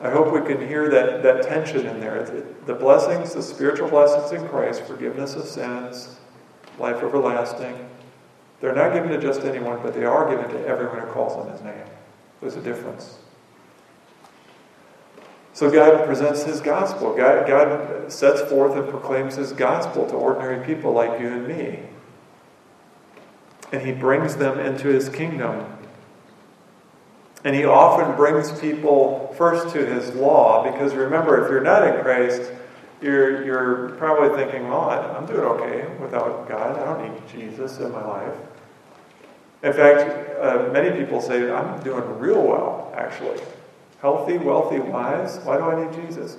I 0.02 0.10
hope 0.10 0.30
we 0.30 0.46
can 0.46 0.68
hear 0.68 0.90
that, 0.90 1.22
that 1.22 1.44
tension 1.44 1.86
in 1.86 2.00
there. 2.00 2.44
The 2.66 2.74
blessings, 2.74 3.32
the 3.32 3.42
spiritual 3.42 3.88
blessings 3.88 4.38
in 4.38 4.46
Christ, 4.48 4.82
forgiveness 4.82 5.34
of 5.34 5.46
sins, 5.46 6.18
life 6.78 7.02
everlasting, 7.02 7.88
they're 8.60 8.74
not 8.74 8.92
given 8.92 9.08
to 9.08 9.18
just 9.18 9.40
anyone, 9.40 9.80
but 9.82 9.94
they 9.94 10.04
are 10.04 10.28
given 10.28 10.50
to 10.50 10.68
everyone 10.68 10.98
who 10.98 11.06
calls 11.06 11.32
on 11.32 11.50
his 11.50 11.62
name. 11.62 11.86
There's 12.42 12.56
a 12.56 12.62
difference. 12.62 13.16
So 15.54 15.70
God 15.70 16.04
presents 16.04 16.42
his 16.42 16.60
gospel. 16.60 17.16
God, 17.16 17.46
God 17.46 18.12
sets 18.12 18.42
forth 18.42 18.76
and 18.76 18.90
proclaims 18.90 19.36
his 19.36 19.52
gospel 19.52 20.06
to 20.08 20.14
ordinary 20.14 20.62
people 20.66 20.92
like 20.92 21.18
you 21.18 21.28
and 21.28 21.48
me 21.48 21.78
and 23.74 23.84
he 23.84 23.90
brings 23.90 24.36
them 24.36 24.60
into 24.60 24.86
his 24.86 25.08
kingdom. 25.08 25.66
And 27.42 27.56
he 27.56 27.64
often 27.64 28.14
brings 28.14 28.52
people 28.60 29.34
first 29.36 29.74
to 29.74 29.84
his 29.84 30.14
law, 30.14 30.70
because 30.70 30.94
remember, 30.94 31.44
if 31.44 31.50
you're 31.50 31.60
not 31.60 31.84
in 31.84 32.00
Christ, 32.00 32.52
you're, 33.02 33.44
you're 33.44 33.88
probably 33.96 34.28
thinking, 34.40 34.68
well, 34.68 34.90
I'm 34.90 35.26
doing 35.26 35.40
okay 35.40 35.88
without 36.00 36.48
God. 36.48 36.78
I 36.78 36.84
don't 36.84 37.12
need 37.12 37.28
Jesus 37.28 37.80
in 37.80 37.90
my 37.90 38.06
life. 38.06 38.34
In 39.64 39.72
fact, 39.72 40.38
uh, 40.40 40.70
many 40.72 40.96
people 40.96 41.20
say, 41.20 41.50
I'm 41.50 41.82
doing 41.82 42.04
real 42.20 42.46
well, 42.46 42.94
actually. 42.96 43.40
Healthy, 44.00 44.38
wealthy, 44.38 44.78
wise. 44.78 45.38
Why 45.38 45.56
do 45.56 45.64
I 45.64 45.84
need 45.84 46.06
Jesus? 46.06 46.36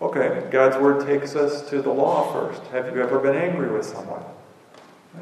Okay, 0.00 0.48
God's 0.50 0.78
word 0.78 1.06
takes 1.06 1.36
us 1.36 1.68
to 1.68 1.82
the 1.82 1.90
law 1.90 2.32
first. 2.32 2.62
Have 2.68 2.96
you 2.96 3.02
ever 3.02 3.18
been 3.18 3.36
angry 3.36 3.70
with 3.70 3.84
someone? 3.84 4.22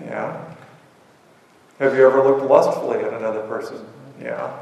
Yeah. 0.04 0.55
Have 1.78 1.94
you 1.94 2.06
ever 2.06 2.22
looked 2.22 2.44
lustfully 2.48 2.98
at 3.00 3.12
another 3.12 3.42
person? 3.42 3.84
Yeah. 4.20 4.56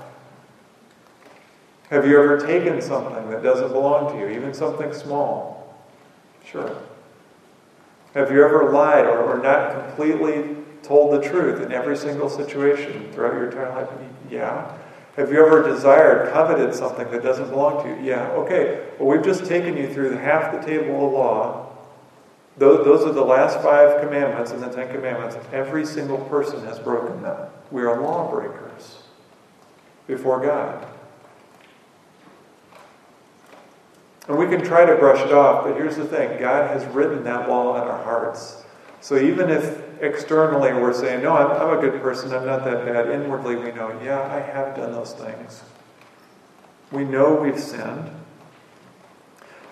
Have 1.90 2.06
you 2.06 2.20
ever 2.20 2.40
taken 2.40 2.80
something 2.82 3.30
that 3.30 3.42
doesn't 3.42 3.68
belong 3.68 4.12
to 4.12 4.18
you, 4.18 4.28
even 4.30 4.52
something 4.52 4.92
small? 4.92 5.76
Sure. 6.44 6.76
Have 8.14 8.32
you 8.32 8.44
ever 8.44 8.72
lied 8.72 9.06
or, 9.06 9.22
or 9.22 9.42
not 9.42 9.86
completely 9.86 10.56
told 10.82 11.12
the 11.12 11.28
truth 11.28 11.60
in 11.62 11.72
every 11.72 11.96
single 11.96 12.28
situation 12.28 13.12
throughout 13.12 13.34
your 13.34 13.50
entire 13.50 13.70
life? 13.74 13.88
Yeah. 14.28 14.72
Have 15.16 15.30
you 15.30 15.44
ever 15.44 15.62
desired, 15.62 16.32
coveted 16.32 16.74
something 16.74 17.08
that 17.12 17.22
doesn't 17.22 17.50
belong 17.50 17.84
to 17.84 17.88
you? 17.88 18.08
Yeah. 18.08 18.28
Okay. 18.30 18.88
Well, 18.98 19.08
we've 19.08 19.24
just 19.24 19.44
taken 19.44 19.76
you 19.76 19.92
through 19.92 20.16
half 20.16 20.52
the 20.52 20.66
table 20.66 21.06
of 21.06 21.12
law 21.12 21.74
those, 22.57 23.05
are 23.05 23.12
the 23.12 23.24
last 23.24 23.61
five 23.61 24.00
commandments 24.00 24.52
in 24.52 24.61
the 24.61 24.68
Ten 24.68 24.94
Commandments. 24.94 25.36
Every 25.52 25.84
single 25.84 26.18
person 26.18 26.64
has 26.64 26.78
broken 26.78 27.22
them. 27.22 27.48
We 27.70 27.82
are 27.82 28.00
lawbreakers. 28.00 28.52
lawbreakers 28.61 29.05
before 30.07 30.40
God. 30.40 30.86
And 34.28 34.38
we 34.38 34.46
can 34.46 34.64
try 34.64 34.86
to 34.86 34.94
brush 34.96 35.20
it 35.24 35.32
off, 35.32 35.64
but 35.64 35.76
here's 35.76 35.96
the 35.96 36.05
thing 36.05 36.40
God 36.40 36.70
has 36.70 36.84
written 36.94 37.24
that 37.24 37.48
law 37.48 37.80
in 37.80 37.86
our 37.86 38.02
hearts. 38.02 38.62
So 39.00 39.18
even 39.18 39.50
if 39.50 39.82
externally 40.02 40.72
we're 40.72 40.94
saying, 40.94 41.22
no, 41.22 41.36
I'm, 41.36 41.50
I'm 41.50 41.78
a 41.78 41.80
good 41.80 42.00
person, 42.00 42.32
I'm 42.32 42.46
not 42.46 42.64
that 42.64 42.86
bad, 42.86 43.11
inwardly 43.11 43.57
we 43.57 43.70
know, 43.72 43.98
yeah, 44.02 44.22
I 44.22 44.40
have 44.40 44.74
done 44.74 44.92
those 44.92 45.12
things. 45.12 45.62
We 46.90 47.05
know 47.05 47.34
we've 47.34 47.61
sinned. 47.61 48.11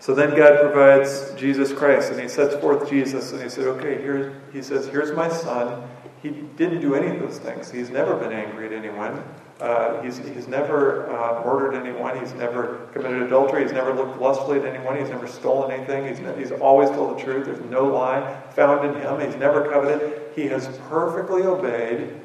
So 0.02 0.16
then 0.16 0.36
God 0.36 0.58
provides 0.58 1.32
Jesus 1.34 1.72
Christ, 1.72 2.10
and 2.10 2.20
He 2.20 2.26
sets 2.26 2.56
forth 2.56 2.90
Jesus, 2.90 3.30
and 3.30 3.40
He 3.40 3.48
said, 3.48 3.68
okay, 3.68 4.02
here, 4.02 4.42
He 4.52 4.60
says, 4.60 4.88
here's 4.88 5.12
my 5.12 5.28
son. 5.28 5.88
He 6.20 6.30
didn't 6.30 6.80
do 6.80 6.96
any 6.96 7.14
of 7.14 7.22
those 7.22 7.38
things. 7.38 7.70
He's 7.70 7.88
never 7.88 8.16
been 8.16 8.32
angry 8.32 8.66
at 8.66 8.72
anyone. 8.72 9.22
Uh, 9.60 10.02
he's, 10.02 10.18
he's 10.18 10.48
never 10.48 11.08
uh, 11.08 11.44
murdered 11.44 11.76
anyone. 11.76 12.18
He's 12.18 12.32
never 12.32 12.88
committed 12.92 13.22
adultery. 13.22 13.62
He's 13.62 13.70
never 13.70 13.94
looked 13.94 14.20
lustfully 14.20 14.58
at 14.58 14.66
anyone. 14.66 14.98
He's 14.98 15.08
never 15.08 15.28
stolen 15.28 15.70
anything. 15.70 16.08
He's, 16.08 16.18
he's 16.36 16.50
always 16.58 16.90
told 16.90 17.16
the 17.16 17.22
truth. 17.22 17.46
There's 17.46 17.60
no 17.70 17.84
lie 17.86 18.40
found 18.56 18.84
in 18.84 19.00
him. 19.00 19.20
He's 19.20 19.38
never 19.38 19.70
coveted. 19.70 20.34
He 20.34 20.48
has 20.48 20.66
perfectly 20.88 21.42
obeyed 21.42 22.20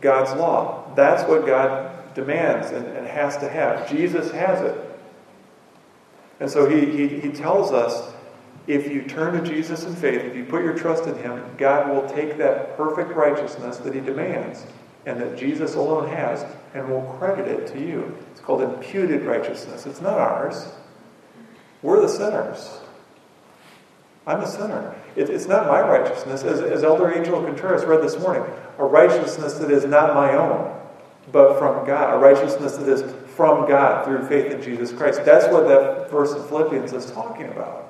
God's 0.00 0.36
law. 0.40 0.92
That's 0.96 1.22
what 1.28 1.46
God 1.46 2.14
demands 2.16 2.72
and, 2.72 2.84
and 2.84 3.06
has 3.06 3.36
to 3.36 3.48
have. 3.48 3.88
Jesus 3.88 4.32
has 4.32 4.60
it. 4.60 4.89
And 6.40 6.50
so 6.50 6.68
he, 6.68 6.86
he, 6.86 7.20
he 7.20 7.30
tells 7.30 7.70
us 7.70 8.12
if 8.66 8.90
you 8.90 9.02
turn 9.02 9.42
to 9.42 9.48
Jesus 9.48 9.84
in 9.84 9.94
faith, 9.94 10.22
if 10.22 10.36
you 10.36 10.44
put 10.44 10.62
your 10.62 10.76
trust 10.76 11.04
in 11.04 11.16
Him, 11.16 11.42
God 11.56 11.88
will 11.88 12.08
take 12.08 12.38
that 12.38 12.76
perfect 12.76 13.10
righteousness 13.10 13.78
that 13.78 13.94
He 13.94 14.00
demands 14.00 14.64
and 15.06 15.20
that 15.20 15.36
Jesus 15.36 15.74
alone 15.74 16.08
has 16.08 16.44
and 16.74 16.88
will 16.88 17.02
credit 17.18 17.48
it 17.48 17.66
to 17.68 17.80
you. 17.80 18.16
It's 18.30 18.40
called 18.40 18.62
imputed 18.62 19.22
righteousness. 19.24 19.86
It's 19.86 20.00
not 20.00 20.18
ours. 20.18 20.72
We're 21.82 22.00
the 22.00 22.08
sinners. 22.08 22.80
I'm 24.26 24.40
a 24.40 24.46
sinner. 24.46 24.94
It, 25.16 25.30
it's 25.30 25.46
not 25.46 25.66
my 25.66 25.80
righteousness. 25.80 26.44
As, 26.44 26.60
as 26.60 26.84
Elder 26.84 27.12
Angel 27.12 27.42
Contreras 27.42 27.84
read 27.84 28.02
this 28.02 28.18
morning, 28.18 28.44
a 28.78 28.84
righteousness 28.84 29.54
that 29.54 29.70
is 29.70 29.84
not 29.84 30.14
my 30.14 30.34
own, 30.34 30.78
but 31.32 31.58
from 31.58 31.86
God. 31.86 32.14
A 32.14 32.18
righteousness 32.18 32.76
that 32.76 32.88
is 32.88 33.02
from 33.40 33.66
God 33.66 34.04
through 34.04 34.28
faith 34.28 34.52
in 34.52 34.60
Jesus 34.60 34.92
Christ. 34.92 35.24
That's 35.24 35.50
what 35.50 35.66
that 35.66 36.10
verse 36.10 36.34
in 36.34 36.42
Philippians 36.42 36.92
is 36.92 37.10
talking 37.10 37.46
about. 37.46 37.88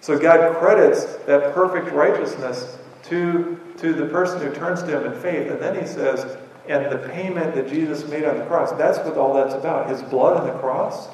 So 0.00 0.18
God 0.18 0.56
credits 0.56 1.04
that 1.26 1.52
perfect 1.52 1.94
righteousness 1.94 2.78
to, 3.02 3.60
to 3.76 3.92
the 3.92 4.06
person 4.06 4.40
who 4.40 4.50
turns 4.54 4.82
to 4.84 4.98
Him 4.98 5.12
in 5.12 5.20
faith. 5.20 5.50
And 5.50 5.60
then 5.60 5.78
He 5.78 5.86
says, 5.86 6.38
and 6.66 6.90
the 6.90 7.06
payment 7.10 7.54
that 7.54 7.68
Jesus 7.68 8.08
made 8.08 8.24
on 8.24 8.38
the 8.38 8.46
cross, 8.46 8.72
that's 8.72 8.96
what 9.00 9.18
all 9.18 9.34
that's 9.34 9.52
about. 9.52 9.90
His 9.90 10.00
blood 10.00 10.40
on 10.40 10.46
the 10.46 10.58
cross, 10.58 11.08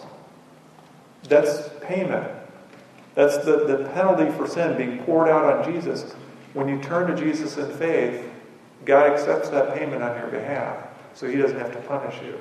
that's 1.24 1.68
payment. 1.82 2.30
That's 3.16 3.38
the, 3.38 3.66
the 3.66 3.90
penalty 3.92 4.30
for 4.36 4.46
sin 4.46 4.78
being 4.78 4.98
poured 5.02 5.28
out 5.28 5.44
on 5.44 5.72
Jesus. 5.72 6.12
When 6.54 6.68
you 6.68 6.80
turn 6.80 7.12
to 7.12 7.20
Jesus 7.20 7.56
in 7.56 7.76
faith, 7.76 8.24
God 8.84 9.10
accepts 9.10 9.48
that 9.48 9.74
payment 9.76 10.00
on 10.00 10.16
your 10.16 10.28
behalf, 10.28 10.76
so 11.14 11.28
He 11.28 11.38
doesn't 11.38 11.58
have 11.58 11.72
to 11.72 11.80
punish 11.88 12.14
you. 12.22 12.38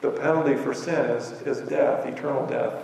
The 0.00 0.10
penalty 0.10 0.54
for 0.56 0.74
sin 0.74 1.10
is, 1.10 1.32
is 1.42 1.60
death, 1.68 2.06
eternal 2.06 2.46
death. 2.46 2.74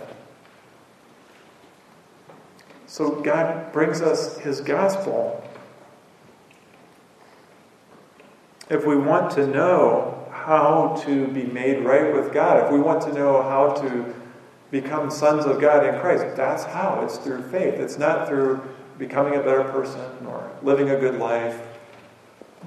So 2.87 3.21
God 3.21 3.71
brings 3.71 4.01
us 4.01 4.37
His 4.39 4.61
gospel. 4.61 5.41
If 8.69 8.85
we 8.85 8.95
want 8.95 9.31
to 9.33 9.47
know 9.47 10.27
how 10.31 11.01
to 11.05 11.27
be 11.27 11.43
made 11.43 11.83
right 11.83 12.13
with 12.13 12.33
God, 12.33 12.65
if 12.65 12.71
we 12.71 12.79
want 12.79 13.01
to 13.03 13.13
know 13.13 13.41
how 13.41 13.73
to 13.81 14.13
become 14.71 15.09
sons 15.09 15.45
of 15.45 15.61
God 15.61 15.85
in 15.85 15.99
Christ, 15.99 16.35
that's 16.35 16.63
how. 16.63 17.01
It's 17.03 17.17
through 17.17 17.43
faith. 17.49 17.75
It's 17.75 17.97
not 17.97 18.27
through 18.27 18.61
becoming 18.97 19.35
a 19.35 19.39
better 19.39 19.63
person 19.65 20.25
or 20.27 20.51
living 20.63 20.89
a 20.89 20.99
good 20.99 21.19
life, 21.19 21.61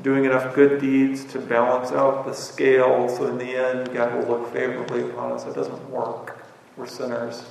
doing 0.03 0.25
enough 0.25 0.55
good 0.55 0.81
deeds 0.81 1.25
to 1.25 1.39
balance 1.41 1.93
out 1.93 2.25
the 2.25 2.33
scale 2.33 3.09
so 3.09 3.27
in 3.27 3.39
the 3.39 3.57
end 3.57 3.93
God 3.93 4.15
will 4.15 4.39
look 4.39 4.53
favorably 4.53 5.03
upon 5.03 5.33
us. 5.33 5.45
It 5.47 5.55
doesn't 5.55 5.91
work. 5.91 6.45
We're 6.77 6.87
sinners. 6.87 7.45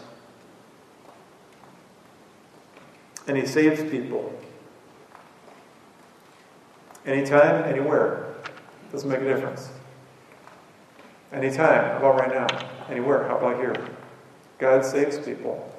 and 3.27 3.37
He 3.37 3.45
saves 3.45 3.83
people. 3.91 4.33
Anytime, 7.05 7.63
anywhere. 7.65 8.35
Doesn't 8.91 9.09
make 9.09 9.21
a 9.21 9.25
difference. 9.25 9.69
Anytime. 11.31 11.91
How 11.91 11.97
about 11.97 12.19
right 12.19 12.29
now? 12.29 12.47
Anywhere. 12.89 13.27
How 13.27 13.37
about 13.37 13.57
here? 13.57 13.75
God 14.59 14.83
saves 14.83 15.19
people 15.19 15.73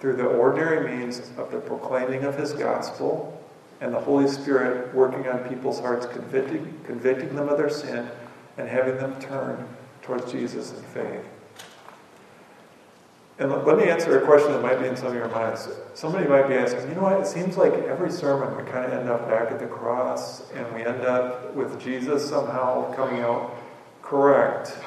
through 0.00 0.16
the 0.16 0.24
ordinary 0.24 0.96
means 0.96 1.30
of 1.36 1.50
the 1.50 1.60
proclaiming 1.60 2.24
of 2.24 2.36
His 2.36 2.52
gospel 2.52 3.38
and 3.82 3.92
the 3.92 4.00
Holy 4.00 4.28
Spirit 4.28 4.94
working 4.94 5.26
on 5.26 5.40
people's 5.48 5.80
hearts, 5.80 6.06
convicting, 6.06 6.80
convicting 6.86 7.34
them 7.34 7.48
of 7.48 7.58
their 7.58 7.68
sin, 7.68 8.08
and 8.56 8.68
having 8.68 8.96
them 8.96 9.20
turn 9.20 9.68
towards 10.02 10.30
Jesus 10.30 10.72
in 10.72 10.82
faith. 10.84 11.24
And 13.40 13.50
let 13.50 13.76
me 13.76 13.84
answer 13.88 14.16
a 14.22 14.24
question 14.24 14.52
that 14.52 14.62
might 14.62 14.78
be 14.78 14.86
in 14.86 14.96
some 14.96 15.08
of 15.08 15.14
your 15.14 15.28
minds. 15.28 15.68
Somebody 15.94 16.28
might 16.28 16.46
be 16.46 16.54
asking, 16.54 16.90
you 16.90 16.94
know 16.94 17.02
what? 17.02 17.20
It 17.20 17.26
seems 17.26 17.56
like 17.56 17.72
every 17.72 18.10
sermon 18.10 18.56
we 18.56 18.70
kind 18.70 18.84
of 18.84 18.92
end 18.92 19.08
up 19.08 19.28
back 19.28 19.50
at 19.50 19.58
the 19.58 19.66
cross 19.66 20.48
and 20.52 20.72
we 20.74 20.84
end 20.84 21.02
up 21.02 21.52
with 21.54 21.80
Jesus 21.80 22.28
somehow 22.28 22.94
coming 22.94 23.20
out 23.20 23.56
correct. 24.00 24.78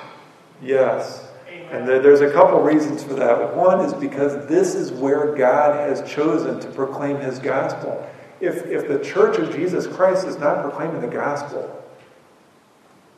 Yes. 0.62 1.28
And 1.70 1.86
there's 1.86 2.22
a 2.22 2.32
couple 2.32 2.62
reasons 2.62 3.04
for 3.04 3.16
that. 3.16 3.56
One 3.58 3.82
is 3.82 3.94
because 3.94 4.48
this 4.48 4.74
is 4.74 4.94
where 4.94 5.36
God 5.36 5.76
has 5.90 6.10
chosen 6.10 6.60
to 6.62 6.70
proclaim 6.70 7.18
his 7.18 7.40
gospel. 7.40 8.08
If, 8.42 8.66
if 8.66 8.88
the 8.88 9.04
church 9.04 9.38
of 9.38 9.54
Jesus 9.54 9.88
Christ 9.88 10.28
is 10.28 10.38
not 10.38 10.62
proclaiming 10.62 11.02
the 11.02 11.08
gospel, 11.08 11.84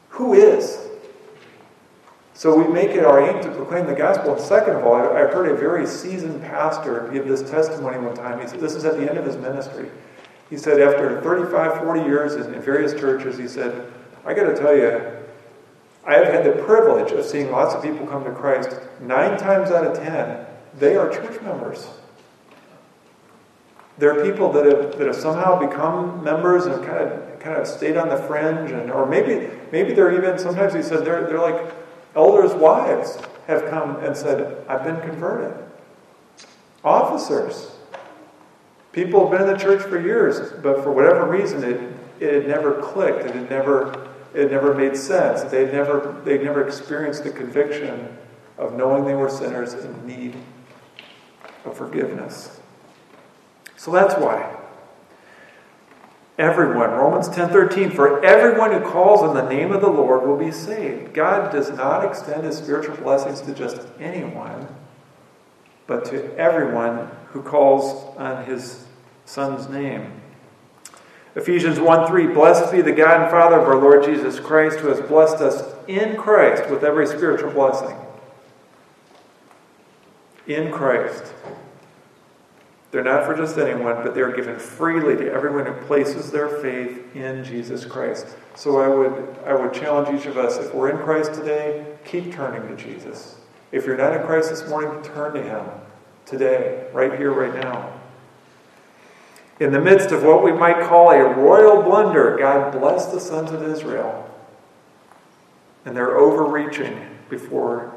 who 0.10 0.34
is? 0.34 0.88
So 2.34 2.56
we 2.56 2.72
make 2.72 2.92
it 2.92 3.04
our 3.04 3.20
aim 3.20 3.42
to 3.42 3.52
proclaim 3.52 3.88
the 3.88 3.96
gospel. 3.96 4.34
And 4.34 4.42
second 4.42 4.76
of 4.76 4.84
all, 4.84 4.96
I, 4.96 5.22
heard 5.22 5.50
a 5.50 5.56
very 5.56 5.88
seasoned 5.88 6.42
pastor 6.42 7.10
give 7.12 7.28
this 7.28 7.50
testimony 7.50 7.98
one 7.98 8.16
time. 8.16 8.40
He 8.40 8.48
said, 8.48 8.60
this 8.60 8.76
is 8.76 8.86
at 8.86 8.98
the 8.98 9.10
end 9.10 9.18
of 9.18 9.26
his 9.26 9.38
ministry. 9.38 9.90
He 10.50 10.58
said, 10.58 10.80
after 10.80 11.20
35, 11.22 11.80
40 11.84 12.02
years 12.02 12.36
in, 12.36 12.54
in 12.54 12.62
various 12.62 12.94
churches, 12.94 13.38
he 13.38 13.48
said, 13.48 13.92
I 14.24 14.34
got 14.36 14.44
to 14.44 14.56
tell 14.56 14.76
you, 14.76 15.02
I 16.06 16.14
have 16.14 16.28
had 16.28 16.46
the 16.46 16.64
privilege 16.64 17.12
of 17.12 17.26
seeing 17.26 17.52
lots 17.52 17.74
of 17.74 17.82
people 17.82 18.06
come 18.08 18.24
to 18.24 18.32
Christ. 18.32 18.80
Nine 19.02 19.38
times 19.38 19.72
out 19.72 19.86
of 19.86 19.98
ten, 19.98 20.46
they 20.78 20.96
are 20.96 21.10
church 21.10 21.42
members. 21.42 21.88
There 23.98 24.18
are 24.18 24.24
people 24.24 24.52
that 24.54 24.66
have, 24.66 24.98
that 24.98 25.08
have 25.08 25.16
somehow 25.16 25.60
become 25.60 26.24
members 26.24 26.66
and 26.66 26.86
kind 26.86 27.12
of 27.12 27.40
kind 27.40 27.58
of 27.58 27.68
stayed 27.68 27.98
on 27.98 28.10
the 28.10 28.18
fringe, 28.18 28.72
and 28.72 28.92
or 28.92 29.06
maybe 29.06 29.50
maybe 29.72 29.94
they're 29.94 30.14
even 30.14 30.38
sometimes 30.38 30.74
he 30.74 30.82
said 30.82 31.06
they're 31.06 31.28
they're 31.28 31.40
like 31.40 31.72
Elders' 32.18 32.54
wives 32.56 33.20
have 33.46 33.70
come 33.70 33.98
and 33.98 34.18
said, 34.18 34.66
I've 34.68 34.84
been 34.84 35.00
converted. 35.02 35.56
Officers. 36.84 37.72
People 38.92 39.30
have 39.30 39.38
been 39.38 39.48
in 39.48 39.54
the 39.54 39.60
church 39.60 39.84
for 39.84 40.02
years, 40.02 40.52
but 40.64 40.82
for 40.84 40.92
whatever 40.92 41.30
reason, 41.30 41.64
it, 41.64 41.80
it 42.20 42.34
had 42.34 42.48
never 42.48 42.82
clicked. 42.82 43.26
It 43.26 43.36
had 43.36 43.50
never, 43.52 44.10
it 44.34 44.50
never 44.50 44.74
made 44.74 44.98
sense. 44.98 45.44
They'd 45.44 45.72
never, 45.72 46.20
they'd 46.26 46.44
never 46.44 46.66
experienced 46.66 47.24
the 47.24 47.30
conviction 47.30 48.18
of 48.58 48.74
knowing 48.74 49.06
they 49.06 49.14
were 49.14 49.30
sinners 49.30 49.76
in 49.76 50.08
need 50.08 50.36
of 51.66 51.78
forgiveness. 51.78 52.60
So 53.88 53.94
that's 53.94 54.16
why. 54.16 54.54
Everyone. 56.38 56.92
Romans 56.92 57.30
10:13 57.30 57.90
for 57.90 58.22
everyone 58.22 58.74
who 58.74 58.82
calls 58.82 59.22
on 59.22 59.34
the 59.34 59.48
name 59.48 59.72
of 59.72 59.80
the 59.80 59.88
Lord 59.88 60.28
will 60.28 60.36
be 60.36 60.52
saved. 60.52 61.14
God 61.14 61.54
does 61.54 61.72
not 61.72 62.04
extend 62.04 62.44
his 62.44 62.58
spiritual 62.58 62.98
blessings 62.98 63.40
to 63.40 63.54
just 63.54 63.88
anyone, 63.98 64.68
but 65.88 66.04
to 66.04 66.38
everyone 66.38 67.12
who 67.28 67.42
calls 67.42 68.14
on 68.18 68.44
his 68.44 68.88
son's 69.24 69.70
name. 69.70 70.12
Ephesians 71.38 71.80
1 71.80 72.08
3 72.08 72.28
Blessed 72.28 72.70
be 72.74 72.82
the 72.82 72.92
God 72.92 73.22
and 73.22 73.32
Father 73.32 73.58
of 73.58 73.70
our 73.70 73.78
Lord 73.78 74.04
Jesus 74.04 74.38
Christ, 74.38 74.80
who 74.80 74.90
has 74.90 75.00
blessed 75.00 75.38
us 75.38 75.64
in 75.88 76.18
Christ 76.18 76.70
with 76.70 76.84
every 76.84 77.08
spiritual 77.08 77.52
blessing. 77.52 77.96
In 80.46 80.74
Christ. 80.74 81.32
They're 82.92 83.04
not 83.04 83.26
for 83.26 83.36
just 83.36 83.58
anyone, 83.58 83.96
but 84.04 84.16
they're 84.16 84.36
given 84.36 84.58
freely 84.58 85.18
to 85.18 85.32
everyone 85.32 85.66
who 85.66 85.74
places 85.86 86.32
their 86.32 86.48
faith 86.48 87.16
in 87.16 87.44
Jesus 87.44 87.84
Christ. 87.84 88.28
So 88.56 88.80
I 88.80 88.88
would, 88.88 89.38
I 89.46 89.54
would 89.54 89.74
challenge 89.74 90.20
each 90.20 90.26
of 90.26 90.38
us 90.38 90.58
if 90.58 90.74
we're 90.74 90.90
in 90.90 90.98
Christ 90.98 91.34
today, 91.34 91.86
keep 92.06 92.34
turning 92.34 92.68
to 92.76 92.82
Jesus. 92.82 93.36
If 93.72 93.86
you're 93.86 93.98
not 93.98 94.14
in 94.14 94.26
Christ 94.26 94.50
this 94.50 94.68
morning, 94.70 95.04
turn 95.04 95.34
to 95.34 95.44
Him 95.44 95.66
today, 96.26 96.88
right 96.94 97.14
here, 97.18 97.32
right 97.32 97.54
now. 97.62 97.94
In 99.60 99.72
the 99.72 99.82
midst 99.82 100.12
of 100.12 100.24
what 100.24 100.44
we 100.44 100.52
might 100.52 100.88
call 100.88 101.10
a 101.10 101.24
royal 101.24 101.82
blunder, 101.82 102.38
God 102.38 102.72
blessed 102.72 103.12
the 103.12 103.20
sons 103.20 103.52
of 103.52 103.64
Israel. 103.64 104.24
And 105.84 105.96
they're 105.96 106.18
overreaching 106.18 107.18
before 107.30 107.94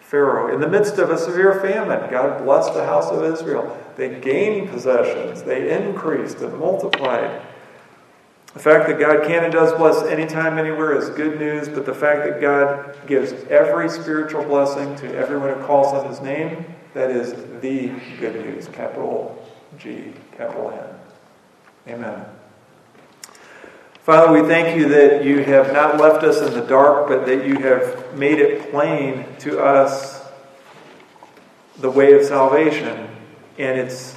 Pharaoh. 0.00 0.52
In 0.52 0.60
the 0.60 0.68
midst 0.68 0.98
of 0.98 1.10
a 1.10 1.18
severe 1.18 1.60
famine, 1.60 2.10
God 2.10 2.44
blessed 2.44 2.74
the 2.74 2.84
house 2.84 3.10
of 3.10 3.22
Israel. 3.22 3.76
They 3.98 4.20
gained 4.20 4.70
possessions, 4.70 5.42
they 5.42 5.72
increased 5.72 6.38
and 6.38 6.56
multiplied. 6.56 7.42
The 8.54 8.60
fact 8.60 8.86
that 8.86 9.00
God 9.00 9.26
can 9.26 9.42
and 9.42 9.52
does 9.52 9.72
bless 9.72 10.04
anytime, 10.04 10.56
anywhere 10.56 10.96
is 10.96 11.10
good 11.10 11.40
news, 11.40 11.68
but 11.68 11.84
the 11.84 11.92
fact 11.92 12.22
that 12.24 12.40
God 12.40 12.96
gives 13.08 13.32
every 13.50 13.88
spiritual 13.88 14.44
blessing 14.44 14.94
to 14.98 15.16
everyone 15.16 15.52
who 15.52 15.66
calls 15.66 15.92
on 15.92 16.08
His 16.08 16.20
name, 16.20 16.64
that 16.94 17.10
is 17.10 17.32
the 17.60 17.88
good 18.20 18.36
news. 18.46 18.68
Capital 18.68 19.44
G, 19.78 20.12
capital 20.36 20.70
N. 20.70 21.94
Amen. 21.94 22.24
Father, 24.02 24.32
we 24.32 24.46
thank 24.46 24.78
you 24.78 24.88
that 24.90 25.24
you 25.24 25.42
have 25.42 25.72
not 25.72 25.98
left 25.98 26.22
us 26.22 26.40
in 26.40 26.54
the 26.54 26.64
dark, 26.64 27.08
but 27.08 27.26
that 27.26 27.44
you 27.44 27.56
have 27.56 28.16
made 28.16 28.38
it 28.38 28.70
plain 28.70 29.26
to 29.40 29.58
us 29.58 30.24
the 31.78 31.90
way 31.90 32.12
of 32.12 32.24
salvation. 32.24 33.07
And 33.58 33.78
it's, 33.78 34.16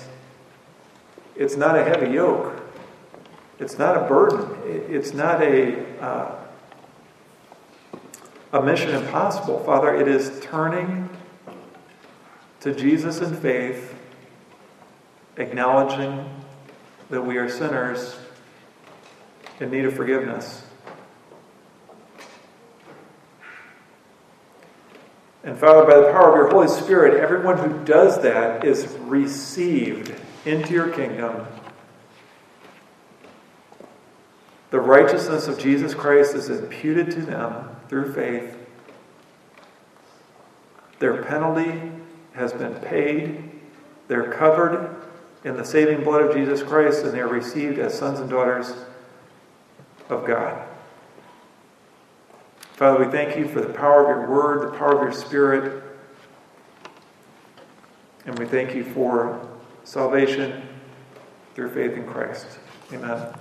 it's 1.36 1.56
not 1.56 1.76
a 1.78 1.84
heavy 1.84 2.14
yoke. 2.14 2.62
It's 3.60 3.78
not 3.78 3.98
a 3.98 4.08
burden. 4.08 4.56
It's 4.66 5.14
not 5.14 5.42
a, 5.42 6.00
uh, 6.00 6.36
a 8.54 8.62
mission 8.62 8.92
impossible. 8.92 9.64
Father, 9.64 9.96
it 9.96 10.08
is 10.08 10.40
turning 10.42 11.10
to 12.60 12.76
Jesus 12.76 13.20
in 13.20 13.36
faith, 13.36 13.96
acknowledging 15.38 16.30
that 17.10 17.24
we 17.24 17.38
are 17.38 17.50
sinners 17.50 18.18
in 19.60 19.72
need 19.72 19.86
of 19.86 19.96
forgiveness. 19.96 20.64
And 25.44 25.58
Father, 25.58 25.86
by 25.86 25.98
the 25.98 26.12
power 26.12 26.30
of 26.30 26.36
your 26.36 26.50
Holy 26.50 26.68
Spirit, 26.68 27.20
everyone 27.20 27.58
who 27.58 27.84
does 27.84 28.22
that 28.22 28.64
is 28.64 28.88
received 29.00 30.14
into 30.46 30.74
your 30.74 30.90
kingdom. 30.90 31.48
The 34.70 34.80
righteousness 34.80 35.48
of 35.48 35.58
Jesus 35.58 35.94
Christ 35.94 36.36
is 36.36 36.50
imputed 36.50 37.12
to 37.12 37.22
them 37.22 37.76
through 37.90 38.14
faith. 38.14 38.56
Their 41.00 41.24
penalty 41.24 41.92
has 42.34 42.54
been 42.54 42.76
paid. 42.76 43.52
They're 44.08 44.32
covered 44.32 44.96
in 45.44 45.58
the 45.58 45.66
saving 45.66 46.04
blood 46.04 46.22
of 46.22 46.36
Jesus 46.36 46.62
Christ, 46.62 47.04
and 47.04 47.14
they 47.14 47.20
are 47.20 47.28
received 47.28 47.80
as 47.80 47.98
sons 47.98 48.20
and 48.20 48.30
daughters 48.30 48.74
of 50.08 50.26
God. 50.26 50.68
Father, 52.82 53.06
we 53.06 53.12
thank 53.12 53.38
you 53.38 53.48
for 53.48 53.62
the 53.62 53.72
power 53.72 54.12
of 54.12 54.28
your 54.28 54.28
word, 54.28 54.74
the 54.74 54.76
power 54.76 54.96
of 54.96 55.04
your 55.04 55.12
spirit, 55.12 55.84
and 58.26 58.40
we 58.40 58.48
thank 58.48 58.74
you 58.74 58.84
for 58.84 59.48
salvation 59.84 60.68
through 61.54 61.70
faith 61.76 61.96
in 61.96 62.08
Christ. 62.08 62.48
Amen. 62.92 63.36